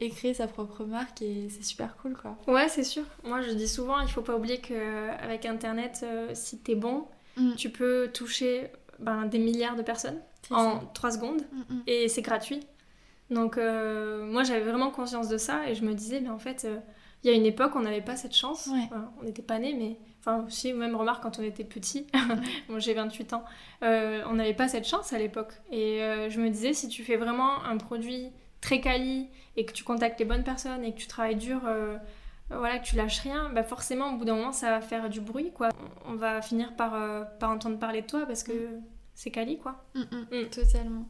et 0.00 0.08
créer 0.08 0.34
sa 0.34 0.46
propre 0.46 0.84
marque 0.84 1.20
et 1.20 1.48
c'est 1.50 1.64
super 1.64 1.96
cool 1.96 2.16
quoi. 2.16 2.36
Ouais, 2.46 2.68
c'est 2.68 2.84
sûr. 2.84 3.04
Moi 3.24 3.42
je 3.42 3.50
dis 3.50 3.68
souvent, 3.68 4.00
il 4.00 4.08
faut 4.08 4.22
pas 4.22 4.36
oublier 4.36 4.58
qu'avec 4.58 5.46
Internet, 5.46 6.06
si 6.32 6.58
t'es 6.58 6.74
bon, 6.74 7.06
Mm. 7.36 7.54
Tu 7.54 7.70
peux 7.70 8.10
toucher 8.12 8.70
ben, 8.98 9.26
des 9.26 9.38
milliards 9.38 9.76
de 9.76 9.82
personnes 9.82 10.20
en 10.50 10.80
3 10.94 11.12
secondes 11.12 11.42
mm, 11.52 11.74
mm. 11.74 11.82
et 11.86 12.08
c'est 12.08 12.22
gratuit. 12.22 12.60
Donc 13.30 13.56
euh, 13.56 14.24
moi 14.26 14.44
j'avais 14.44 14.64
vraiment 14.64 14.90
conscience 14.90 15.28
de 15.28 15.38
ça 15.38 15.68
et 15.68 15.74
je 15.74 15.84
me 15.84 15.94
disais, 15.94 16.20
mais 16.20 16.28
en 16.28 16.38
fait, 16.38 16.64
euh, 16.64 16.78
il 17.22 17.30
y 17.30 17.32
a 17.32 17.36
une 17.36 17.46
époque 17.46 17.72
on 17.74 17.80
n'avait 17.80 18.02
pas 18.02 18.16
cette 18.16 18.34
chance. 18.34 18.68
on 19.20 19.24
n'était 19.24 19.42
pas 19.42 19.58
nés, 19.58 19.74
mais 19.74 19.96
enfin 20.20 20.44
aussi 20.46 20.72
même 20.72 20.94
remarque 20.94 21.22
quand 21.22 21.38
on 21.38 21.42
était 21.42 21.64
petit, 21.64 22.06
bon, 22.68 22.78
j'ai 22.78 22.94
28 22.94 23.32
ans, 23.32 23.44
euh, 23.82 24.22
on 24.28 24.34
n'avait 24.34 24.54
pas 24.54 24.68
cette 24.68 24.86
chance 24.86 25.12
à 25.12 25.18
l'époque. 25.18 25.54
Et 25.70 25.98
je 26.28 26.40
me 26.40 26.50
disais, 26.50 26.72
si 26.72 26.88
tu 26.88 27.02
fais 27.02 27.16
vraiment 27.16 27.64
un 27.64 27.76
produit 27.78 28.30
très 28.60 28.80
quali 28.80 29.28
et 29.56 29.64
que 29.64 29.72
tu 29.72 29.82
contactes 29.82 30.20
les 30.20 30.26
bonnes 30.26 30.44
personnes 30.44 30.84
et 30.84 30.92
que 30.92 30.98
tu 30.98 31.06
travailles 31.06 31.36
dur 31.36 31.62
voilà, 32.50 32.78
que 32.78 32.84
tu 32.84 32.96
lâches 32.96 33.20
rien, 33.20 33.50
bah 33.50 33.62
forcément, 33.62 34.14
au 34.14 34.18
bout 34.18 34.24
d'un 34.24 34.34
moment, 34.34 34.52
ça 34.52 34.70
va 34.70 34.80
faire 34.80 35.08
du 35.08 35.20
bruit, 35.20 35.52
quoi. 35.52 35.70
On 36.06 36.14
va 36.14 36.42
finir 36.42 36.74
par, 36.76 36.94
euh, 36.94 37.24
par 37.38 37.50
entendre 37.50 37.78
parler 37.78 38.02
de 38.02 38.06
toi 38.06 38.26
parce 38.26 38.42
que 38.42 38.52
mm. 38.52 38.82
c'est 39.14 39.30
quali, 39.30 39.58
quoi. 39.58 39.84
Mm, 39.94 40.00
mm. 40.00 40.48
Totalement. 40.50 41.08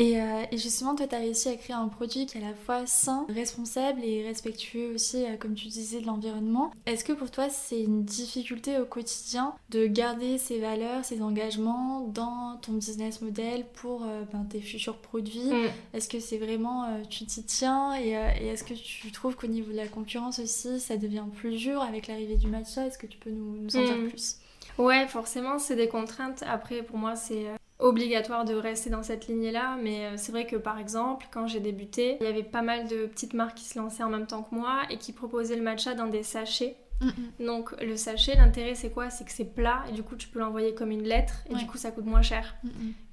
Euh, 0.00 0.44
et, 0.50 0.56
justement, 0.56 0.94
toi, 0.94 1.06
tu 1.06 1.14
as 1.14 1.18
réussi 1.18 1.48
à 1.48 1.56
créer 1.56 1.76
un 1.76 1.88
produit 1.88 2.26
qui 2.26 2.38
est 2.38 2.42
à 2.42 2.48
la 2.48 2.54
fois 2.54 2.86
sain, 2.86 3.26
responsable 3.28 4.02
et 4.02 4.26
respectueux 4.26 4.94
aussi, 4.94 5.24
euh, 5.24 5.36
comme 5.38 5.54
tu 5.54 5.68
disais, 5.68 6.00
de 6.00 6.06
l'environnement. 6.06 6.72
Est-ce 6.86 7.04
que 7.04 7.12
pour 7.12 7.30
toi, 7.30 7.48
c'est 7.50 7.82
une 7.82 8.04
difficulté 8.04 8.78
au 8.78 8.86
quotidien 8.86 9.54
de 9.68 9.86
garder 9.86 10.38
ces 10.38 10.58
valeurs, 10.58 11.04
ces 11.04 11.22
engagements 11.22 12.00
dans 12.00 12.56
ton 12.62 12.72
business 12.72 13.20
model 13.20 13.66
pour 13.74 14.04
euh, 14.04 14.22
ben, 14.32 14.44
tes 14.44 14.60
futurs 14.60 14.96
produits? 14.96 15.50
Mm. 15.50 15.70
Est-ce 15.94 16.08
que 16.08 16.18
c'est 16.18 16.38
vraiment, 16.38 16.86
tu 17.08 17.26
t'y 17.26 17.42
tiens 17.44 17.94
et, 17.96 18.10
est-ce 18.10 18.64
que 18.64 18.74
tu 18.74 19.12
trouves 19.12 19.36
qu'au 19.36 19.48
niveau 19.48 19.70
de 19.70 19.76
la 19.76 19.86
concurrence 19.86 20.38
aussi, 20.38 20.80
ça 20.80 20.96
devient 20.96 21.24
plus 21.36 21.56
dur 21.56 21.82
avec 21.82 22.06
l'arrivée 22.06 22.36
du 22.36 22.46
matcha? 22.46 22.86
Est-ce 22.86 22.98
que 22.98 23.06
tu 23.06 23.18
peux 23.18 23.30
nous, 23.30 23.58
nous 23.58 23.76
en 23.76 23.84
dire 23.84 23.96
mm. 23.96 24.08
plus? 24.08 24.36
Ouais, 24.78 25.06
forcément, 25.08 25.58
c'est 25.58 25.76
des 25.76 25.88
contraintes. 25.88 26.42
Après, 26.46 26.82
pour 26.82 26.96
moi, 26.96 27.16
c'est 27.16 27.46
obligatoire 27.80 28.44
de 28.44 28.54
rester 28.54 28.90
dans 28.90 29.02
cette 29.02 29.26
lignée-là, 29.26 29.78
mais 29.82 30.06
euh, 30.06 30.14
c'est 30.16 30.32
vrai 30.32 30.46
que 30.46 30.56
par 30.56 30.78
exemple, 30.78 31.26
quand 31.30 31.46
j'ai 31.46 31.60
débuté, 31.60 32.16
il 32.20 32.24
y 32.24 32.28
avait 32.28 32.42
pas 32.42 32.62
mal 32.62 32.88
de 32.88 33.06
petites 33.06 33.34
marques 33.34 33.56
qui 33.56 33.64
se 33.64 33.78
lançaient 33.78 34.02
en 34.02 34.08
même 34.08 34.26
temps 34.26 34.42
que 34.42 34.54
moi 34.54 34.82
et 34.90 34.96
qui 34.96 35.12
proposaient 35.12 35.56
le 35.56 35.62
matcha 35.62 35.94
dans 35.94 36.06
des 36.06 36.22
sachets. 36.22 36.76
Donc 37.38 37.74
le 37.80 37.96
sachet, 37.96 38.34
l'intérêt 38.34 38.74
c'est 38.74 38.90
quoi? 38.90 39.08
C'est 39.08 39.24
que 39.24 39.32
c'est 39.32 39.54
plat 39.54 39.84
et 39.88 39.92
du 39.92 40.02
coup 40.02 40.16
tu 40.16 40.28
peux 40.28 40.38
l'envoyer 40.38 40.74
comme 40.74 40.90
une 40.90 41.04
lettre 41.04 41.44
et 41.48 41.54
du 41.54 41.66
coup 41.66 41.78
ça 41.78 41.90
coûte 41.92 42.04
moins 42.04 42.20
cher. 42.20 42.54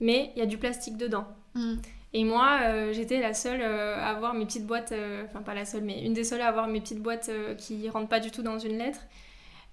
Mais 0.01 0.34
il 0.36 0.39
y 0.39 0.41
a 0.41 0.45
du 0.45 0.58
plastique 0.58 0.97
dedans. 0.97 1.25
Mm. 1.56 1.75
Et 2.13 2.23
moi, 2.25 2.60
euh, 2.63 2.91
j'étais 2.91 3.21
la 3.21 3.34
seule 3.34 3.62
euh, 3.62 3.95
à 3.95 4.08
avoir 4.08 4.34
mes 4.34 4.45
petites 4.45 4.65
boîtes, 4.65 4.93
enfin 5.25 5.41
pas 5.41 5.53
la 5.53 5.63
seule, 5.63 5.84
mais 5.84 6.03
une 6.03 6.13
des 6.13 6.25
seules 6.25 6.41
à 6.41 6.49
avoir 6.49 6.67
mes 6.67 6.82
petites 6.82 7.01
boîtes 7.01 7.32
qui 7.58 7.88
rentrent 7.88 8.10
pas 8.10 8.19
du 8.19 8.30
tout 8.30 8.41
dans 8.41 8.60
une 8.60 8.77
lettre. 8.77 8.99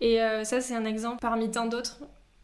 Et 0.01 0.19
ça, 0.45 0.61
c'est 0.61 0.77
un 0.77 0.85
exemple 0.85 1.19
parmi 1.21 1.51
tant 1.51 1.67
d'autres 1.67 1.99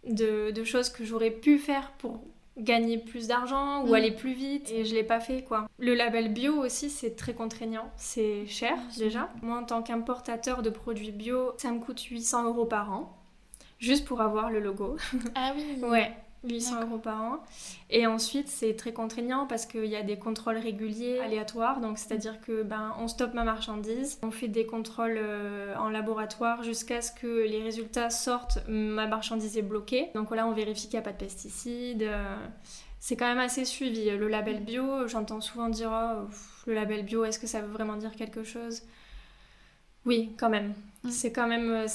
de, 0.05 0.51
de, 0.51 0.65
choses 0.65 0.89
que 0.89 1.05
j'aurais 1.05 1.31
pu 1.31 1.59
faire 1.59 1.93
pour 1.99 2.21
gagner 2.61 2.99
plus 2.99 3.29
d'argent 3.29 3.83
ou 3.83 3.89
mm. 3.89 3.95
aller 3.95 4.11
plus 4.11 4.33
vite 4.33 4.71
et 4.71 4.85
je 4.85 4.95
l'ai 4.95 5.03
pas 5.03 5.21
fait 5.21 5.43
quoi. 5.43 5.67
Le 5.79 5.95
label 5.95 6.33
bio 6.33 6.55
aussi 6.55 6.91
c'est 6.91 7.17
très 7.17 7.35
contraignant, 7.35 7.91
c'est 7.97 8.47
cher 8.47 8.77
déjà. 8.99 9.31
Moi 9.43 9.59
en 9.59 9.65
tant 9.65 9.83
qu'importateur 9.83 10.63
de 10.63 10.71
produits 10.71 11.13
bio, 11.13 11.53
ça 11.57 11.71
me 11.73 11.81
coûte 11.81 12.01
800 12.01 12.45
euros 12.45 12.67
par 12.67 12.93
an 12.93 13.17
juste 13.81 14.07
pour 14.07 14.21
avoir 14.21 14.51
le 14.51 14.61
logo. 14.61 14.97
Ah 15.35 15.53
oui. 15.57 15.83
ouais. 15.89 16.13
800 16.45 16.83
euros 16.83 16.99
par 16.99 17.23
an. 17.23 17.41
Et 17.91 18.07
ensuite, 18.07 18.49
c'est 18.49 18.75
très 18.75 18.93
contraignant 18.93 19.47
parce 19.47 19.67
qu'il 19.67 19.87
y 19.87 19.97
a 19.97 20.03
des 20.03 20.19
contrôles 20.19 20.57
réguliers 20.57 21.19
aléatoires. 21.21 21.81
Donc, 21.81 21.99
c'est-à-dire 21.99 22.41
que 22.41 22.63
ben, 22.63 22.95
on 22.99 23.09
stoppe 23.09 23.35
ma 23.35 23.45
marchandise, 23.45 24.19
on 24.23 24.31
fait 24.31 24.49
des 24.49 24.67
contrôles 24.67 25.19
euh, 25.19 25.75
en 25.77 25.91
laboratoire 25.91 26.63
jusqu'à 26.63 27.03
ce 27.03 27.13
que 27.13 27.47
les 27.47 27.63
résultats 27.63 28.11
sortent, 28.11 28.59
ma 28.69 29.07
marchandise 29.07 29.59
est 29.59 29.63
bloquée. 29.63 30.11
Donc 30.15 30.35
là, 30.35 30.47
on 30.47 30.53
vérifie 30.53 30.89
qu'il 30.89 30.99
n'y 30.99 30.99
a 30.99 31.03
pas 31.03 31.13
de 31.13 31.19
pesticides. 31.19 32.03
Euh, 32.03 32.37
c'est 33.01 33.17
quand 33.17 33.29
même 33.29 33.39
assez 33.39 33.65
suivi. 33.65 34.11
Le 34.11 34.29
label 34.29 34.63
bio, 34.63 35.09
j'entends 35.09 35.41
souvent 35.41 35.69
dire 35.69 35.91
oh, 35.93 36.29
le 36.67 36.75
label 36.75 37.05
bio, 37.05 37.25
est-ce 37.25 37.39
que 37.39 37.47
ça 37.47 37.61
veut 37.61 37.73
vraiment 37.73 37.97
dire 37.97 38.15
quelque 38.15 38.45
chose? 38.45 38.83
Oui, 40.07 40.31
quand 40.39 40.51
même. 40.51 40.75
C'est 41.09 41.33
quand 41.33 41.47
même, 41.47 41.71
euh, 41.71 41.87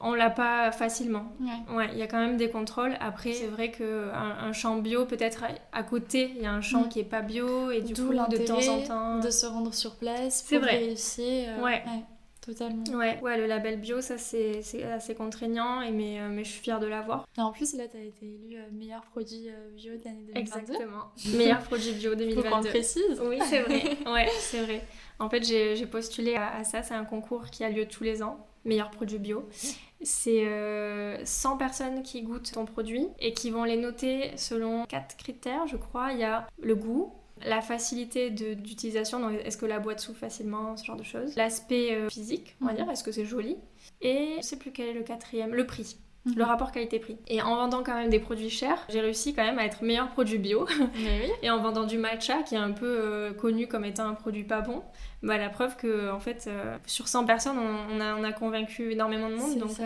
on 0.00 0.14
l'a 0.14 0.30
pas 0.30 0.70
facilement. 0.70 1.32
Ouais, 1.74 1.88
il 1.92 1.98
y 1.98 2.02
a 2.02 2.06
quand 2.06 2.20
même 2.20 2.36
des 2.36 2.48
contrôles. 2.48 2.96
Après, 3.00 3.32
c'est 3.32 3.48
vrai 3.48 3.72
que 3.72 4.10
un, 4.12 4.52
champ 4.52 4.76
bio, 4.76 5.04
peut-être 5.04 5.44
à, 5.72 5.82
côté, 5.82 6.32
il 6.36 6.42
y 6.42 6.46
a 6.46 6.52
un 6.52 6.60
champ 6.60 6.84
qui 6.84 7.00
est 7.00 7.04
pas 7.04 7.22
bio 7.22 7.72
et 7.72 7.80
du 7.80 7.94
coup, 7.94 8.12
de 8.12 8.46
temps 8.46 8.68
en 8.68 8.82
temps, 8.82 9.18
de 9.18 9.30
se 9.30 9.46
rendre 9.46 9.74
sur 9.74 9.96
place 9.96 10.42
pour 10.42 10.60
vrai. 10.60 10.78
vérifier. 10.78 11.48
Euh, 11.48 11.62
ouais. 11.62 11.82
Totalement. 12.42 12.84
Ouais, 12.92 13.20
ouais, 13.22 13.38
le 13.38 13.46
label 13.46 13.80
bio, 13.80 14.00
ça 14.00 14.18
c'est 14.18 14.60
assez 14.92 15.14
contraignant, 15.14 15.80
et 15.80 15.90
mais, 15.90 16.20
euh, 16.20 16.28
mais 16.28 16.44
je 16.44 16.50
suis 16.50 16.60
fière 16.60 16.80
de 16.80 16.86
l'avoir. 16.86 17.26
Et 17.38 17.40
en 17.40 17.52
plus, 17.52 17.74
là, 17.74 17.88
tu 17.88 17.96
as 17.96 18.02
été 18.02 18.26
élu 18.26 18.58
meilleur 18.72 19.02
produit 19.02 19.48
bio 19.76 19.96
de 19.96 20.04
l'année 20.04 20.24
2022. 20.34 20.40
Exactement. 20.40 21.04
meilleur 21.36 21.60
produit 21.60 21.92
bio 21.92 22.14
2022. 22.14 22.42
Faut 22.42 22.54
qu'on 22.54 22.62
précise. 22.62 23.22
Oui, 23.24 23.38
c'est 23.48 23.60
vrai. 23.60 23.96
Ouais, 24.12 24.28
c'est 24.38 24.62
vrai. 24.64 24.84
En 25.18 25.30
fait, 25.30 25.44
j'ai 25.44 25.86
postulé 25.86 26.34
à 26.34 26.64
ça. 26.64 26.82
C'est 26.82 26.94
un 26.94 27.04
concours 27.04 27.46
qui 27.50 27.64
a 27.64 27.70
lieu 27.70 27.86
tous 27.86 28.04
les 28.04 28.22
ans 28.22 28.46
meilleur 28.64 28.90
produit 28.90 29.18
bio. 29.18 29.48
C'est 30.02 30.44
100 30.44 30.44
euh, 30.44 31.56
personnes 31.58 32.02
qui 32.02 32.22
goûtent 32.22 32.52
ton 32.52 32.64
produit 32.64 33.08
et 33.20 33.34
qui 33.34 33.50
vont 33.50 33.64
les 33.64 33.76
noter 33.76 34.36
selon 34.36 34.84
quatre 34.86 35.16
critères, 35.16 35.66
je 35.66 35.76
crois. 35.76 36.12
Il 36.12 36.18
y 36.18 36.24
a 36.24 36.46
le 36.60 36.74
goût, 36.74 37.12
la 37.46 37.60
facilité 37.60 38.30
d'utilisation, 38.30 39.20
donc 39.20 39.38
est-ce 39.44 39.56
que 39.56 39.66
la 39.66 39.78
boîte 39.78 40.00
s'ouvre 40.00 40.18
facilement, 40.18 40.76
ce 40.76 40.84
genre 40.84 40.96
de 40.96 41.02
choses. 41.02 41.36
L'aspect 41.36 41.94
euh, 41.94 42.08
physique, 42.08 42.56
on 42.60 42.66
va 42.66 42.74
dire, 42.74 42.88
est-ce 42.90 43.04
que 43.04 43.12
c'est 43.12 43.24
joli? 43.24 43.56
Et 44.00 44.36
je 44.38 44.42
sais 44.42 44.56
plus 44.56 44.72
quel 44.72 44.88
est 44.88 44.94
le 44.94 45.02
quatrième, 45.02 45.54
le 45.54 45.66
prix. 45.66 45.96
Mhm. 46.24 46.34
Le 46.36 46.44
rapport 46.44 46.70
qualité-prix. 46.70 47.18
Et 47.26 47.42
en 47.42 47.56
vendant 47.56 47.82
quand 47.82 47.94
même 47.94 48.08
des 48.08 48.20
produits 48.20 48.50
chers, 48.50 48.78
j'ai 48.88 49.00
réussi 49.00 49.34
quand 49.34 49.42
même 49.42 49.58
à 49.58 49.64
être 49.64 49.82
meilleur 49.82 50.08
produit 50.08 50.38
bio. 50.38 50.66
Et 51.42 51.50
en 51.50 51.58
vendant 51.60 51.84
du 51.84 51.98
matcha, 51.98 52.42
qui 52.44 52.54
est 52.54 52.58
un 52.58 52.70
peu 52.70 52.86
euh, 52.86 53.32
connu 53.32 53.66
comme 53.66 53.84
étant 53.84 54.06
un 54.06 54.14
produit 54.14 54.44
pas 54.44 54.60
bon, 54.60 54.82
bah, 55.22 55.36
la 55.36 55.48
preuve 55.48 55.76
que 55.76 56.12
en 56.12 56.20
fait, 56.20 56.44
euh, 56.46 56.76
sur 56.86 57.08
100 57.08 57.24
personnes, 57.24 57.58
on, 57.58 58.00
a, 58.00 58.14
on, 58.14 58.22
a, 58.22 58.32
convaincu 58.32 58.92
énormément 58.92 59.30
de 59.30 59.34
monde. 59.34 59.58
Donc, 59.58 59.80
euh, 59.80 59.84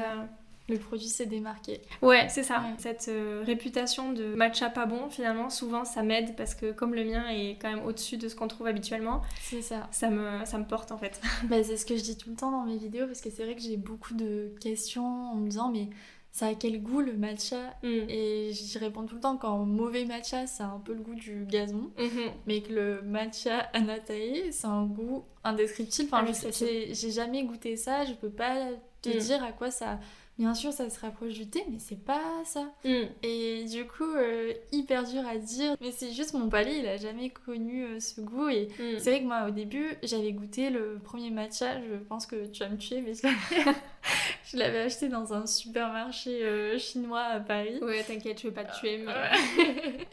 le 0.68 0.78
produit 0.78 1.08
s'est 1.08 1.26
démarqué. 1.26 1.80
Ouais, 2.02 2.26
c'est 2.28 2.42
ça. 2.42 2.62
Cette 2.78 3.10
réputation 3.44 4.12
de 4.12 4.34
matcha 4.34 4.68
pas 4.70 4.86
bon, 4.86 5.08
finalement, 5.10 5.50
souvent 5.50 5.84
ça 5.84 6.02
m'aide 6.02 6.34
parce 6.36 6.54
que 6.54 6.72
comme 6.72 6.94
le 6.94 7.04
mien 7.04 7.28
est 7.28 7.58
quand 7.60 7.70
même 7.70 7.84
au-dessus 7.84 8.16
de 8.16 8.28
ce 8.28 8.34
qu'on 8.34 8.48
trouve 8.48 8.66
habituellement, 8.66 9.22
c'est 9.40 9.62
ça. 9.62 9.88
Ça 9.92 10.10
me, 10.10 10.44
ça 10.44 10.58
me 10.58 10.64
porte 10.64 10.92
en 10.92 10.98
fait. 10.98 11.20
Bah, 11.44 11.62
c'est 11.62 11.76
ce 11.76 11.86
que 11.86 11.96
je 11.96 12.02
dis 12.02 12.16
tout 12.16 12.30
le 12.30 12.36
temps 12.36 12.50
dans 12.50 12.64
mes 12.64 12.76
vidéos 12.76 13.06
parce 13.06 13.20
que 13.20 13.30
c'est 13.30 13.44
vrai 13.44 13.54
que 13.54 13.60
j'ai 13.60 13.76
beaucoup 13.76 14.14
de 14.14 14.52
questions 14.60 15.30
en 15.30 15.36
me 15.36 15.48
disant 15.48 15.70
mais 15.70 15.88
ça 16.36 16.48
a 16.48 16.54
quel 16.54 16.82
goût 16.82 17.00
le 17.00 17.14
matcha? 17.14 17.56
Mm. 17.82 18.10
Et 18.10 18.50
j'y 18.52 18.76
réponds 18.76 19.06
tout 19.06 19.14
le 19.14 19.22
temps 19.22 19.38
qu'en 19.38 19.64
mauvais 19.64 20.04
matcha, 20.04 20.46
ça 20.46 20.64
a 20.64 20.66
un 20.66 20.80
peu 20.80 20.92
le 20.92 21.00
goût 21.00 21.14
du 21.14 21.46
gazon, 21.46 21.90
mm-hmm. 21.96 22.30
mais 22.46 22.60
que 22.60 22.74
le 22.74 23.00
matcha 23.00 23.60
anatae, 23.72 24.52
c'est 24.52 24.66
un 24.66 24.84
goût 24.84 25.24
indescriptible. 25.44 26.10
Enfin, 26.12 26.26
ah 26.28 26.50
j'ai 26.50 27.10
jamais 27.10 27.42
goûté 27.44 27.76
ça, 27.76 28.04
je 28.04 28.12
peux 28.12 28.28
pas 28.28 28.68
te 29.00 29.08
mm. 29.08 29.18
dire 29.18 29.42
à 29.42 29.52
quoi 29.52 29.70
ça. 29.70 29.98
Bien 30.38 30.54
sûr, 30.54 30.70
ça 30.70 30.90
se 30.90 31.00
rapproche 31.00 31.32
du 31.32 31.48
thé, 31.48 31.64
mais 31.70 31.78
c'est 31.78 32.04
pas 32.04 32.42
ça. 32.44 32.70
Mm. 32.84 33.04
Et 33.22 33.64
du 33.64 33.86
coup, 33.86 34.04
euh, 34.04 34.52
hyper 34.70 35.04
dur 35.04 35.26
à 35.26 35.38
dire. 35.38 35.76
Mais 35.80 35.92
c'est 35.92 36.12
juste 36.12 36.34
mon 36.34 36.48
palais, 36.48 36.78
il 36.78 36.86
a 36.86 36.98
jamais 36.98 37.30
connu 37.30 37.84
euh, 37.84 38.00
ce 38.00 38.20
goût. 38.20 38.48
Et 38.48 38.68
c'est 38.98 39.10
vrai 39.10 39.22
que 39.22 39.26
moi, 39.26 39.46
au 39.48 39.50
début, 39.50 39.96
j'avais 40.02 40.32
goûté 40.32 40.68
le 40.68 40.98
premier 41.02 41.30
matcha. 41.30 41.80
Je 41.80 41.96
pense 41.96 42.26
que 42.26 42.46
tu 42.46 42.60
vas 42.60 42.68
me 42.68 42.76
tuer, 42.76 43.00
mais 43.00 43.14
Je 44.50 44.56
l'avais 44.58 44.80
acheté 44.82 45.08
dans 45.08 45.32
un 45.34 45.44
supermarché 45.46 46.44
euh, 46.44 46.78
chinois 46.78 47.20
à 47.22 47.40
Paris. 47.40 47.78
Ouais, 47.82 48.02
t'inquiète, 48.04 48.40
je 48.40 48.46
vais 48.48 48.54
pas 48.54 48.64
te 48.64 48.78
tuer. 48.78 48.98
Mais... 48.98 49.12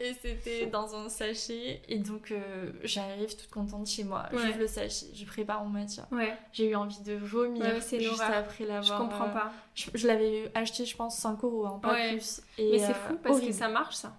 et 0.00 0.12
c'était 0.20 0.66
dans 0.66 0.94
un 0.96 1.08
sachet. 1.08 1.80
Et 1.88 1.98
donc, 1.98 2.32
euh, 2.32 2.72
j'arrive 2.82 3.36
toute 3.36 3.48
contente 3.50 3.86
chez 3.86 4.02
moi. 4.02 4.26
Ouais. 4.32 4.38
J'ouvre 4.46 4.58
le 4.58 4.66
sachet, 4.66 5.06
je 5.14 5.24
prépare 5.24 5.62
mon 5.64 5.70
matcha. 5.70 6.08
Ouais, 6.10 6.36
J'ai 6.52 6.68
eu 6.70 6.74
envie 6.74 7.00
de 7.02 7.14
vomir 7.14 7.62
Ouais, 7.64 7.74
juste 7.80 8.02
l'horreur. 8.02 8.34
après 8.38 8.64
l'avoir. 8.66 8.82
je 8.98 9.04
comprends 9.04 9.28
euh, 9.28 9.32
pas. 9.32 9.52
Je, 9.76 9.90
je 9.94 10.06
l'avais 10.08 10.50
acheté, 10.54 10.84
je 10.84 10.96
pense, 10.96 11.16
5 11.18 11.42
euros, 11.44 11.66
hein, 11.66 11.78
pas 11.80 11.92
Ouais. 11.92 12.10
plus. 12.12 12.40
Et, 12.58 12.72
Mais 12.72 12.78
c'est 12.78 12.90
euh, 12.90 12.94
fou 12.94 13.14
parce 13.22 13.36
horrible. 13.36 13.52
que 13.52 13.56
ça 13.56 13.68
marche 13.68 13.94
ça. 13.94 14.16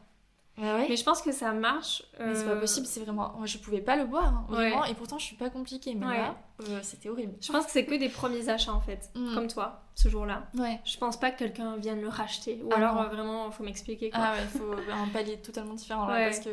Ouais. 0.57 0.87
Mais 0.89 0.95
je 0.95 1.03
pense 1.03 1.21
que 1.21 1.31
ça 1.33 1.51
marche. 1.51 2.03
Mais 2.19 2.33
c'est 2.33 2.45
pas 2.45 2.51
euh, 2.51 2.59
possible, 2.61 2.85
c'est 2.87 3.01
vraiment. 3.01 3.33
Moi, 3.37 3.45
je 3.45 3.57
pouvais 3.57 3.81
pas 3.81 3.95
le 3.97 4.05
boire, 4.05 4.27
hein, 4.27 4.45
Ouais. 4.49 4.69
vraiment. 4.69 4.85
Et 4.85 4.93
pourtant, 4.93 5.17
je 5.17 5.25
suis 5.25 5.35
pas 5.35 5.49
compliquée. 5.49 5.95
Mais 5.95 6.05
Ouais. 6.05 6.17
là, 6.17 6.35
euh, 6.69 6.79
c'était 6.81 7.09
horrible. 7.09 7.33
Je 7.41 7.51
pense 7.51 7.65
que 7.65 7.71
c'est 7.71 7.85
que 7.85 7.95
des 7.95 8.07
premiers 8.07 8.47
achats 8.47 8.71
en 8.73 8.79
fait, 8.79 9.09
Mm. 9.15 9.33
comme 9.35 9.47
toi, 9.47 9.83
ce 9.95 10.07
jour-là. 10.07 10.47
Ouais. 10.57 10.79
Je 10.85 10.97
pense 10.97 11.19
pas 11.19 11.31
que 11.31 11.39
quelqu'un 11.39 11.75
vienne 11.75 11.99
le 11.99 12.07
racheter. 12.07 12.61
Ou 12.63 12.69
Ah 12.71 12.77
alors 12.77 13.01
euh, 13.01 13.07
vraiment, 13.07 13.51
faut 13.51 13.63
m'expliquer 13.63 14.09
quoi. 14.11 14.19
Ah 14.23 14.33
ouais, 14.33 14.59
faut 14.59 14.71
un 14.93 15.07
palier 15.09 15.37
totalement 15.41 15.73
différent 15.73 16.07
là, 16.07 16.23
parce 16.29 16.39
que 16.39 16.49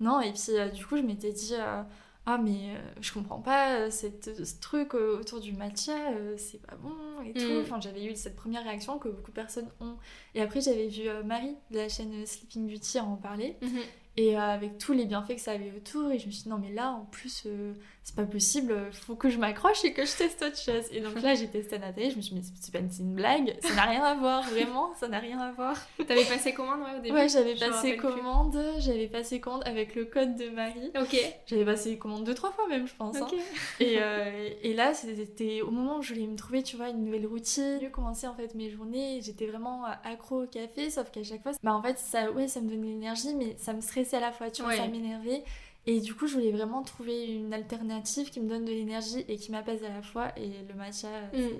non 0.00 0.20
et 0.20 0.32
puis 0.32 0.42
euh, 0.50 0.68
du 0.68 0.84
coup 0.84 0.96
je 0.98 1.02
m'étais 1.02 1.32
dit 1.32 1.54
euh, 1.54 1.82
ah 2.26 2.38
mais 2.38 2.74
euh, 2.76 2.78
je 3.00 3.12
comprends 3.12 3.40
pas 3.40 3.76
euh, 3.78 3.90
cette, 3.90 4.44
ce 4.44 4.60
truc 4.60 4.94
euh, 4.94 5.18
autour 5.18 5.40
du 5.40 5.52
matcha 5.52 6.12
euh, 6.12 6.34
c'est 6.36 6.60
pas 6.62 6.76
bon 6.76 6.92
et 7.24 7.32
tout 7.32 7.40
Mm. 7.52 7.60
enfin 7.62 7.80
j'avais 7.80 8.04
eu 8.04 8.14
cette 8.14 8.36
première 8.36 8.62
réaction 8.64 8.98
que 8.98 9.08
beaucoup 9.08 9.30
de 9.30 9.36
personnes 9.36 9.68
ont 9.80 9.96
et 10.34 10.42
après 10.42 10.60
j'avais 10.60 10.88
vu 10.88 11.08
euh, 11.08 11.22
Marie 11.22 11.56
de 11.70 11.76
la 11.78 11.88
chaîne 11.88 12.12
euh, 12.22 12.26
Sleeping 12.26 12.68
Beauty 12.70 13.00
en 13.00 13.16
parler 13.16 13.56
Mhm. 13.62 13.78
et 14.16 14.36
euh, 14.36 14.40
avec 14.40 14.76
tous 14.78 14.92
les 14.92 15.06
bienfaits 15.06 15.34
que 15.36 15.40
ça 15.40 15.52
avait 15.52 15.72
autour 15.74 16.10
et 16.10 16.18
je 16.18 16.26
me 16.26 16.30
suis 16.30 16.42
dit 16.44 16.48
non 16.50 16.58
mais 16.58 16.72
là 16.72 16.90
en 16.92 17.06
plus 17.06 17.44
euh, 17.46 17.72
c'est 18.10 18.16
pas 18.16 18.30
possible 18.30 18.74
faut 18.92 19.14
que 19.14 19.28
je 19.28 19.38
m'accroche 19.38 19.84
et 19.84 19.92
que 19.92 20.04
je 20.04 20.16
teste 20.16 20.42
autre 20.42 20.58
chose 20.58 20.84
et 20.92 21.00
donc 21.00 21.20
là 21.22 21.34
j'ai 21.34 21.48
testé 21.48 21.78
Nathalie 21.78 22.10
je 22.10 22.16
me 22.16 22.22
suis 22.22 22.34
dit 22.34 22.40
mais 22.40 22.56
c'est 22.60 22.72
pas 22.72 22.78
une, 22.80 23.14
blague 23.14 23.56
ça 23.62 23.74
n'a 23.74 23.82
rien 23.82 24.02
à 24.02 24.14
voir 24.14 24.42
vraiment 24.50 24.92
ça 24.98 25.08
n'a 25.08 25.18
rien 25.18 25.38
à 25.38 25.52
voir 25.52 25.76
T'avais 26.06 26.24
passé 26.24 26.52
commande 26.54 26.80
ouais, 26.80 26.98
au 26.98 27.00
début? 27.02 27.14
Ouais, 27.14 27.28
j'avais 27.28 27.54
passé 27.54 27.96
commande, 27.96 28.58
j'avais 28.78 29.06
passé 29.06 29.40
commande 29.40 29.62
avec 29.66 29.94
le 29.94 30.04
code 30.06 30.36
de 30.36 30.48
Marie. 30.50 30.90
Ok. 31.00 31.16
J'avais 31.46 31.64
passé 31.64 31.98
commande 31.98 32.24
deux, 32.24 32.34
trois 32.34 32.50
fois 32.50 32.66
même, 32.68 32.86
je 32.86 32.94
pense. 32.94 33.16
hein. 33.16 33.26
Ok. 33.30 33.34
Et, 33.80 33.96
euh, 34.00 34.48
et 34.62 34.74
là, 34.74 34.94
c'était 34.94 35.60
au 35.62 35.70
moment 35.70 35.98
où 35.98 36.02
je 36.02 36.14
voulais 36.14 36.26
me 36.26 36.36
trouver, 36.36 36.62
tu 36.62 36.76
vois, 36.76 36.88
une 36.88 37.04
nouvelle 37.04 37.26
routine, 37.26 37.78
mieux 37.80 37.90
commencer 37.90 38.26
en 38.26 38.34
fait 38.34 38.54
mes 38.54 38.70
journées. 38.70 39.20
J'étais 39.22 39.46
vraiment 39.46 39.84
accro 40.04 40.44
au 40.44 40.46
café, 40.46 40.90
sauf 40.90 41.10
qu'à 41.10 41.22
chaque 41.22 41.42
fois, 41.42 41.52
bah 41.62 41.72
en 41.74 41.82
fait, 41.82 41.98
ça, 41.98 42.30
ouais, 42.32 42.48
ça 42.48 42.60
me 42.60 42.68
donnait 42.68 42.88
l'énergie, 42.88 43.34
mais 43.34 43.54
ça 43.58 43.72
me 43.72 43.80
stressait 43.80 44.16
à 44.16 44.20
la 44.20 44.32
fois, 44.32 44.50
tu 44.50 44.62
vois, 44.62 44.70
Ouais. 44.72 44.76
ça 44.78 44.86
m'énervait. 44.88 45.44
Et 45.86 46.00
du 46.00 46.14
coup, 46.14 46.26
je 46.26 46.34
voulais 46.34 46.52
vraiment 46.52 46.82
trouver 46.82 47.26
une 47.26 47.54
alternative 47.54 48.30
qui 48.30 48.40
me 48.40 48.48
donne 48.48 48.64
de 48.66 48.70
l'énergie 48.70 49.24
et 49.28 49.36
qui 49.36 49.50
m'apaise 49.50 49.82
à 49.82 49.88
la 49.88 50.02
fois. 50.02 50.28
Et 50.36 50.50
le 50.68 50.74
matcha, 50.74 51.08
c'est- 51.32 51.56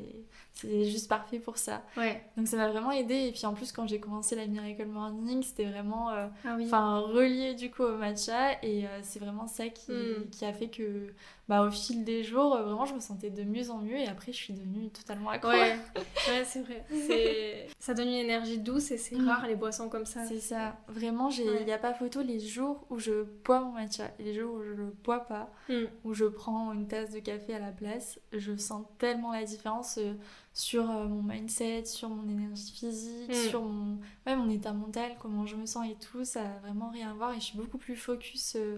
c'est 0.52 0.84
juste 0.84 1.08
parfait 1.08 1.38
pour 1.38 1.56
ça. 1.56 1.82
Ouais. 1.96 2.22
Donc 2.36 2.46
ça 2.46 2.56
m'a 2.58 2.68
vraiment 2.68 2.92
aidé. 2.92 3.14
Et 3.28 3.32
puis 3.32 3.46
en 3.46 3.54
plus, 3.54 3.72
quand 3.72 3.86
j'ai 3.88 3.98
commencé 3.98 4.36
la 4.36 4.46
Miracle 4.46 4.84
Morning, 4.86 5.42
c'était 5.42 5.64
vraiment 5.64 6.10
euh, 6.10 6.26
Ah 6.44 6.54
oui. 6.58 6.68
relié 6.70 7.54
du 7.54 7.70
coup 7.70 7.82
au 7.82 7.96
matcha. 7.96 8.52
Et 8.62 8.86
euh, 8.86 8.98
c'est 9.02 9.20
vraiment 9.20 9.46
ça 9.46 9.68
qui, 9.68 9.90
Mm. 9.92 10.28
qui 10.30 10.44
a 10.44 10.52
fait 10.52 10.68
que 10.68 11.12
bah, 11.50 11.62
au 11.66 11.70
fil 11.72 12.04
des 12.04 12.22
jours, 12.22 12.54
euh, 12.54 12.62
vraiment, 12.62 12.86
je 12.86 12.94
me 12.94 13.00
sentais 13.00 13.28
de 13.28 13.42
mieux 13.42 13.70
en 13.70 13.78
mieux. 13.78 13.96
Et 13.98 14.06
après, 14.06 14.30
je 14.32 14.36
suis 14.36 14.52
devenue 14.54 14.88
totalement 14.90 15.30
accro. 15.30 15.50
Ouais, 15.50 15.76
ouais 16.28 16.44
c'est 16.44 16.62
vrai. 16.62 16.84
C'est... 16.88 17.66
Ça 17.80 17.92
donne 17.94 18.06
une 18.08 18.14
énergie 18.14 18.58
douce 18.58 18.90
et 18.92 18.98
c'est 18.98 19.16
rare 19.16 19.46
les 19.48 19.56
boissons 19.56 19.88
comme 19.88 20.06
ça. 20.06 20.24
C'est 20.26 20.38
ça. 20.38 20.76
Vraiment, 20.86 21.28
il 21.30 21.48
Ouais. 21.50 21.64
n'y 21.64 21.72
a 21.72 21.78
pas 21.78 21.92
photo 21.92 22.22
les 22.22 22.38
jours 22.38 22.86
où 22.88 22.98
je 23.00 23.24
bois 23.44 23.60
mon 23.60 23.72
matcha 23.72 24.12
et 24.20 24.22
les 24.22 24.34
jours 24.34 24.54
où 24.54 24.62
je 24.62 24.70
le 24.70 24.94
bois 25.02 25.20
pas, 25.20 25.50
Mm. 25.68 25.74
où 26.04 26.14
je 26.14 26.26
prends 26.26 26.72
une 26.72 26.86
tasse 26.86 27.10
de 27.10 27.18
café 27.18 27.54
à 27.54 27.58
la 27.58 27.72
place. 27.72 28.20
Je 28.32 28.54
sens 28.56 28.84
tellement 28.98 29.32
la 29.32 29.42
différence 29.44 29.98
euh, 29.98 30.12
sur 30.54 30.88
euh, 30.88 31.06
mon 31.06 31.22
mindset, 31.22 31.86
sur 31.86 32.10
mon 32.10 32.28
énergie 32.30 32.70
physique, 32.70 33.30
Mm. 33.30 33.48
sur 33.48 33.62
mon, 33.62 33.98
ouais, 34.26 34.36
mon 34.36 34.48
état 34.50 34.72
mental, 34.72 35.12
comment 35.20 35.46
je 35.46 35.56
me 35.56 35.66
sens 35.66 35.86
et 35.90 35.96
tout. 35.96 36.24
Ça 36.24 36.42
a 36.42 36.58
vraiment 36.60 36.90
rien 36.90 37.10
à 37.10 37.14
voir 37.14 37.32
et 37.32 37.40
je 37.40 37.46
suis 37.46 37.58
beaucoup 37.58 37.78
plus 37.78 37.96
focus 37.96 38.54
euh, 38.56 38.76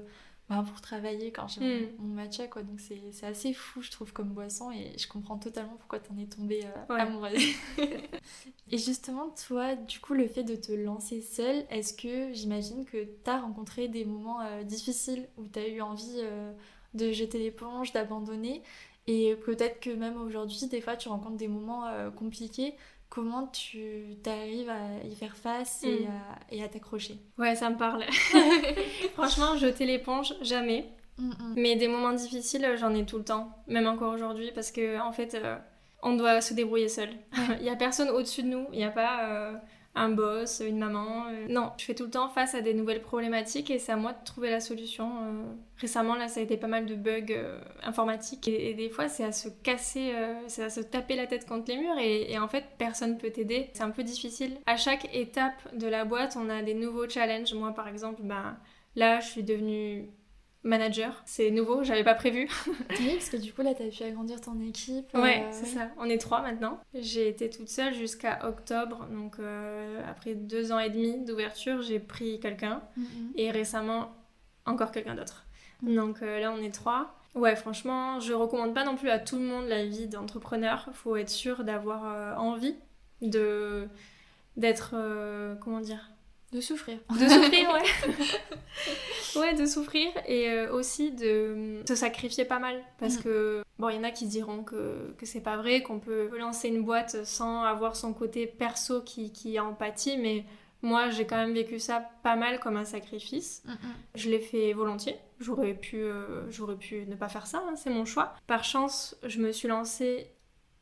bah, 0.53 0.65
pour 0.69 0.81
travailler 0.81 1.33
quand 1.33 1.49
j'ai 1.49 1.61
Mm. 1.61 1.87
mon, 1.99 2.07
mon 2.09 2.15
matcha. 2.15 2.47
Quoi. 2.49 2.63
Donc 2.63 2.81
c'est 2.81 3.01
c'est 3.13 3.27
assez 3.27 3.53
fou, 3.53 3.83
je 3.83 3.91
trouve, 3.91 4.13
comme 4.13 4.29
boisson 4.29 4.71
et 4.71 4.93
je 4.99 5.07
comprends 5.09 5.39
totalement 5.39 5.77
pourquoi 5.79 5.99
t'en 6.01 6.17
es 6.19 6.27
tombée 6.27 6.65
euh, 6.65 6.95
Ouais. 6.95 7.01
amoureuse. 7.01 7.43
Et 8.71 8.79
justement, 8.79 9.29
toi, 9.47 9.75
du 9.75 10.01
coup, 10.01 10.15
le 10.15 10.27
fait 10.27 10.45
de 10.45 10.57
te 10.57 10.73
lancer 10.73 11.21
seule, 11.21 11.65
est-ce 11.71 11.93
que 11.93 12.33
j'imagine 12.33 12.85
que 12.85 13.05
t'as 13.25 13.39
rencontré 13.41 13.89
des 13.89 14.05
moments 14.05 14.41
euh, 14.41 14.63
difficiles 14.63 15.29
où 15.37 15.47
t'as 15.47 15.69
eu 15.69 15.81
envie 15.83 16.21
euh, 16.23 16.53
de 16.95 17.13
jeter 17.13 17.39
l'éponge, 17.39 17.93
d'abandonner? 17.93 18.63
Et 19.09 19.35
peut-être 19.45 19.81
que 19.81 19.91
même 19.91 20.17
aujourd'hui, 20.17 20.69
des 20.69 20.81
fois, 20.81 20.97
tu 20.97 21.09
rencontres 21.09 21.37
des 21.37 21.49
moments 21.49 21.87
euh, 21.87 22.11
compliqués. 22.11 22.75
Comment 23.15 23.47
tu 23.49 24.17
t'arrives 24.23 24.71
à 24.71 25.05
y 25.07 25.15
faire 25.15 25.37
face 25.37 25.85
et 25.85 26.07
Mm. 26.07 26.07
à, 26.07 26.55
et 26.55 26.63
à 26.65 26.69
t'accrocher 26.69 27.19
Ouais, 27.37 27.55
ça 27.55 27.69
me 27.69 27.77
parle. 27.77 28.05
Franchement, 29.15 29.57
jeter 29.59 29.85
l'éponge, 29.85 30.35
jamais. 30.41 30.87
Mm, 31.19 31.29
mm. 31.29 31.55
Mais 31.57 31.77
des 31.77 31.89
moments 31.89 32.15
difficiles, 32.15 32.67
j'en 32.79 32.95
ai 32.95 33.05
tout 33.05 33.19
le 33.19 33.25
temps, 33.25 33.51
même 33.67 33.87
encore 33.87 34.15
aujourd'hui, 34.15 34.51
parce 34.55 34.71
que 34.73 34.99
en 34.99 35.13
fait, 35.13 35.35
euh, 35.35 35.57
on 36.03 36.17
doit 36.17 36.41
se 36.41 36.55
débrouiller 36.55 36.89
seul. 36.89 37.11
Il 37.61 37.67
y 37.67 37.69
a 37.69 37.77
personne 37.77 38.09
au-dessus 38.09 38.45
de 38.45 38.49
nous, 38.49 38.67
il 38.73 38.79
n'y 38.79 38.85
a 38.85 38.91
pas 38.91 39.29
euh, 39.29 39.53
un 39.95 40.09
boss, 40.09 40.63
une 40.67 40.79
maman. 40.79 41.27
euh, 41.29 41.47
Non, 41.49 41.73
je 41.79 41.85
fais 41.85 41.95
tout 41.95 42.05
le 42.05 42.11
temps 42.11 42.29
face 42.29 42.55
à 42.55 42.61
des 42.63 42.73
nouvelles 42.75 43.03
problématiques 43.03 43.71
et 43.71 43.79
c'est 43.79 43.93
à 43.93 43.97
moi 43.97 44.13
de 44.13 44.25
trouver 44.25 44.51
la 44.51 44.61
solution. 44.61 45.11
euh. 45.23 45.43
Récemment, 45.79 46.15
là, 46.15 46.29
ça 46.29 46.41
a 46.41 46.43
été 46.43 46.57
pas 46.57 46.67
mal 46.67 46.87
de 46.87 46.95
bugs 46.95 47.27
euh, 47.31 47.61
informatiques 47.83 48.49
et, 48.49 48.73
des 48.75 48.89
fois, 48.89 49.09
c'est 49.09 49.25
à 49.25 49.33
se 49.33 49.49
casser, 49.63 50.13
c'est 50.47 50.63
à 50.65 50.71
se 50.71 50.81
taper 50.81 51.17
la 51.17 51.27
tête 51.27 51.47
contre 51.47 51.71
les 51.71 51.77
murs 51.77 51.99
et, 51.99 52.39
en 52.39 52.49
fait, 52.49 52.65
personne 52.79 53.19
peut 53.19 53.31
t'aider. 53.31 53.71
C'est 53.75 53.83
un 53.83 53.91
peu 53.91 54.03
difficile. 54.05 54.57
À 54.67 54.77
chaque 54.77 55.15
étape 55.15 55.77
de 55.77 55.87
la 55.89 56.05
boîte, 56.05 56.37
on 56.41 56.49
a 56.49 56.63
des 56.63 56.75
nouveaux 56.75 57.09
challenges. 57.09 57.53
Moi, 57.55 57.73
par 57.73 57.89
exemple, 57.89 58.23
ben, 58.23 58.57
là, 58.97 59.21
je 59.21 59.27
suis 59.27 59.43
devenue 59.43 60.09
manager. 60.65 61.23
C'est 61.25 61.51
nouveau, 61.51 61.83
j'avais 61.83 62.05
pas 62.05 62.15
prévu. 62.15 62.49
Oui, 63.01 63.15
parce 63.15 63.31
que 63.31 63.37
du 63.37 63.53
coup, 63.53 63.63
là, 63.63 63.75
t'as 63.75 63.89
pu 63.89 64.03
agrandir 64.05 64.41
ton 64.41 64.61
équipe. 64.61 65.13
Ouais, 65.15 65.43
euh, 65.43 65.49
c'est 65.51 65.67
ça. 65.67 65.89
On 65.99 66.05
est 66.05 66.19
trois 66.19 66.43
maintenant. 66.43 66.79
J'ai 66.95 67.29
été 67.29 67.51
toute 67.51 67.69
seule 67.69 67.95
jusqu'à 67.95 68.47
octobre. 68.47 69.07
Donc, 69.11 69.39
euh, 69.39 70.01
après 70.09 70.35
deux 70.35 70.73
ans 70.73 70.79
et 70.79 70.91
demi 70.91 71.25
d'ouverture, 71.25 71.83
j'ai 71.83 71.99
pris 71.99 72.39
quelqu'un. 72.39 72.83
Mm, 72.97 73.03
mm. 73.03 73.33
Et 73.37 73.51
récemment, 73.51 74.13
encore 74.67 74.93
quelqu'un 74.93 75.15
d'autre. 75.15 75.47
Mm. 75.83 75.95
Donc 75.95 76.23
euh, 76.23 76.41
là, 76.41 76.53
on 76.53 76.63
est 76.63 76.75
trois. 76.75 77.15
Ouais, 77.35 77.57
franchement, 77.57 78.21
je 78.21 78.33
recommande 78.33 78.75
pas 78.75 78.85
non 78.85 78.97
plus 78.97 79.09
à 79.09 79.19
tout 79.19 79.37
le 79.37 79.45
monde 79.45 79.67
la 79.67 79.85
vie 79.85 80.07
d'entrepreneur. 80.07 80.89
Faut 80.93 81.17
être 81.17 81.31
sûr 81.31 81.65
d'avoir 81.65 82.39
envie 82.39 82.77
de 83.23 83.89
d'être 84.59 84.95
comment 85.61 85.81
dire 85.81 86.12
De 86.53 86.61
souffrir. 86.61 86.99
de 87.11 87.29
souffrir 87.29 87.71
ouais 87.73 87.83
ouais 89.37 89.55
de 89.55 89.65
souffrir 89.67 90.09
et 90.27 90.51
euh, 90.51 90.73
aussi 90.73 91.11
de 91.13 91.81
se 91.89 91.95
sacrifier 91.95 92.45
pas 92.45 92.59
mal 92.59 92.83
parce 92.99 93.17
Mhm. 93.17 93.23
que 93.23 93.63
bon 93.79 93.89
il 93.89 93.97
y 93.97 93.99
en 93.99 94.05
a 94.05 94.11
qui 94.11 94.27
diront 94.27 94.63
que, 94.63 95.15
que 95.19 95.25
c'est 95.27 95.41
pas 95.41 95.57
vrai 95.57 95.83
qu'on 95.83 95.99
peut 95.99 96.29
lancer 96.39 96.69
une 96.69 96.83
boîte 96.83 97.25
sans 97.25 97.63
avoir 97.63 97.97
son 97.97 98.13
côté 98.13 98.47
perso 98.47 99.01
qui, 99.03 99.33
qui 99.33 99.59
en 99.59 99.73
pâtit 99.75 100.19
mais 100.19 100.45
moi 100.83 101.09
j'ai 101.11 101.27
quand 101.27 101.37
même 101.37 101.55
vécu 101.55 101.79
ça 101.79 102.05
pas 102.23 102.37
mal 102.37 102.61
comme 102.61 102.77
un 102.77 102.85
sacrifice 102.85 103.63
Mm, 103.65 103.71
mm. 103.73 103.77
je 104.17 104.29
l'ai 104.31 104.41
fait 104.41 104.73
volontiers 104.75 105.17
j'aurais 105.41 105.75
pu 105.75 105.97
euh, 106.03 106.51
j'aurais 106.51 106.77
pu 106.77 107.07
ne 107.07 107.15
pas 107.15 107.29
faire 107.29 107.47
ça 107.47 107.63
hein, 107.67 107.75
c'est 107.77 107.91
mon 107.91 108.05
choix 108.05 108.35
par 108.47 108.63
chance 108.65 109.17
je 109.23 109.39
me 109.41 109.53
suis 109.53 109.69
lancée 109.69 110.27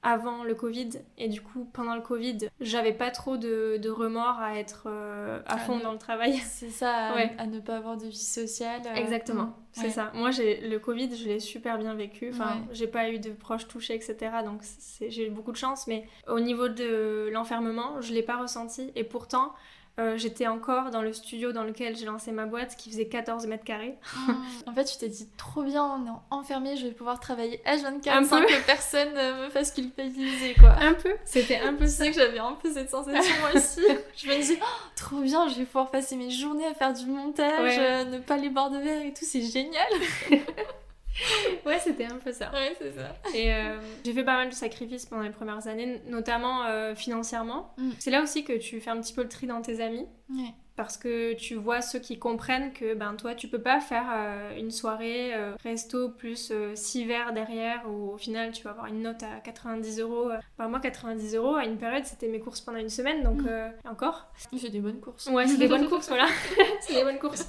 avant 0.03 0.45
le 0.45 0.55
Covid 0.55 0.91
et 1.19 1.29
du 1.29 1.43
coup 1.43 1.67
pendant 1.75 1.95
le 1.95 2.01
Covid 2.01 2.39
j'avais 2.61 2.95
pas 2.95 3.11
trop 3.11 3.37
de, 3.37 3.77
de 3.77 3.91
remords 3.91 4.41
à 4.41 4.59
être 4.59 4.85
euh, 4.87 5.41
à 5.45 5.59
fond 5.59 5.79
dans 5.79 5.93
le 5.93 5.99
travail 5.99 6.35
C'est 6.45 6.71
ça, 6.71 7.09
à, 7.09 7.15
Ouais. 7.15 7.31
à 7.37 7.47
ne 7.47 7.61
pas 7.61 7.77
avoir 7.77 7.97
de 7.99 8.07
vie 8.07 8.17
sociale. 8.17 8.81
euh, 8.87 8.95
Exactement, 8.95 9.57
c'est 9.73 9.83
ouais. 9.85 9.91
ça. 9.91 10.11
Moi, 10.15 10.31
j'ai 10.31 10.67
le 10.69 10.79
Covid, 10.79 11.15
je 11.15 11.27
l'ai 11.27 11.39
super 11.39 11.77
bien 11.79 11.95
vécu. 11.95 12.31
Enfin, 12.33 12.57
Ouais. 12.57 12.69
j'ai 12.73 12.87
pas 12.87 13.11
eu 13.11 13.19
de 13.19 13.31
proches 13.31 13.69
touchés, 13.69 13.95
etc. 13.95 14.17
Donc, 14.45 14.63
j'ai 15.07 15.27
eu 15.27 15.31
beaucoup 15.31 15.53
de 15.53 15.57
chance. 15.59 15.87
Mais 15.87 16.07
au 16.29 16.41
niveau 16.41 16.69
de 16.69 17.29
l'enfermement, 17.33 18.01
je 18.01 18.13
l'ai 18.15 18.23
pas 18.23 18.37
ressenti. 18.39 18.91
Et 18.97 19.05
pourtant, 19.05 19.53
euh, 20.01 20.17
j'étais 20.17 20.47
encore 20.47 20.91
dans 20.91 21.03
le 21.03 21.13
studio 21.13 21.53
dans 21.53 21.63
lequel 21.63 21.97
j'ai 21.97 22.07
lancé 22.07 22.33
ma 22.33 22.47
boîte, 22.47 22.75
qui 22.77 22.91
faisait 22.91 23.07
14 23.07 23.47
mètres 23.47 23.65
carrés. 23.65 23.97
Mm. 24.27 24.33
En 24.67 24.73
fait, 24.75 24.85
tu 24.85 24.97
t'es 24.99 25.09
dit 25.09 25.29
trop 25.37 25.63
bien, 25.63 25.85
on 25.85 26.07
est 26.07 26.17
enfermé, 26.31 26.77
je 26.77 26.87
vais 26.87 26.93
pouvoir 26.93 27.21
travailler 27.21 27.61
H24 27.67 28.11
Un 28.11 28.25
sans 28.25 28.41
que 28.43 28.67
personne 28.67 29.13
me 29.15 29.49
fasse 29.51 29.73
culpabiliser 29.73 30.55
quoi. 30.59 30.71
Un 30.81 30.95
peu, 30.95 31.15
c'était 31.25 31.59
un 31.59 31.75
peu 31.75 31.87
ça. 31.87 32.07
que 32.09 32.13
j'avais 32.15 32.39
un 32.39 32.53
peu 32.53 32.73
cette 32.73 32.91
sensation 32.91 33.35
moi 33.41 33.51
aussi. 33.55 33.81
Je 34.17 34.27
me 34.29 34.43
dis, 34.43 34.59
Oh, 34.61 34.65
trop 34.97 35.21
bien, 35.21 35.49
je 35.49 35.57
vais 35.57 35.65
pouvoir 35.65 35.91
passer 35.91 36.17
mes 36.17 36.31
journées 36.31 36.67
à 36.67 36.75
faire 36.75 36.93
du 36.93 37.07
montage, 37.07 37.61
Ouais. 37.63 37.79
euh, 37.79 38.05
ne 38.05 38.19
pas 38.19 38.37
les 38.37 38.49
bords 38.49 38.71
de 38.71 38.79
verre 38.79 39.03
et 39.03 39.13
tout, 39.13 39.25
c'est 39.25 39.43
génial. 39.43 39.89
Ouais, 41.67 41.79
c'était 41.79 42.07
un 42.07 42.17
peu 42.17 42.33
ça. 42.33 42.51
Ouais, 42.53 42.75
c'est 42.79 42.93
ça. 42.93 43.17
Et 43.35 43.53
euh, 43.53 43.79
j'ai 44.05 44.13
fait 44.13 44.25
pas 44.25 44.37
mal 44.37 44.49
de 44.49 44.55
sacrifices 44.55 45.07
pendant 45.07 45.23
les 45.23 45.31
premières 45.31 45.67
années, 45.67 46.01
notamment 46.07 46.65
euh, 46.65 46.95
financièrement. 46.95 47.75
Mm. 47.79 47.91
C'est 47.99 48.11
là 48.11 48.23
aussi 48.23 48.45
que 48.45 48.57
tu 48.57 48.81
fais 48.81 48.91
un 48.91 49.01
petit 49.01 49.13
peu 49.13 49.23
le 49.23 49.29
tri 49.29 49.47
dans 49.47 49.61
tes 49.61 49.81
amis. 49.81 50.07
Ouais. 50.31 50.55
Parce 50.83 50.97
que 50.97 51.35
tu 51.35 51.55
vois 51.57 51.83
ceux 51.83 51.99
qui 51.99 52.19
comprennent 52.19 52.73
que 52.73 52.95
ben 52.95 53.15
toi 53.15 53.35
tu 53.35 53.49
peux 53.49 53.61
pas 53.61 53.81
faire 53.81 54.07
euh, 54.13 54.57
une 54.57 54.71
soirée 54.71 55.35
euh, 55.35 55.55
resto 55.63 56.09
plus 56.09 56.53
6 56.75 57.05
verres 57.05 57.33
derrière 57.33 57.83
où 57.89 58.13
au 58.13 58.17
final 58.17 58.53
tu 58.53 58.63
vas 58.65 58.71
avoir 58.71 58.87
une 58.87 59.03
note 59.03 59.23
à 59.23 59.41
90 59.41 60.01
euros. 60.01 60.31
Enfin, 60.57 60.69
moi 60.69 60.81
90 60.81 61.35
euros 61.35 61.55
à 61.57 61.65
une 61.65 61.77
période 61.77 62.05
c'était 62.05 62.29
mes 62.29 62.41
courses 62.41 62.61
pendant 62.61 62.79
une 62.79 62.89
semaine 62.89 63.23
donc 63.23 63.41
Mm. 63.41 63.89
encore. 63.89 64.27
J'ai 64.53 64.71
des 64.71 64.81
bonnes 64.81 65.01
courses. 65.01 65.27
Ouais 65.27 65.47
c'est 65.47 65.59
des 65.59 65.69
bonnes 65.69 65.89
courses 65.89 66.09
voilà. 66.09 66.27
c'est 66.81 66.95
des 66.95 67.05
bonnes 67.05 67.19
courses. 67.19 67.47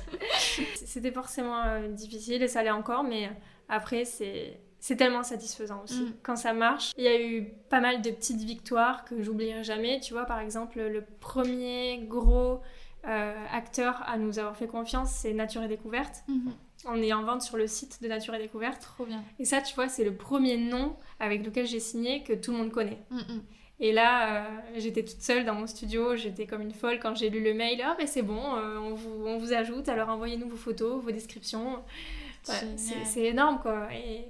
C'était 0.75 1.11
forcément 1.11 1.63
euh, 1.63 1.87
difficile 1.87 2.43
et 2.43 2.47
ça 2.47 2.63
l'est 2.63 2.71
encore 2.71 3.03
mais 3.03 3.29
après 3.69 4.05
c'est 4.05 4.59
c'est 4.83 4.95
tellement 4.95 5.21
satisfaisant 5.21 5.83
aussi. 5.83 6.01
Mm. 6.01 6.13
Quand 6.23 6.35
ça 6.35 6.53
marche, 6.53 6.91
il 6.97 7.03
y 7.03 7.07
a 7.07 7.21
eu 7.21 7.53
pas 7.69 7.79
mal 7.81 8.01
de 8.01 8.09
petites 8.09 8.41
victoires 8.41 9.05
que 9.05 9.21
j'oublierai 9.21 9.63
jamais. 9.63 9.99
Tu 9.99 10.11
vois, 10.13 10.25
par 10.25 10.39
exemple, 10.39 10.79
le 10.79 11.05
premier 11.19 11.99
gros 12.07 12.61
euh, 13.07 13.33
acteur 13.51 14.03
à 14.07 14.17
nous 14.17 14.39
avoir 14.39 14.55
fait 14.55 14.67
confiance, 14.67 15.11
c'est 15.11 15.33
Nature 15.33 15.63
et 15.63 15.67
Découverte. 15.67 16.23
Mhm. 16.27 16.53
On 16.85 17.01
est 17.01 17.13
en 17.13 17.23
vente 17.23 17.41
sur 17.41 17.57
le 17.57 17.67
site 17.67 18.01
de 18.01 18.07
Nature 18.07 18.33
et 18.35 18.39
Découverte. 18.39 18.81
Trop 18.81 19.05
bien. 19.05 19.23
Et 19.39 19.45
ça, 19.45 19.61
tu 19.61 19.75
vois, 19.75 19.87
c'est 19.87 20.03
le 20.03 20.15
premier 20.15 20.57
nom 20.57 20.95
avec 21.19 21.45
lequel 21.45 21.67
j'ai 21.67 21.79
signé 21.79 22.23
que 22.23 22.33
tout 22.33 22.51
le 22.51 22.57
monde 22.57 22.71
connaît. 22.71 22.99
Mhm. 23.11 23.41
Et 23.79 23.91
là, 23.91 24.45
euh, 24.45 24.59
j'étais 24.77 25.03
toute 25.03 25.21
seule 25.21 25.43
dans 25.43 25.55
mon 25.55 25.65
studio, 25.65 26.15
j'étais 26.15 26.45
comme 26.45 26.61
une 26.61 26.73
folle 26.73 26.99
quand 26.99 27.15
j'ai 27.15 27.31
lu 27.31 27.43
le 27.43 27.55
mail. 27.55 27.81
Ah, 27.83 27.95
mais 27.97 28.05
c'est 28.05 28.21
bon, 28.21 28.55
euh, 28.55 28.77
on, 28.77 28.93
vous, 28.93 29.25
on 29.25 29.37
vous 29.39 29.53
ajoute, 29.53 29.89
alors 29.89 30.09
envoyez-nous 30.09 30.47
vos 30.47 30.55
photos, 30.55 31.03
vos 31.03 31.11
descriptions. 31.11 31.83
Ouais, 32.47 32.55
c'est 32.75 33.05
c'est 33.05 33.23
énorme, 33.23 33.59
quoi. 33.59 33.87
Et, 33.91 34.25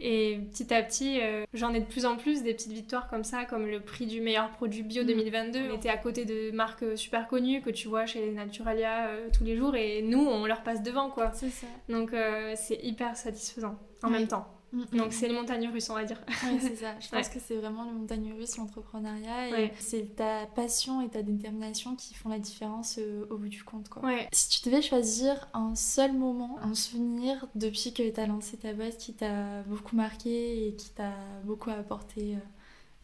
et 0.00 0.38
petit 0.50 0.72
à 0.72 0.82
petit, 0.82 1.20
euh, 1.20 1.44
j'en 1.54 1.74
ai 1.74 1.80
de 1.80 1.86
plus 1.86 2.06
en 2.06 2.16
plus 2.16 2.42
des 2.42 2.54
petites 2.54 2.72
victoires 2.72 3.08
comme 3.08 3.24
ça, 3.24 3.44
comme 3.44 3.66
le 3.66 3.80
prix 3.80 4.06
du 4.06 4.20
meilleur 4.20 4.50
produit 4.50 4.82
bio 4.82 5.02
Mm. 5.02 5.06
2022. 5.06 5.58
On 5.72 5.76
était 5.76 5.88
à 5.88 5.96
côté 5.96 6.24
de 6.24 6.50
marques 6.52 6.82
euh, 6.82 6.96
super 6.96 7.26
connues 7.28 7.62
que 7.62 7.70
tu 7.70 7.88
vois 7.88 8.06
chez 8.06 8.30
Naturalia 8.30 9.08
euh, 9.08 9.28
tous 9.36 9.44
les 9.44 9.56
jours, 9.56 9.74
et 9.74 10.02
nous, 10.02 10.20
on 10.20 10.46
leur 10.46 10.62
passe 10.62 10.82
devant, 10.82 11.10
quoi. 11.10 11.32
C'est 11.32 11.50
ça. 11.50 11.66
Donc 11.88 12.12
euh, 12.12 12.54
c'est 12.56 12.78
hyper 12.82 13.16
satisfaisant 13.16 13.78
en 14.02 14.10
même 14.10 14.28
temps. 14.28 14.46
Donc 14.92 15.12
c'est 15.12 15.28
une 15.28 15.34
montagne 15.34 15.66
russe, 15.68 15.88
on 15.90 15.94
va 15.94 16.04
dire. 16.04 16.20
Ouais, 16.44 16.58
c'est 16.60 16.76
ça. 16.76 16.94
Je 17.00 17.08
pense 17.08 17.26
Ouais. 17.26 17.32
que 17.34 17.40
c'est 17.40 17.56
vraiment 17.56 17.84
le 17.84 17.92
montagne 17.92 18.34
russe, 18.38 18.56
l'entrepreneuriat. 18.58 19.48
Et 19.48 19.52
Ouais. 19.52 19.72
c'est 19.78 20.14
ta 20.16 20.46
passion 20.46 21.00
et 21.00 21.08
ta 21.08 21.22
détermination 21.22 21.96
qui 21.96 22.12
font 22.14 22.28
la 22.28 22.38
différence 22.38 22.98
euh, 22.98 23.24
au 23.30 23.38
bout 23.38 23.48
du 23.48 23.64
compte. 23.64 23.88
Quoi. 23.88 24.02
Ouais. 24.04 24.28
Si 24.32 24.48
tu 24.50 24.68
devais 24.68 24.82
choisir 24.82 25.48
un 25.54 25.74
seul 25.74 26.12
moment, 26.12 26.58
un 26.62 26.74
souvenir 26.74 27.46
depuis 27.54 27.94
que 27.94 28.08
tu 28.10 28.20
as 28.20 28.26
lancé 28.26 28.56
ta 28.58 28.72
boîte 28.74 28.98
qui 28.98 29.14
t'a 29.14 29.62
beaucoup 29.62 29.96
marqué 29.96 30.68
et 30.68 30.74
qui 30.76 30.90
t'a 30.90 31.12
beaucoup 31.44 31.70
apporté 31.70 32.34
euh, 32.34 32.38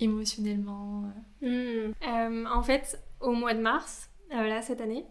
émotionnellement. 0.01 1.05
euh. 1.43 1.93
Euh, 2.07 2.45
en 2.53 2.62
fait, 2.62 3.01
au 3.21 3.33
mois 3.33 3.55
de 3.55 3.61
mars, 3.61 4.09
là, 4.31 4.62
cette 4.62 4.81
année, 4.81 5.05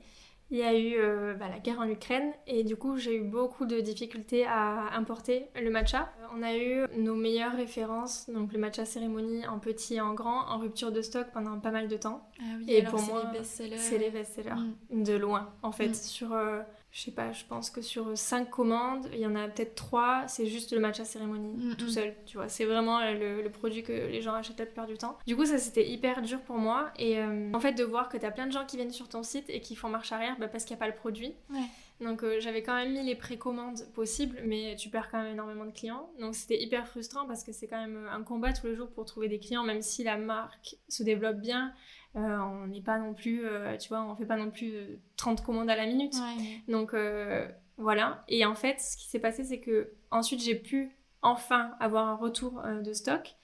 il 0.52 0.58
y 0.58 0.64
a 0.64 0.78
eu 0.78 0.96
euh, 0.98 1.34
bah, 1.34 1.48
la 1.50 1.60
guerre 1.60 1.80
en 1.80 1.88
Ukraine 1.88 2.32
et 2.48 2.64
du 2.64 2.76
coup, 2.76 2.98
j'ai 2.98 3.16
eu 3.16 3.24
beaucoup 3.24 3.66
de 3.66 3.80
difficultés 3.80 4.46
à 4.46 4.96
importer 4.96 5.48
le 5.56 5.70
matcha. 5.72 6.12
On 6.36 6.44
a 6.44 6.56
eu 6.56 6.86
nos 6.98 7.16
meilleures 7.16 7.56
références, 7.56 8.30
donc 8.30 8.54
le 8.54 8.60
matcha 8.60 8.86
cérémonie 8.86 9.48
en 9.48 9.60
petit 9.60 9.96
et 9.96 10.02
en 10.02 10.14
grand, 10.14 10.48
en 10.48 10.60
rupture 10.60 10.92
de 10.92 11.02
stock 11.02 11.28
pendant 11.34 11.60
pas 11.60 11.72
mal 11.72 11.88
de 11.88 11.98
temps. 11.98 12.28
Ah 12.40 12.44
oui, 12.58 12.66
Et 12.68 12.82
alors 12.82 12.92
pour 12.92 13.00
c'est 13.00 13.12
moi, 13.12 13.24
les 13.32 13.40
best-sellers. 13.40 13.78
C'est 13.78 13.98
les 13.98 14.10
best-sellers. 14.10 14.54
Mm. 14.92 15.04
De 15.04 15.14
loin, 15.14 15.54
en 15.64 15.72
fait. 15.72 15.90
Mm. 15.90 15.94
Sur, 15.96 16.34
euh, 16.34 16.62
je 16.94 17.02
sais 17.02 17.12
pas, 17.12 17.32
je 17.32 17.44
pense 17.44 17.72
que 17.72 17.82
sur 17.82 18.16
5 18.16 18.52
commandes, 18.52 19.10
il 19.14 19.18
y 19.18 19.26
en 19.26 19.36
a 19.36 19.48
peut-être 19.48 19.74
3, 19.74 20.26
c'est 20.28 20.46
juste 20.46 20.72
le 20.72 20.80
matcha 20.80 21.04
cérémonie, 21.04 21.56
Mm, 21.56 21.76
tout 21.76 21.88
mm. 21.88 21.90
seul, 21.90 22.16
tu 22.28 22.38
vois. 22.38 22.50
C'est 22.50 22.66
vraiment 22.66 23.00
euh, 23.00 23.14
le, 23.14 23.42
le 23.42 23.50
produit 23.50 23.82
que 23.82 23.92
les 23.92 24.22
gens 24.22 24.36
achètent 24.36 24.60
la 24.60 24.68
plupart 24.68 24.86
du 24.86 24.96
temps. 24.96 25.18
Du 25.26 25.36
coup, 25.36 25.44
ça, 25.44 25.58
c'était 25.58 25.90
hyper 25.90 26.22
dur 26.22 26.40
pour 26.42 26.58
moi. 26.58 26.92
Et 27.00 27.18
euh, 27.18 27.52
en 27.52 27.60
fait, 27.60 27.74
de 27.74 27.84
voir 27.84 28.10
que 28.10 28.18
t'as 28.18 28.30
plein 28.30 28.46
de 28.46 28.52
gens 28.52 28.64
qui 28.68 28.76
viennent 28.78 28.92
sur 28.92 29.10
ton 29.10 29.24
site 29.24 29.46
et 29.50 29.60
qui 29.60 29.76
font 29.76 29.90
marche 29.90 30.12
arrière 30.12 30.36
bah, 30.40 30.48
parce 30.48 30.66
qu'il 30.66 30.76
n'y 30.76 30.82
a 30.82 30.86
pas 30.86 30.88
le 30.88 30.96
produit. 30.96 31.34
Ouais. 31.52 31.62
Donc, 32.02 32.24
euh, 32.24 32.40
j'avais 32.40 32.64
quand 32.64 32.76
même 32.76 32.92
mis 32.92 33.04
les 33.04 33.16
précommandes 33.16 33.80
possibles, 33.94 34.42
mais 34.46 34.76
tu 34.78 34.90
perds 34.90 35.10
quand 35.10 35.22
même 35.22 35.32
énormément 35.32 35.66
de 35.66 35.72
clients. 35.72 36.10
Donc, 36.20 36.36
c'était 36.36 36.62
hyper 36.62 36.88
frustrant 36.88 37.26
parce 37.28 37.44
que 37.44 37.52
c'est 37.52 37.68
quand 37.68 37.80
même 37.80 38.08
un 38.12 38.24
combat 38.24 38.52
tous 38.52 38.68
les 38.68 38.76
jours 38.76 38.90
pour 38.92 39.06
trouver 39.06 39.30
des 39.30 39.40
clients, 39.40 39.64
même 39.64 39.82
si 39.82 40.04
la 40.04 40.18
marque 40.18 40.76
se 40.90 41.04
développe 41.04 41.38
bien. 41.38 41.74
Euh, 42.16 42.38
on 42.38 42.68
n'est 42.68 42.82
pas 42.82 43.00
non 43.00 43.14
plus, 43.14 43.46
euh, 43.46 43.76
tu 43.78 43.90
vois, 43.90 44.04
on 44.04 44.16
fait 44.16 44.26
pas 44.26 44.38
non 44.38 44.52
plus 44.52 44.74
euh, 44.76 45.00
30 45.18 45.44
commandes 45.44 45.70
à 45.70 45.76
la 45.76 45.88
minute. 45.88 46.14
Ouais. 46.14 46.62
Donc 46.72 46.94
euh, 46.94 47.48
voilà. 47.78 48.24
Et 48.28 48.46
en 48.46 48.56
fait, 48.56 48.80
ce 48.80 48.98
qui 48.98 49.10
s'est 49.10 49.20
passé, 49.20 49.44
c'est 49.44 49.60
que 49.60 49.94
ensuite 50.12 50.42
j'ai 50.42 50.56
pu 50.56 50.92
enfin 51.24 51.72
avoir 51.80 52.08
un 52.08 52.16
retour 52.16 52.62
euh, 52.66 52.82
de 52.82 52.94
stock. 52.94 53.36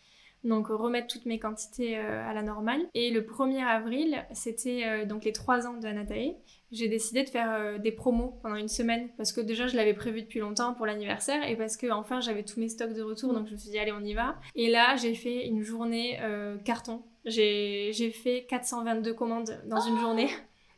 Donc 0.43 0.67
remettre 0.67 1.07
toutes 1.07 1.25
mes 1.25 1.37
quantités 1.37 1.97
euh, 1.97 2.27
à 2.27 2.33
la 2.33 2.41
normale. 2.41 2.81
Et 2.93 3.11
le 3.11 3.21
1er 3.21 3.63
avril, 3.63 4.23
c'était 4.31 4.83
euh, 4.85 5.05
donc 5.05 5.25
les 5.25 5.33
3 5.33 5.67
ans 5.67 5.73
de 5.73 5.85
Anatae. 5.85 6.35
J'ai 6.71 6.87
décidé 6.87 7.23
de 7.23 7.29
faire 7.29 7.51
euh, 7.51 7.77
des 7.77 7.91
promos 7.91 8.39
pendant 8.41 8.55
une 8.55 8.67
semaine 8.67 9.09
parce 9.17 9.31
que 9.33 9.41
déjà 9.41 9.67
je 9.67 9.75
l'avais 9.75 9.93
prévu 9.95 10.21
depuis 10.21 10.39
longtemps 10.39 10.73
pour 10.75 10.85
l'anniversaire 10.85 11.47
et 11.49 11.55
parce 11.55 11.75
que 11.77 11.89
enfin 11.91 12.21
j'avais 12.21 12.43
tous 12.43 12.59
mes 12.59 12.69
stocks 12.69 12.93
de 12.93 13.01
retour 13.01 13.33
donc 13.33 13.47
je 13.47 13.53
me 13.53 13.57
suis 13.57 13.71
dit 13.71 13.79
allez 13.79 13.91
on 13.91 14.03
y 14.03 14.13
va. 14.13 14.35
Et 14.55 14.69
là 14.69 14.95
j'ai 14.95 15.15
fait 15.15 15.47
une 15.47 15.61
journée 15.63 16.19
euh, 16.21 16.57
carton. 16.59 17.01
J'ai 17.25 18.11
fait 18.11 18.45
422 18.49 19.13
commandes 19.13 19.59
dans 19.65 19.81
une 19.81 19.97
journée. 19.99 20.29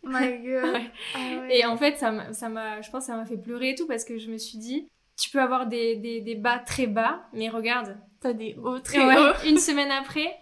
My 0.03 0.38
God. 0.43 0.74
Ouais. 0.74 0.91
Ah 1.14 1.20
ouais. 1.41 1.57
Et 1.59 1.66
en 1.66 1.78
fait, 1.78 1.97
ça 1.97 2.12
m'a, 2.12 2.34
ça 2.34 2.49
m'a- 2.49 2.82
je 2.82 2.89
pense 2.89 3.03
que 3.05 3.12
ça 3.12 3.18
m'a 3.18 3.26
fait 3.26 3.38
pleurer 3.38 3.70
et 3.70 3.76
tout 3.76 3.86
parce 3.88 4.03
que 4.03 4.18
je 4.18 4.32
me 4.32 4.38
suis 4.38 4.57
dit, 4.57 4.88
tu 5.18 5.30
peux 5.30 5.39
avoir 5.39 5.68
des, 5.68 5.95
des, 5.97 6.22
des 6.22 6.36
bas 6.36 6.57
très 6.59 6.88
bas, 6.88 7.24
mais 7.34 7.49
regarde, 7.49 7.95
T'as 8.22 8.34
des 8.34 8.55
hauts 8.63 8.80
très 8.80 9.05
Ouais, 9.05 9.17
hauts. 9.17 9.34
une 9.47 9.57
semaine 9.57 9.91
après, 9.91 10.38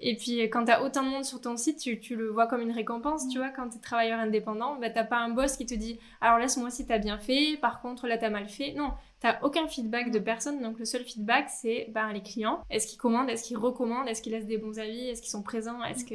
et 0.00 0.14
puis 0.16 0.40
quand 0.50 0.64
t'as 0.66 0.82
autant 0.82 1.02
de 1.02 1.08
monde 1.08 1.24
sur 1.24 1.40
ton 1.40 1.56
site, 1.56 1.78
tu, 1.78 1.98
tu 1.98 2.16
le 2.16 2.28
vois 2.28 2.46
comme 2.46 2.60
une 2.60 2.72
récompense, 2.72 3.26
tu 3.28 3.38
vois, 3.38 3.48
quand 3.48 3.68
t'es 3.70 3.78
travailleur 3.78 4.20
indépendant, 4.20 4.76
bah 4.80 4.90
t'as 4.90 5.04
pas 5.04 5.16
un 5.18 5.30
boss 5.30 5.56
qui 5.56 5.64
te 5.64 5.74
dit, 5.74 5.98
alors 6.20 6.38
là 6.38 6.48
ce 6.48 6.60
mois-ci 6.60 6.86
t'as 6.86 6.98
bien 6.98 7.18
fait, 7.18 7.56
par 7.60 7.80
contre 7.80 8.06
là 8.06 8.18
t'as 8.18 8.28
mal 8.30 8.48
fait. 8.48 8.72
Non, 8.72 8.90
t'as 9.20 9.38
aucun 9.42 9.66
feedback 9.68 10.10
de 10.10 10.18
personne, 10.18 10.60
donc 10.60 10.78
le 10.78 10.84
seul 10.84 11.02
feedback 11.04 11.48
c'est 11.48 11.86
bah, 11.94 12.12
les 12.12 12.20
clients. 12.22 12.60
Est-ce 12.70 12.86
qu'ils 12.86 12.98
commandent, 12.98 13.30
est-ce 13.30 13.44
qu'ils 13.44 13.56
recommandent, 13.56 14.06
est-ce 14.08 14.20
qu'ils 14.20 14.32
laissent 14.32 14.46
des 14.46 14.58
bons 14.58 14.78
avis, 14.78 15.08
est-ce 15.08 15.22
qu'ils 15.22 15.30
sont 15.30 15.42
présents, 15.42 15.82
est-ce 15.84 16.04
que... 16.04 16.14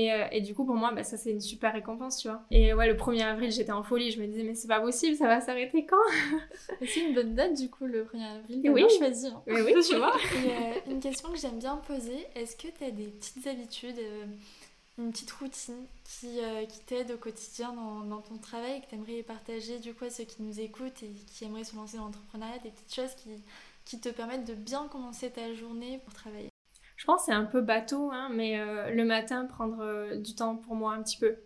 Et, 0.00 0.12
euh, 0.12 0.26
et 0.30 0.40
du 0.40 0.54
coup, 0.54 0.64
pour 0.64 0.76
moi, 0.76 0.92
bah, 0.92 1.02
ça, 1.02 1.16
c'est 1.16 1.32
une 1.32 1.40
super 1.40 1.72
récompense, 1.72 2.18
tu 2.18 2.28
vois. 2.28 2.40
Et 2.52 2.72
ouais, 2.72 2.86
le 2.86 2.94
1er 2.94 3.24
avril, 3.24 3.50
j'étais 3.50 3.72
en 3.72 3.82
folie. 3.82 4.12
Je 4.12 4.20
me 4.22 4.28
disais, 4.28 4.44
mais 4.44 4.54
c'est 4.54 4.68
pas 4.68 4.80
possible, 4.80 5.16
ça 5.16 5.26
va 5.26 5.40
s'arrêter 5.40 5.86
quand? 5.86 5.96
C'est 6.86 7.00
une 7.00 7.14
bonne 7.14 7.34
date 7.34 7.54
du 7.54 7.68
coup, 7.68 7.84
le 7.84 8.04
1er 8.04 8.36
avril. 8.36 8.60
Oui. 8.70 8.84
Oui, 8.84 8.96
choisi. 8.96 9.26
hein. 9.26 9.42
Mais 9.48 9.60
oui, 9.62 9.74
tu 9.84 9.96
vois. 9.96 10.14
Et, 10.36 10.50
euh, 10.52 10.92
une 10.92 11.00
question 11.00 11.30
que 11.32 11.36
j'aime 11.38 11.58
bien 11.58 11.76
poser, 11.78 12.26
est-ce 12.36 12.54
que 12.54 12.68
tu 12.68 12.84
as 12.84 12.92
des 12.92 13.06
petites 13.08 13.44
habitudes, 13.48 13.98
euh, 13.98 14.24
une 14.98 15.10
petite 15.10 15.32
routine 15.32 15.84
qui, 16.04 16.38
qui 16.68 16.80
t'aide 16.86 17.10
au 17.10 17.16
quotidien 17.16 17.72
dans, 17.72 18.00
dans 18.02 18.20
ton 18.20 18.36
travail 18.38 18.76
et 18.76 18.80
que 18.82 18.86
tu 18.90 18.94
aimerais 18.94 19.22
partager 19.24 19.80
du 19.80 19.94
coup 19.94 20.04
à 20.04 20.10
ceux 20.10 20.24
qui 20.24 20.42
nous 20.44 20.60
écoutent 20.60 21.02
et 21.02 21.10
qui 21.34 21.44
aimeraient 21.44 21.64
se 21.64 21.74
lancer 21.74 21.96
dans 21.96 22.04
l'entrepreneuriat, 22.04 22.58
des 22.62 22.70
petites 22.70 22.94
choses 22.94 23.14
qui, 23.16 23.30
qui 23.84 23.98
te 24.00 24.10
permettent 24.10 24.44
de 24.46 24.54
bien 24.54 24.86
commencer 24.88 25.28
ta 25.30 25.52
journée 25.54 25.98
pour 26.04 26.14
travailler? 26.14 26.50
Je 26.98 27.04
pense 27.04 27.20
que 27.20 27.26
c'est 27.26 27.32
un 27.32 27.44
peu 27.44 27.60
bateau, 27.60 28.10
hein, 28.12 28.28
mais 28.32 28.58
euh, 28.58 28.90
le 28.90 29.04
matin, 29.04 29.46
prendre 29.46 29.80
euh, 29.80 30.16
du 30.16 30.34
temps 30.34 30.56
pour 30.56 30.74
moi 30.74 30.94
un 30.94 31.02
petit 31.02 31.16
peu. 31.16 31.36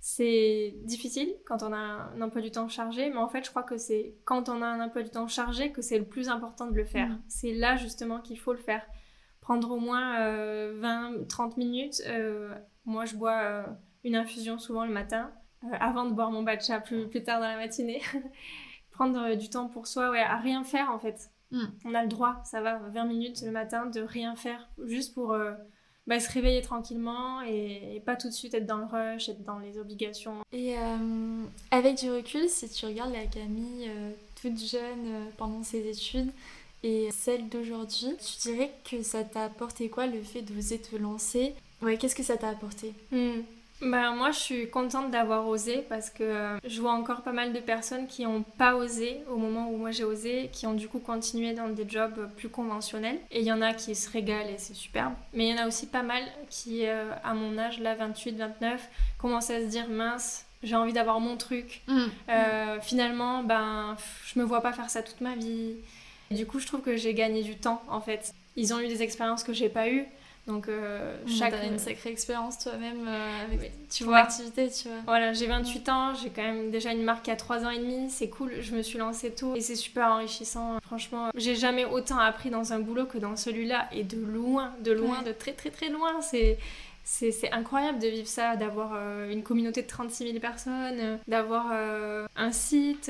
C'est 0.00 0.74
difficile 0.82 1.32
quand 1.46 1.62
on 1.62 1.72
a 1.72 1.76
un 1.76 2.20
emploi 2.20 2.42
du 2.42 2.50
temps 2.50 2.68
chargé, 2.68 3.08
mais 3.10 3.18
en 3.18 3.28
fait, 3.28 3.44
je 3.44 3.50
crois 3.50 3.62
que 3.62 3.76
c'est 3.76 4.16
quand 4.24 4.48
on 4.48 4.62
a 4.62 4.66
un 4.66 4.80
emploi 4.80 5.04
du 5.04 5.10
temps 5.10 5.28
chargé 5.28 5.70
que 5.70 5.80
c'est 5.80 5.98
le 5.98 6.06
plus 6.06 6.28
important 6.28 6.66
de 6.66 6.74
le 6.74 6.84
faire. 6.84 7.08
Mhm. 7.08 7.22
C'est 7.28 7.52
là 7.52 7.76
justement 7.76 8.20
qu'il 8.20 8.38
faut 8.38 8.52
le 8.52 8.58
faire. 8.58 8.84
Prendre 9.40 9.70
au 9.70 9.78
moins 9.78 10.18
20-30 10.72 11.56
minutes. 11.56 12.02
Euh, 12.08 12.52
moi, 12.84 13.04
je 13.04 13.14
bois 13.14 13.64
une 14.02 14.16
infusion 14.16 14.58
souvent 14.58 14.84
le 14.84 14.92
matin, 14.92 15.30
avant 15.78 16.04
de 16.04 16.14
boire 16.14 16.32
mon 16.32 16.42
matcha 16.42 16.80
plus, 16.80 17.08
plus 17.08 17.22
tard 17.22 17.38
dans 17.38 17.46
la 17.46 17.56
matinée. 17.56 18.02
Prendre 18.90 19.36
du 19.36 19.48
temps 19.50 19.68
pour 19.68 19.86
soi, 19.86 20.10
ouais, 20.10 20.20
à 20.20 20.36
rien 20.36 20.64
faire 20.64 20.90
en 20.90 20.98
fait. 20.98 21.30
Mhm. 21.50 21.72
On 21.84 21.94
a 21.94 22.02
le 22.02 22.08
droit, 22.08 22.40
ça 22.44 22.60
va, 22.60 22.78
20 22.78 23.04
minutes 23.04 23.42
le 23.42 23.50
matin, 23.50 23.86
de 23.86 24.00
rien 24.00 24.34
faire, 24.36 24.68
juste 24.84 25.14
pour 25.14 25.32
euh, 25.32 25.52
bah, 26.06 26.18
se 26.20 26.30
réveiller 26.32 26.62
tranquillement 26.62 27.42
et, 27.42 27.96
et 27.96 28.00
pas 28.00 28.16
tout 28.16 28.28
de 28.28 28.32
suite 28.32 28.54
être 28.54 28.66
dans 28.66 28.78
le 28.78 28.86
rush, 28.86 29.28
être 29.28 29.44
dans 29.44 29.58
les 29.58 29.78
obligations. 29.78 30.38
Et 30.52 30.76
euh, 30.76 31.44
avec 31.70 31.98
du 31.98 32.10
recul, 32.10 32.48
si 32.48 32.68
tu 32.68 32.86
regardes 32.86 33.12
la 33.12 33.26
Camille 33.26 33.88
euh, 33.88 34.10
toute 34.40 34.58
jeune 34.58 35.30
pendant 35.36 35.62
ses 35.62 35.88
études 35.88 36.30
et 36.82 37.08
celle 37.12 37.48
d'aujourd'hui, 37.48 38.16
tu 38.18 38.48
dirais 38.48 38.72
que 38.88 39.02
ça 39.02 39.24
t'a 39.24 39.44
apporté 39.44 39.88
quoi 39.88 40.06
le 40.06 40.22
fait 40.22 40.42
d'oser 40.42 40.78
te 40.80 40.96
lancer? 40.96 41.54
Ouais, 41.82 41.96
qu'est-ce 41.96 42.14
que 42.14 42.22
ça 42.22 42.36
t'a 42.36 42.48
apporté? 42.48 42.94
Hmm. 43.10 43.40
Ben, 43.82 44.14
moi, 44.14 44.30
je 44.30 44.38
suis 44.38 44.70
contente 44.70 45.10
d'avoir 45.10 45.46
osé 45.46 45.84
parce 45.88 46.08
que 46.08 46.22
euh, 46.22 46.58
je 46.66 46.80
vois 46.80 46.92
encore 46.92 47.20
pas 47.20 47.32
mal 47.32 47.52
de 47.52 47.60
personnes 47.60 48.06
qui 48.06 48.24
n'ont 48.24 48.42
pas 48.42 48.74
osé 48.74 49.20
au 49.30 49.36
moment 49.36 49.68
où 49.70 49.76
moi 49.76 49.90
j'ai 49.90 50.04
osé, 50.04 50.48
qui 50.50 50.66
ont 50.66 50.72
du 50.72 50.88
coup 50.88 50.98
continué 50.98 51.52
dans 51.52 51.68
des 51.68 51.86
jobs 51.86 52.30
plus 52.36 52.48
conventionnels. 52.48 53.18
Et 53.30 53.40
il 53.40 53.46
y 53.46 53.52
en 53.52 53.60
a 53.60 53.74
qui 53.74 53.94
se 53.94 54.10
régalent 54.10 54.48
et 54.48 54.58
c'est 54.58 54.74
superbe. 54.74 55.12
Mais 55.34 55.48
il 55.48 55.54
y 55.54 55.58
en 55.58 55.62
a 55.62 55.66
aussi 55.66 55.86
pas 55.86 56.02
mal 56.02 56.22
qui, 56.48 56.86
euh, 56.86 57.10
à 57.22 57.34
mon 57.34 57.58
âge, 57.58 57.78
là, 57.80 57.94
28, 57.94 58.36
29, 58.36 58.88
commencent 59.18 59.50
à 59.50 59.60
se 59.60 59.66
dire 59.66 59.88
mince, 59.88 60.46
j'ai 60.62 60.76
envie 60.76 60.94
d'avoir 60.94 61.20
mon 61.20 61.36
truc. 61.36 61.82
Euh, 62.28 62.80
finalement, 62.80 63.42
ben, 63.42 63.96
je 64.24 64.38
me 64.38 64.44
vois 64.44 64.62
pas 64.62 64.72
faire 64.72 64.90
ça 64.90 65.02
toute 65.02 65.20
ma 65.20 65.34
vie. 65.34 65.76
Et 66.30 66.34
du 66.34 66.46
coup, 66.46 66.58
je 66.58 66.66
trouve 66.66 66.80
que 66.80 66.96
j'ai 66.96 67.14
gagné 67.14 67.42
du 67.42 67.56
temps 67.56 67.82
en 67.88 68.00
fait. 68.00 68.32
Ils 68.56 68.72
ont 68.72 68.80
eu 68.80 68.88
des 68.88 69.02
expériences 69.02 69.44
que 69.44 69.52
j'ai 69.52 69.68
pas 69.68 69.88
eues. 69.88 70.06
Donc, 70.46 70.68
euh, 70.68 71.16
chaque... 71.26 71.54
chaque. 71.54 71.66
une 71.66 71.78
sacrée 71.78 72.10
expérience 72.10 72.58
toi-même 72.58 73.06
euh, 73.08 73.44
avec 73.44 73.60
Oui, 73.60 73.66
tu 73.90 74.04
ton 74.04 74.10
vois 74.10 74.18
activité, 74.18 74.70
tu 74.70 74.88
vois. 74.88 74.98
Voilà, 75.04 75.32
j'ai 75.32 75.46
28 75.46 75.88
ans, 75.88 76.14
j'ai 76.14 76.30
quand 76.30 76.42
même 76.42 76.70
déjà 76.70 76.92
une 76.92 77.02
marque 77.02 77.28
à 77.28 77.34
3 77.34 77.64
ans 77.64 77.70
et 77.70 77.78
demi, 77.78 78.08
c'est 78.10 78.28
cool, 78.28 78.52
je 78.60 78.74
me 78.74 78.82
suis 78.82 78.98
lancée 78.98 79.32
tôt 79.32 79.56
et 79.56 79.60
c'est 79.60 79.74
super 79.74 80.06
enrichissant. 80.12 80.78
Franchement, 80.82 81.30
j'ai 81.34 81.56
jamais 81.56 81.84
autant 81.84 82.18
appris 82.18 82.50
dans 82.50 82.72
un 82.72 82.78
boulot 82.78 83.06
que 83.06 83.18
dans 83.18 83.34
celui-là 83.34 83.88
et 83.90 84.04
de 84.04 84.18
loin, 84.18 84.72
de 84.84 84.92
loin, 84.92 85.22
de 85.22 85.32
très 85.32 85.52
très 85.52 85.70
très 85.70 85.88
loin. 85.88 86.20
C'est. 86.20 86.58
C'est 87.08 87.30
c'est 87.30 87.52
incroyable 87.52 88.00
de 88.00 88.08
vivre 88.08 88.26
ça, 88.26 88.56
d'avoir 88.56 88.90
euh, 88.96 89.30
une 89.30 89.44
communauté 89.44 89.80
de 89.82 89.86
36 89.86 90.24
000 90.26 90.40
personnes, 90.40 90.98
euh, 90.98 91.16
d'avoir 91.28 91.68
euh, 91.72 92.26
un 92.34 92.50
site, 92.50 93.08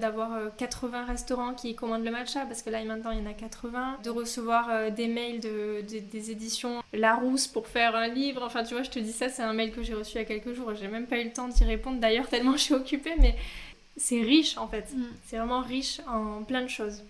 d'avoir 0.00 0.32
euh, 0.32 0.48
80 0.56 1.04
restaurants 1.04 1.52
qui 1.52 1.74
commandent 1.74 2.02
le 2.04 2.10
matcha, 2.10 2.46
parce 2.46 2.62
que 2.62 2.70
là 2.70 2.82
maintenant 2.82 3.10
il 3.10 3.18
y 3.18 3.22
en 3.22 3.30
a 3.30 3.34
80, 3.34 3.98
de 4.02 4.08
recevoir 4.08 4.90
des 4.90 5.06
mails 5.06 5.40
de, 5.40 5.82
de- 5.82 5.98
des 5.98 6.30
éditions 6.30 6.82
Larousse 6.94 7.46
pour 7.46 7.66
faire 7.66 7.94
un 7.94 8.08
livre. 8.08 8.42
Enfin, 8.42 8.64
tu 8.64 8.72
vois, 8.72 8.82
je 8.82 8.90
te 8.90 8.98
dis 8.98 9.12
ça, 9.12 9.28
c'est 9.28 9.42
un 9.42 9.52
mail 9.52 9.70
que 9.70 9.82
j'ai 9.82 9.92
reçu 9.92 10.12
il 10.14 10.18
y 10.18 10.20
a 10.22 10.24
quelques 10.24 10.54
jours. 10.54 10.74
J'ai 10.74 10.88
même 10.88 11.06
pas 11.06 11.18
eu 11.20 11.24
le 11.24 11.32
temps 11.32 11.48
d'y 11.48 11.64
répondre 11.64 12.00
d'ailleurs, 12.00 12.28
tellement 12.28 12.52
je 12.56 12.62
suis 12.62 12.74
occupée, 12.74 13.14
mais 13.20 13.36
c'est 13.98 14.22
riche 14.22 14.56
en 14.56 14.66
fait. 14.68 14.86
Mm, 14.94 15.04
C'est 15.26 15.36
vraiment 15.36 15.60
riche 15.60 16.00
en 16.08 16.42
plein 16.42 16.62
de 16.62 16.68
choses. 16.68 17.02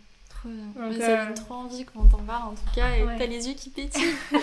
Donc, 0.48 0.92
Mais 0.92 1.00
ça 1.00 1.22
euh, 1.22 1.24
donne 1.26 1.34
trop 1.34 1.54
envie 1.54 1.84
quand 1.84 2.00
on 2.00 2.08
t'en 2.08 2.22
parle 2.24 2.48
en 2.48 2.54
tout 2.54 2.74
cas 2.74 2.94
et 2.96 3.04
Ouais. 3.04 3.16
t'as 3.18 3.26
les 3.26 3.48
yeux 3.48 3.54
qui 3.54 3.70
pétillent. 3.70 4.14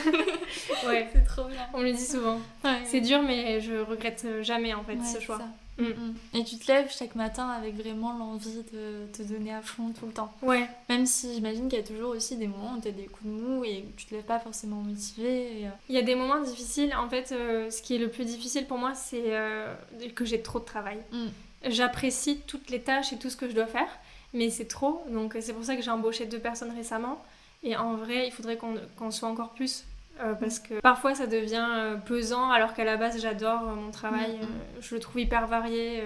Ouais, 0.87 1.07
c'est 1.13 1.23
trop 1.25 1.45
bien. 1.45 1.65
on 1.73 1.79
me 1.79 1.83
le 1.85 1.93
dit 1.93 2.05
souvent. 2.05 2.39
C'est 2.85 3.01
dur, 3.01 3.21
mais 3.21 3.61
je 3.61 3.73
regrette 3.75 4.25
jamais 4.41 4.73
en 4.73 4.83
fait 4.83 4.97
ce 5.03 5.19
choix. 5.21 5.37
ça. 5.37 5.45
Mm. 5.77 5.85
Mm. 5.87 6.15
Et 6.35 6.43
tu 6.43 6.57
te 6.57 6.67
lèves 6.71 6.91
chaque 6.95 7.15
matin 7.15 7.49
avec 7.49 7.75
vraiment 7.75 8.15
l'envie 8.17 8.63
de 8.73 9.07
te 9.11 9.23
donner 9.23 9.53
à 9.53 9.61
fond 9.63 9.91
tout 9.97 10.05
le 10.05 10.11
temps. 10.11 10.31
Ouais, 10.43 10.67
Même 10.89 11.05
si 11.07 11.33
j'imagine 11.33 11.67
qu'il 11.67 11.79
y 11.79 11.81
a 11.81 11.85
toujours 11.85 12.11
aussi 12.11 12.37
des 12.37 12.47
moments 12.47 12.75
où 12.77 12.81
tu 12.81 12.89
as 12.89 12.91
des 12.91 13.05
coups 13.05 13.25
de 13.25 13.29
mou 13.31 13.63
et 13.63 13.83
tu 13.97 14.05
te 14.05 14.13
lèves 14.13 14.23
pas 14.23 14.39
forcément 14.39 14.75
motivé. 14.77 15.61
et, 15.61 15.65
euh, 15.65 15.69
il 15.89 15.95
y 15.95 15.97
a 15.97 16.03
des 16.03 16.13
moments 16.15 16.41
difficiles. 16.41 16.93
En 16.95 17.09
fait, 17.09 17.31
euh, 17.31 17.71
ce 17.71 17.81
qui 17.81 17.95
est 17.95 17.99
le 17.99 18.09
plus 18.09 18.25
difficile 18.25 18.65
pour 18.67 18.77
moi, 18.77 18.93
c'est 18.93 19.23
euh, 19.27 19.73
que 20.13 20.25
j'ai 20.25 20.41
trop 20.43 20.59
de 20.59 20.65
travail. 20.65 20.99
Mm. 21.11 21.27
J'apprécie 21.69 22.41
toutes 22.45 22.69
les 22.69 22.81
tâches 22.81 23.13
et 23.13 23.17
tout 23.17 23.29
ce 23.31 23.37
que 23.37 23.47
je 23.49 23.55
dois 23.55 23.65
faire, 23.67 23.87
mais 24.33 24.49
c'est 24.49 24.67
trop. 24.67 25.03
Donc 25.09 25.35
c'est 25.41 25.53
pour 25.53 25.63
ça 25.63 25.75
que 25.75 25.81
j'ai 25.81 25.91
embauché 25.91 26.25
deux 26.25 26.39
personnes 26.39 26.71
récemment. 26.75 27.23
Et 27.63 27.77
en 27.77 27.95
vrai, 27.95 28.27
il 28.27 28.31
faudrait 28.31 28.57
qu'on 28.57 29.11
soit 29.11 29.29
encore 29.29 29.49
plus. 29.51 29.85
euh, 30.21 30.33
parce 30.35 30.59
que 30.59 30.79
parfois 30.81 31.15
ça 31.15 31.25
devient 31.27 31.65
euh, 31.71 31.95
pesant 31.95 32.51
alors 32.51 32.73
qu'à 32.75 32.83
la 32.83 32.97
base 32.97 33.19
j'adore 33.21 33.61
euh, 33.67 33.75
mon 33.75 33.89
travail, 33.91 34.37
Mm, 34.41 34.43
mm. 34.45 34.81
je 34.81 34.95
le 34.95 35.01
trouve 35.01 35.21
hyper 35.21 35.47
varié. 35.47 36.03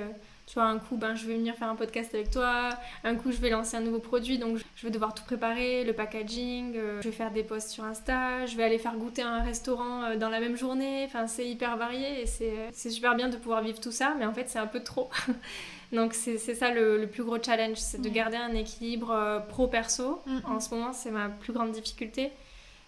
Euh, 0.48 0.52
tu 0.52 0.54
vois, 0.56 0.64
un 0.66 0.80
coup 0.80 0.96
ben, 0.98 1.16
je 1.16 1.26
vais 1.28 1.36
venir 1.36 1.56
faire 1.56 1.70
un 1.70 1.76
podcast 1.76 2.14
avec 2.16 2.32
toi, 2.32 2.70
un 3.04 3.16
coup 3.16 3.32
je 3.32 3.38
vais 3.38 3.50
lancer 3.50 3.78
un 3.78 3.82
nouveau 3.82 4.00
produit 4.00 4.38
donc 4.38 4.58
je 4.76 4.86
vais 4.86 4.92
devoir 4.92 5.14
tout 5.14 5.24
préparer, 5.24 5.84
le 5.84 5.94
packaging, 5.94 6.76
euh, 6.76 7.02
je 7.02 7.10
vais 7.10 7.16
faire 7.16 7.32
des 7.32 7.44
posts 7.44 7.70
sur 7.70 7.84
Insta, 7.84 8.46
je 8.46 8.56
vais 8.58 8.64
aller 8.64 8.78
faire 8.80 8.96
goûter 8.96 9.22
un 9.22 9.44
restaurant 9.44 10.04
euh, 10.04 10.16
dans 10.16 10.30
la 10.30 10.40
même 10.40 10.56
journée, 10.58 11.04
enfin 11.06 11.28
c'est 11.28 11.48
hyper 11.48 11.78
varié 11.78 12.22
et 12.22 12.26
c'est 12.26 12.54
c'est 12.74 12.90
super 12.90 13.16
bien 13.16 13.30
de 13.30 13.38
pouvoir 13.38 13.62
vivre 13.62 13.80
tout 13.80 13.92
ça 13.92 14.16
mais 14.18 14.26
en 14.26 14.34
fait 14.34 14.50
c'est 14.50 14.60
un 14.60 14.68
peu 14.68 14.82
trop. 14.82 15.10
donc 15.92 16.14
c'est 16.14 16.38
ça 16.38 16.72
le, 16.72 16.98
le 16.98 17.08
plus 17.08 17.24
gros 17.24 17.42
challenge, 17.42 17.78
c'est 17.78 18.02
de 18.02 18.08
Ouais. 18.08 18.14
garder 18.14 18.38
un 18.38 18.54
équilibre 18.56 19.12
euh, 19.12 19.40
pro-perso. 19.40 20.22
Mm, 20.26 20.36
mm. 20.38 20.42
En 20.46 20.60
ce 20.60 20.74
moment 20.74 20.94
c'est 20.94 21.12
ma 21.12 21.30
plus 21.30 21.54
grande 21.54 21.72
difficulté. 21.72 22.32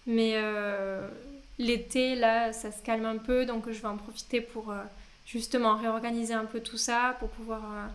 Mais 0.07 0.33
euh, 0.37 1.07
l'été, 1.59 2.15
là, 2.15 2.51
ça 2.53 2.71
se 2.71 2.81
calme 2.81 3.05
un 3.05 3.17
peu, 3.17 3.45
donc 3.45 3.69
je 3.69 3.79
vais 3.81 3.87
en 3.87 3.97
profiter 3.97 4.41
pour 4.41 4.71
euh, 4.71 4.77
justement 5.31 5.75
réorganiser 5.77 6.33
un 6.33 6.45
peu 6.45 6.59
tout 6.59 6.77
ça, 6.77 7.15
pour 7.19 7.29
pouvoir 7.29 7.61
euh, 7.63 7.87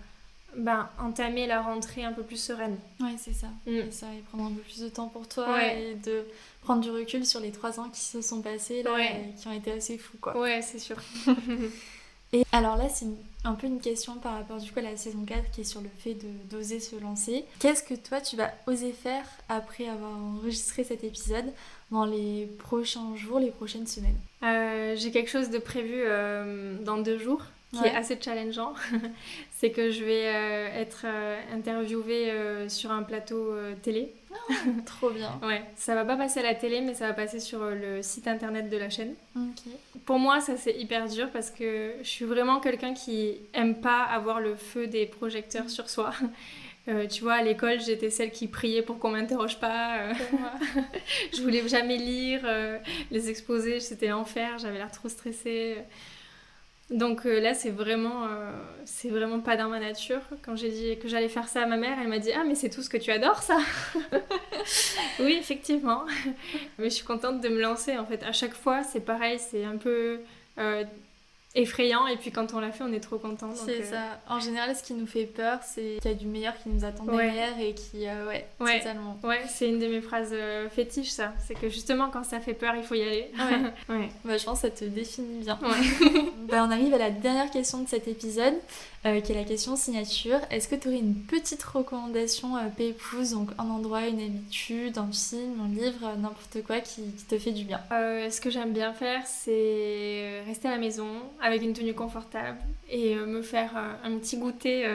ben, 0.57 0.89
entamer 1.01 1.47
la 1.49 1.61
rentrée 1.63 2.05
un 2.05 2.13
peu 2.13 2.23
plus 2.23 2.37
sereine. 2.37 2.79
Ouais, 3.01 3.17
c'est 3.19 3.33
ça. 3.35 3.49
Mm. 3.67 3.91
Ça, 3.91 4.07
et 4.15 4.21
prendre 4.31 4.45
un 4.45 4.55
peu 4.55 4.61
plus 4.61 4.79
de 4.81 4.89
temps 4.89 5.09
pour 5.09 5.27
toi 5.29 5.53
Ouais. 5.53 5.83
et 5.91 5.95
de 5.97 6.25
prendre 6.63 6.81
du 6.81 6.91
recul 6.91 7.27
sur 7.27 7.41
les 7.41 7.51
trois 7.51 7.81
ans 7.81 7.89
qui 7.91 8.01
se 8.01 8.23
sont 8.23 8.41
passés 8.41 8.83
là 8.85 8.95
Ouais. 8.95 9.31
et 9.37 9.41
qui 9.41 9.49
ont 9.49 9.53
été 9.53 9.73
assez 9.73 9.99
fous 9.99 10.17
quoi. 10.21 10.39
Ouais, 10.39 10.63
c'est 10.63 10.79
sûr. 10.79 10.97
Et 12.33 12.45
alors 12.51 12.77
là, 12.77 12.89
c'est 12.89 13.07
un 13.45 13.53
peu 13.53 13.69
une 13.69 13.81
question 13.81 14.17
par 14.17 14.33
rapport 14.35 14.59
du 14.59 14.73
coup 14.73 14.81
à 14.81 14.83
la 14.83 14.97
saison 14.97 15.25
4 15.25 15.53
qui 15.53 15.61
est 15.61 15.65
sur 15.65 15.81
le 15.81 15.89
fait 15.99 16.15
de 16.15 16.27
d'oser 16.51 16.81
se 16.81 16.97
lancer. 16.97 17.45
Qu'est-ce 17.61 17.85
que 17.85 17.95
toi 17.95 18.21
tu 18.21 18.35
vas 18.35 18.51
oser 18.67 18.91
faire 18.93 19.25
après 19.49 19.87
avoir 19.87 20.11
enregistré 20.19 20.83
cet 20.83 21.05
épisode 21.05 21.45
dans 21.95 22.05
les 22.05 22.47
prochains 22.59 23.15
jours, 23.17 23.39
les 23.39 23.51
prochaines 23.51 23.87
semaines 23.87 24.19
Euh, 24.43 24.95
J'ai 24.97 25.11
quelque 25.11 25.31
chose 25.31 25.49
de 25.51 25.59
prévu 25.59 25.95
euh, 25.97 26.77
dans 26.85 26.99
deux 26.99 27.19
jours 27.19 27.43
qui 27.73 27.81
Ouais. 27.81 27.89
est 27.89 27.97
assez 27.97 28.17
challengeant. 28.21 28.75
c'est 29.59 29.71
que 29.71 29.91
je 29.91 30.05
vais 30.05 30.27
euh, 30.27 30.81
être 30.83 31.07
interviewée 31.53 32.33
sur 32.69 32.91
un 32.93 33.03
plateau 33.03 33.53
télé. 33.83 34.13
Trop 34.87 35.11
bien. 35.11 35.31
Ouais, 35.43 35.63
ça 35.77 35.95
va 35.95 36.05
pas 36.05 36.17
passer 36.17 36.41
à 36.41 36.43
la 36.43 36.55
télé, 36.55 36.81
mais 36.81 36.95
ça 36.95 37.07
va 37.09 37.15
passer 37.15 37.41
sur 37.41 37.61
le 37.65 38.03
site 38.03 38.27
internet 38.29 38.69
de 38.69 38.77
la 38.77 38.91
chaîne. 38.91 39.15
Ok. 39.37 39.63
Pour 40.05 40.19
moi, 40.19 40.41
ça 40.41 40.57
c'est 40.57 40.75
hyper 40.79 41.09
dur 41.09 41.29
parce 41.33 41.51
que 41.51 41.95
je 42.03 42.09
suis 42.09 42.25
vraiment 42.25 42.61
quelqu'un 42.61 42.93
qui 42.95 43.37
aime 43.55 43.77
pas 43.81 44.03
avoir 44.03 44.41
le 44.41 44.55
feu 44.57 44.87
des 44.89 45.07
projecteurs 45.07 45.71
sur 45.71 45.89
soi. 45.89 46.11
Euh, 46.87 47.07
tu 47.07 47.23
vois, 47.23 47.35
à 47.35 47.43
l'école, 47.43 47.81
j'étais 47.81 48.11
celle 48.11 48.31
qui 48.31 48.47
priait 48.47 48.83
pour 48.83 48.99
qu'on 48.99 49.11
m'interroge 49.11 49.59
pas. 49.59 49.99
euh, 50.01 50.13
je 51.35 51.41
voulais 51.43 51.67
jamais 51.67 51.97
lire 51.97 52.43
euh, 52.45 52.79
les 53.11 53.31
exposés, 53.31 53.81
c'était 53.81 54.09
l'enfer, 54.09 54.59
j'avais 54.59 54.77
l'air 54.77 54.91
trop 54.91 55.09
stressée. 55.09 55.79
Donc 56.91 57.25
euh, 57.25 57.41
là, 57.41 57.55
c'est 57.55 57.71
vraiment, 57.71 58.29
c'est 58.85 59.09
vraiment 59.09 59.41
pas 59.41 59.57
dans 59.57 59.71
ma 59.71 59.81
nature. 59.81 60.21
Quand 60.43 60.55
j'ai 60.57 60.69
dit 60.71 60.99
que 60.99 61.09
j'allais 61.09 61.31
faire 61.31 61.49
ça 61.49 61.63
à 61.63 61.67
ma 61.67 61.79
mère, 61.79 61.97
elle 62.01 62.09
m'a 62.09 62.19
dit 62.19 62.31
Ah, 62.33 62.45
mais 62.47 62.55
c'est 62.55 62.69
tout 62.69 62.83
ce 62.83 62.91
que 62.91 62.99
tu 62.99 63.11
adores, 63.11 63.43
ça 63.43 63.59
Oui, 65.21 65.37
effectivement. 65.39 66.05
mais 66.79 66.91
je 66.91 66.95
suis 66.97 67.05
contente 67.05 67.41
de 67.41 67.49
me 67.49 67.61
lancer 67.61 67.97
en 67.97 68.05
fait. 68.05 68.23
À 68.23 68.33
chaque 68.33 68.55
fois, 68.55 68.83
c'est 68.83 69.01
pareil, 69.01 69.39
c'est 69.39 69.65
un 69.65 69.79
peu 69.79 70.21
effrayant. 71.55 72.07
Et 72.07 72.17
puis 72.17 72.31
quand 72.31 72.53
on 72.55 72.61
l'a 72.61 72.73
fait, 72.73 72.83
on 72.85 72.93
est 72.93 73.01
trop 73.01 73.19
content. 73.19 73.51
C'est 73.55 73.81
euh, 73.83 73.91
ça. 73.91 74.21
En 74.29 74.41
général, 74.41 74.75
ce 74.75 74.83
qui 74.83 74.95
nous 74.95 75.07
fait 75.07 75.25
peur, 75.27 75.59
c'est 75.63 75.99
qu'il 76.03 76.11
y 76.11 76.15
a 76.15 76.17
du 76.17 76.27
meilleur 76.27 76.55
qui 76.63 76.69
nous 76.69 76.85
attend 76.85 77.05
Ouais. 77.05 77.27
derrière 77.27 77.59
et 77.61 77.75
qui, 77.75 78.07
euh, 78.09 78.27
ouais, 78.27 78.47
Ouais. 78.61 78.79
totalement. 78.79 79.19
Ouais, 79.23 79.43
c'est 79.49 79.69
une 79.69 79.79
de 79.79 79.87
mes 79.87 80.01
phrases 80.01 80.31
euh, 80.33 80.69
fétiches, 80.69 81.11
ça. 81.11 81.33
C'est 81.47 81.55
que 81.55 81.69
justement, 81.69 82.11
quand 82.11 82.25
ça 82.25 82.41
fait 82.41 82.55
peur, 82.55 82.75
il 82.77 82.83
faut 82.83 82.95
y 82.95 83.03
aller. 83.03 83.31
Ouais. 83.39 83.95
ouais. 83.95 84.09
Bah, 84.25 84.37
je 84.37 84.45
pense 84.45 84.63
que 84.63 84.69
ça 84.69 84.75
te 84.75 84.85
définit 84.85 85.41
bien. 85.45 85.59
Ouais. 85.63 86.21
Bah, 86.45 86.63
on 86.69 86.71
arrive 86.71 86.93
à 86.93 86.99
la 86.99 87.11
dernière 87.11 87.51
question 87.51 87.79
de 87.83 87.89
cet 87.89 88.07
épisode, 88.07 88.53
euh, 89.07 89.21
qui 89.21 89.33
est 89.33 89.35
la 89.35 89.45
question 89.45 89.77
signature. 89.77 90.39
Est-ce 90.51 90.69
que 90.69 90.75
tu 90.75 90.89
aurais 90.89 90.99
une 90.99 91.15
petite 91.15 91.63
recommandation 91.63 92.57
euh, 92.57 92.69
Pépouze, 92.75 93.33
donc 93.33 93.51
un 93.59 93.69
endroit, 93.69 94.07
une 94.07 94.21
habitude, 94.21 94.97
un 94.99 95.11
film, 95.13 95.61
un 95.61 95.69
livre, 95.69 96.07
euh, 96.07 96.17
n'importe 96.17 96.63
quoi 96.67 96.81
qui, 96.81 97.03
qui 97.13 97.25
te 97.25 97.39
fait 97.39 97.53
du 97.53 97.65
bien? 97.65 97.81
Euh, 97.93 98.31
ce 98.31 98.41
que 98.41 98.51
j'aime 98.51 98.73
bien 98.73 98.93
faire, 98.95 99.27
c'est 99.27 100.43
rester 100.47 100.69
à 100.69 100.73
la 100.73 100.79
maison 100.79 101.09
avec 101.43 101.63
une 101.63 101.73
tenue 101.73 101.95
confortable 101.95 102.59
et 102.91 103.15
me 103.15 103.43
faire 103.43 103.71
un 103.77 104.19
petit 104.19 104.37
goûter 104.37 104.87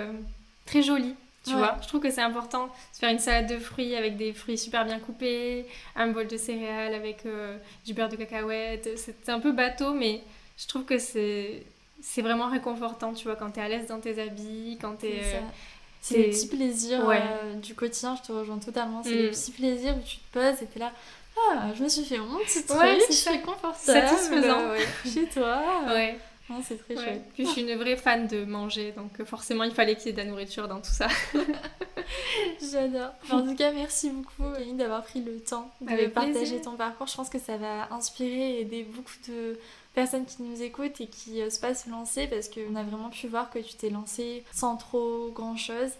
très 0.65 0.81
joli. 0.81 1.15
Tu 1.45 1.51
Ouais. 1.51 1.57
vois, 1.57 1.77
je 1.81 1.87
trouve 1.87 2.01
que 2.01 2.11
c'est 2.11 2.21
important. 2.21 2.69
Se 2.93 2.99
faire 2.99 3.09
une 3.09 3.17
salade 3.19 3.47
de 3.47 3.57
fruits 3.57 3.95
avec 3.95 4.17
des 4.17 4.33
fruits 4.33 4.57
super 4.57 4.85
bien 4.85 4.99
coupés, 4.99 5.65
un 5.95 6.07
bol 6.09 6.27
de 6.27 6.37
céréales 6.37 6.93
avec 6.93 7.23
du 7.85 7.93
beurre 7.93 8.09
de 8.09 8.17
cacahuète. 8.17 8.89
C'est 8.97 9.29
un 9.29 9.39
peu 9.39 9.51
bateau, 9.51 9.93
mais 9.93 10.21
je 10.57 10.67
trouve 10.67 10.83
que 10.83 10.97
c'est 10.99 11.63
c'est 12.01 12.21
vraiment 12.21 12.49
réconfortant, 12.49 13.13
tu 13.13 13.25
vois, 13.25 13.35
quand 13.35 13.51
t'es 13.51 13.61
à 13.61 13.67
l'aise 13.69 13.87
dans 13.87 13.99
tes 13.99 14.21
habits, 14.21 14.77
quand 14.81 14.95
t'es... 14.97 15.21
C'est 16.01 16.15
euh, 16.15 16.17
les 16.23 16.29
petits 16.29 16.47
plaisirs 16.47 17.05
Ouais. 17.05 17.21
euh, 17.21 17.55
du 17.55 17.75
quotidien, 17.75 18.15
je 18.15 18.25
te 18.27 18.31
rejoins 18.31 18.57
totalement. 18.57 19.03
C'est 19.03 19.09
Mm. 19.09 19.17
les 19.17 19.29
petits 19.31 19.51
plaisirs 19.51 19.95
où 19.97 20.01
tu 20.07 20.17
te 20.17 20.33
poses 20.33 20.61
et 20.61 20.65
t'es 20.65 20.79
là. 20.79 20.91
Ah, 21.51 21.67
je 21.75 21.83
me 21.83 21.89
suis 21.89 22.03
fait 22.05 22.17
mon 22.17 22.37
petit 22.39 22.63
truc, 22.65 22.79
Ouais, 22.79 22.97
c'est 23.09 23.41
confortable. 23.41 24.07
Satisfaisant. 24.07 24.69
ouais, 24.71 24.85
chez 25.05 25.25
toi. 25.27 25.61
Ouais. 25.87 26.17
Non, 26.49 26.61
c'est 26.67 26.77
très 26.77 26.95
Ouais. 26.95 27.03
chouette. 27.03 27.23
Puis 27.33 27.45
je 27.45 27.51
suis 27.51 27.61
une 27.61 27.75
vraie 27.77 27.95
fan 27.97 28.27
de 28.27 28.43
manger, 28.45 28.91
donc 28.93 29.19
euh, 29.19 29.25
forcément 29.25 29.63
il 29.63 29.71
fallait 29.71 29.95
qu'il 29.95 30.07
y 30.07 30.09
ait 30.09 30.13
de 30.13 30.17
la 30.17 30.25
nourriture 30.25 30.67
dans 30.67 30.79
tout 30.81 30.91
ça. 30.91 31.07
J'adore. 32.71 33.11
En 33.31 33.41
tout 33.45 33.55
cas, 33.55 33.71
merci 33.71 34.09
beaucoup, 34.09 34.43
Camille, 34.57 34.73
d'avoir 34.73 35.03
pris 35.03 35.21
le 35.21 35.39
temps 35.39 35.69
de 35.81 35.91
Avec 35.91 36.13
partager 36.13 36.33
plaisir. 36.39 36.61
ton 36.61 36.75
parcours. 36.75 37.07
Je 37.07 37.15
pense 37.15 37.29
que 37.29 37.39
ça 37.39 37.57
va 37.57 37.87
inspirer 37.93 38.57
et 38.57 38.61
aider 38.61 38.83
beaucoup 38.83 39.13
de 39.27 39.59
personnes 39.93 40.25
qui 40.25 40.41
nous 40.43 40.61
écoutent 40.61 40.99
et 41.01 41.07
qui 41.07 41.39
n'osent 41.41 41.57
pas 41.57 41.73
se 41.75 41.89
lancer 41.89 42.27
parce 42.27 42.47
qu'on 42.49 42.75
a 42.75 42.83
vraiment 42.83 43.09
pu 43.09 43.27
voir 43.27 43.49
que 43.49 43.59
tu 43.59 43.73
t'es 43.75 43.89
lancée 43.89 44.43
sans 44.53 44.75
trop 44.77 45.29
grand 45.33 45.57
chose 45.57 45.91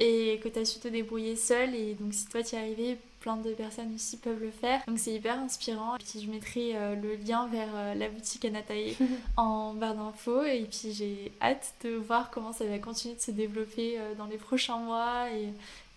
et 0.00 0.40
que 0.42 0.48
tu 0.48 0.58
as 0.58 0.64
su 0.64 0.78
te 0.78 0.88
débrouiller 0.88 1.36
seule. 1.36 1.74
Et 1.74 1.94
donc, 1.94 2.12
si 2.14 2.26
toi 2.26 2.42
tu 2.42 2.54
y 2.54 2.58
arrivé, 2.58 2.98
plein 3.26 3.36
de 3.38 3.54
personnes 3.54 3.92
aussi 3.92 4.18
peuvent 4.18 4.40
le 4.40 4.52
faire. 4.52 4.80
Donc, 4.86 5.00
c'est 5.00 5.12
hyper 5.12 5.36
inspirant. 5.40 5.96
Et 5.96 5.98
puis, 5.98 6.24
je 6.24 6.30
mettrai 6.30 6.76
euh, 6.76 6.94
le 6.94 7.16
lien 7.16 7.48
vers 7.48 7.70
euh, 7.74 7.94
la 7.94 8.08
boutique 8.08 8.44
Anatae 8.44 8.94
en 9.36 9.74
barre 9.74 9.96
d'infos. 9.96 10.44
Et 10.44 10.62
puis, 10.70 10.92
j'ai 10.92 11.32
hâte 11.42 11.74
de 11.82 11.96
voir 11.96 12.30
comment 12.30 12.52
ça 12.52 12.64
va 12.66 12.78
continuer 12.78 13.16
de 13.16 13.20
se 13.20 13.32
développer 13.32 13.98
euh, 13.98 14.14
dans 14.14 14.26
les 14.26 14.36
prochains 14.36 14.78
mois 14.78 15.28
et, 15.32 15.48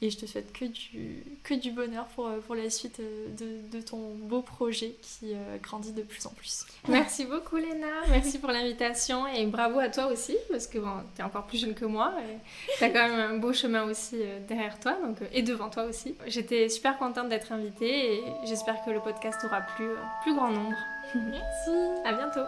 Et 0.01 0.09
je 0.09 0.17
te 0.17 0.25
souhaite 0.25 0.53
que 0.53 0.63
du, 0.63 1.23
que 1.43 1.53
du 1.53 1.71
bonheur 1.71 2.05
pour, 2.15 2.27
euh, 2.27 2.39
pour 2.39 2.55
la 2.55 2.69
suite 2.69 3.01
euh, 3.01 3.27
de, 3.37 3.77
de 3.77 3.81
ton 3.83 4.15
beau 4.15 4.41
projet 4.41 4.95
qui 5.01 5.33
euh, 5.33 5.57
grandit 5.61 5.91
de 5.91 6.03
plus 6.03 6.25
en 6.25 6.29
plus. 6.29 6.65
Merci 6.87 7.25
beaucoup 7.25 7.57
Léna, 7.57 7.87
merci 8.09 8.39
pour 8.39 8.49
l'invitation 8.49 9.27
et 9.27 9.45
bravo 9.45 9.79
à 9.79 9.89
toi 9.89 10.07
aussi 10.07 10.37
parce 10.49 10.67
que 10.67 10.79
bon, 10.79 11.03
tu 11.15 11.21
es 11.21 11.25
encore 11.25 11.45
plus 11.45 11.57
jeune 11.59 11.73
que 11.73 11.83
moi 11.83 12.13
et 12.21 12.37
tu 12.77 12.83
as 12.83 12.89
quand 12.89 13.09
même 13.09 13.19
un 13.19 13.37
beau 13.39 13.51
chemin 13.51 13.83
aussi 13.83 14.17
derrière 14.47 14.79
toi 14.79 14.97
donc, 15.03 15.17
et 15.33 15.41
devant 15.41 15.69
toi 15.69 15.83
aussi. 15.83 16.15
J'étais 16.27 16.69
super 16.69 16.97
contente 16.97 17.27
d'être 17.27 17.51
invitée 17.51 18.15
et 18.15 18.23
j'espère 18.45 18.83
que 18.85 18.91
le 18.91 19.01
podcast 19.01 19.41
aura 19.43 19.61
plu 19.61 19.85
plus 20.23 20.33
grand 20.33 20.51
nombre. 20.51 20.77
Merci. 21.13 21.71
À 22.05 22.13
bientôt. 22.13 22.47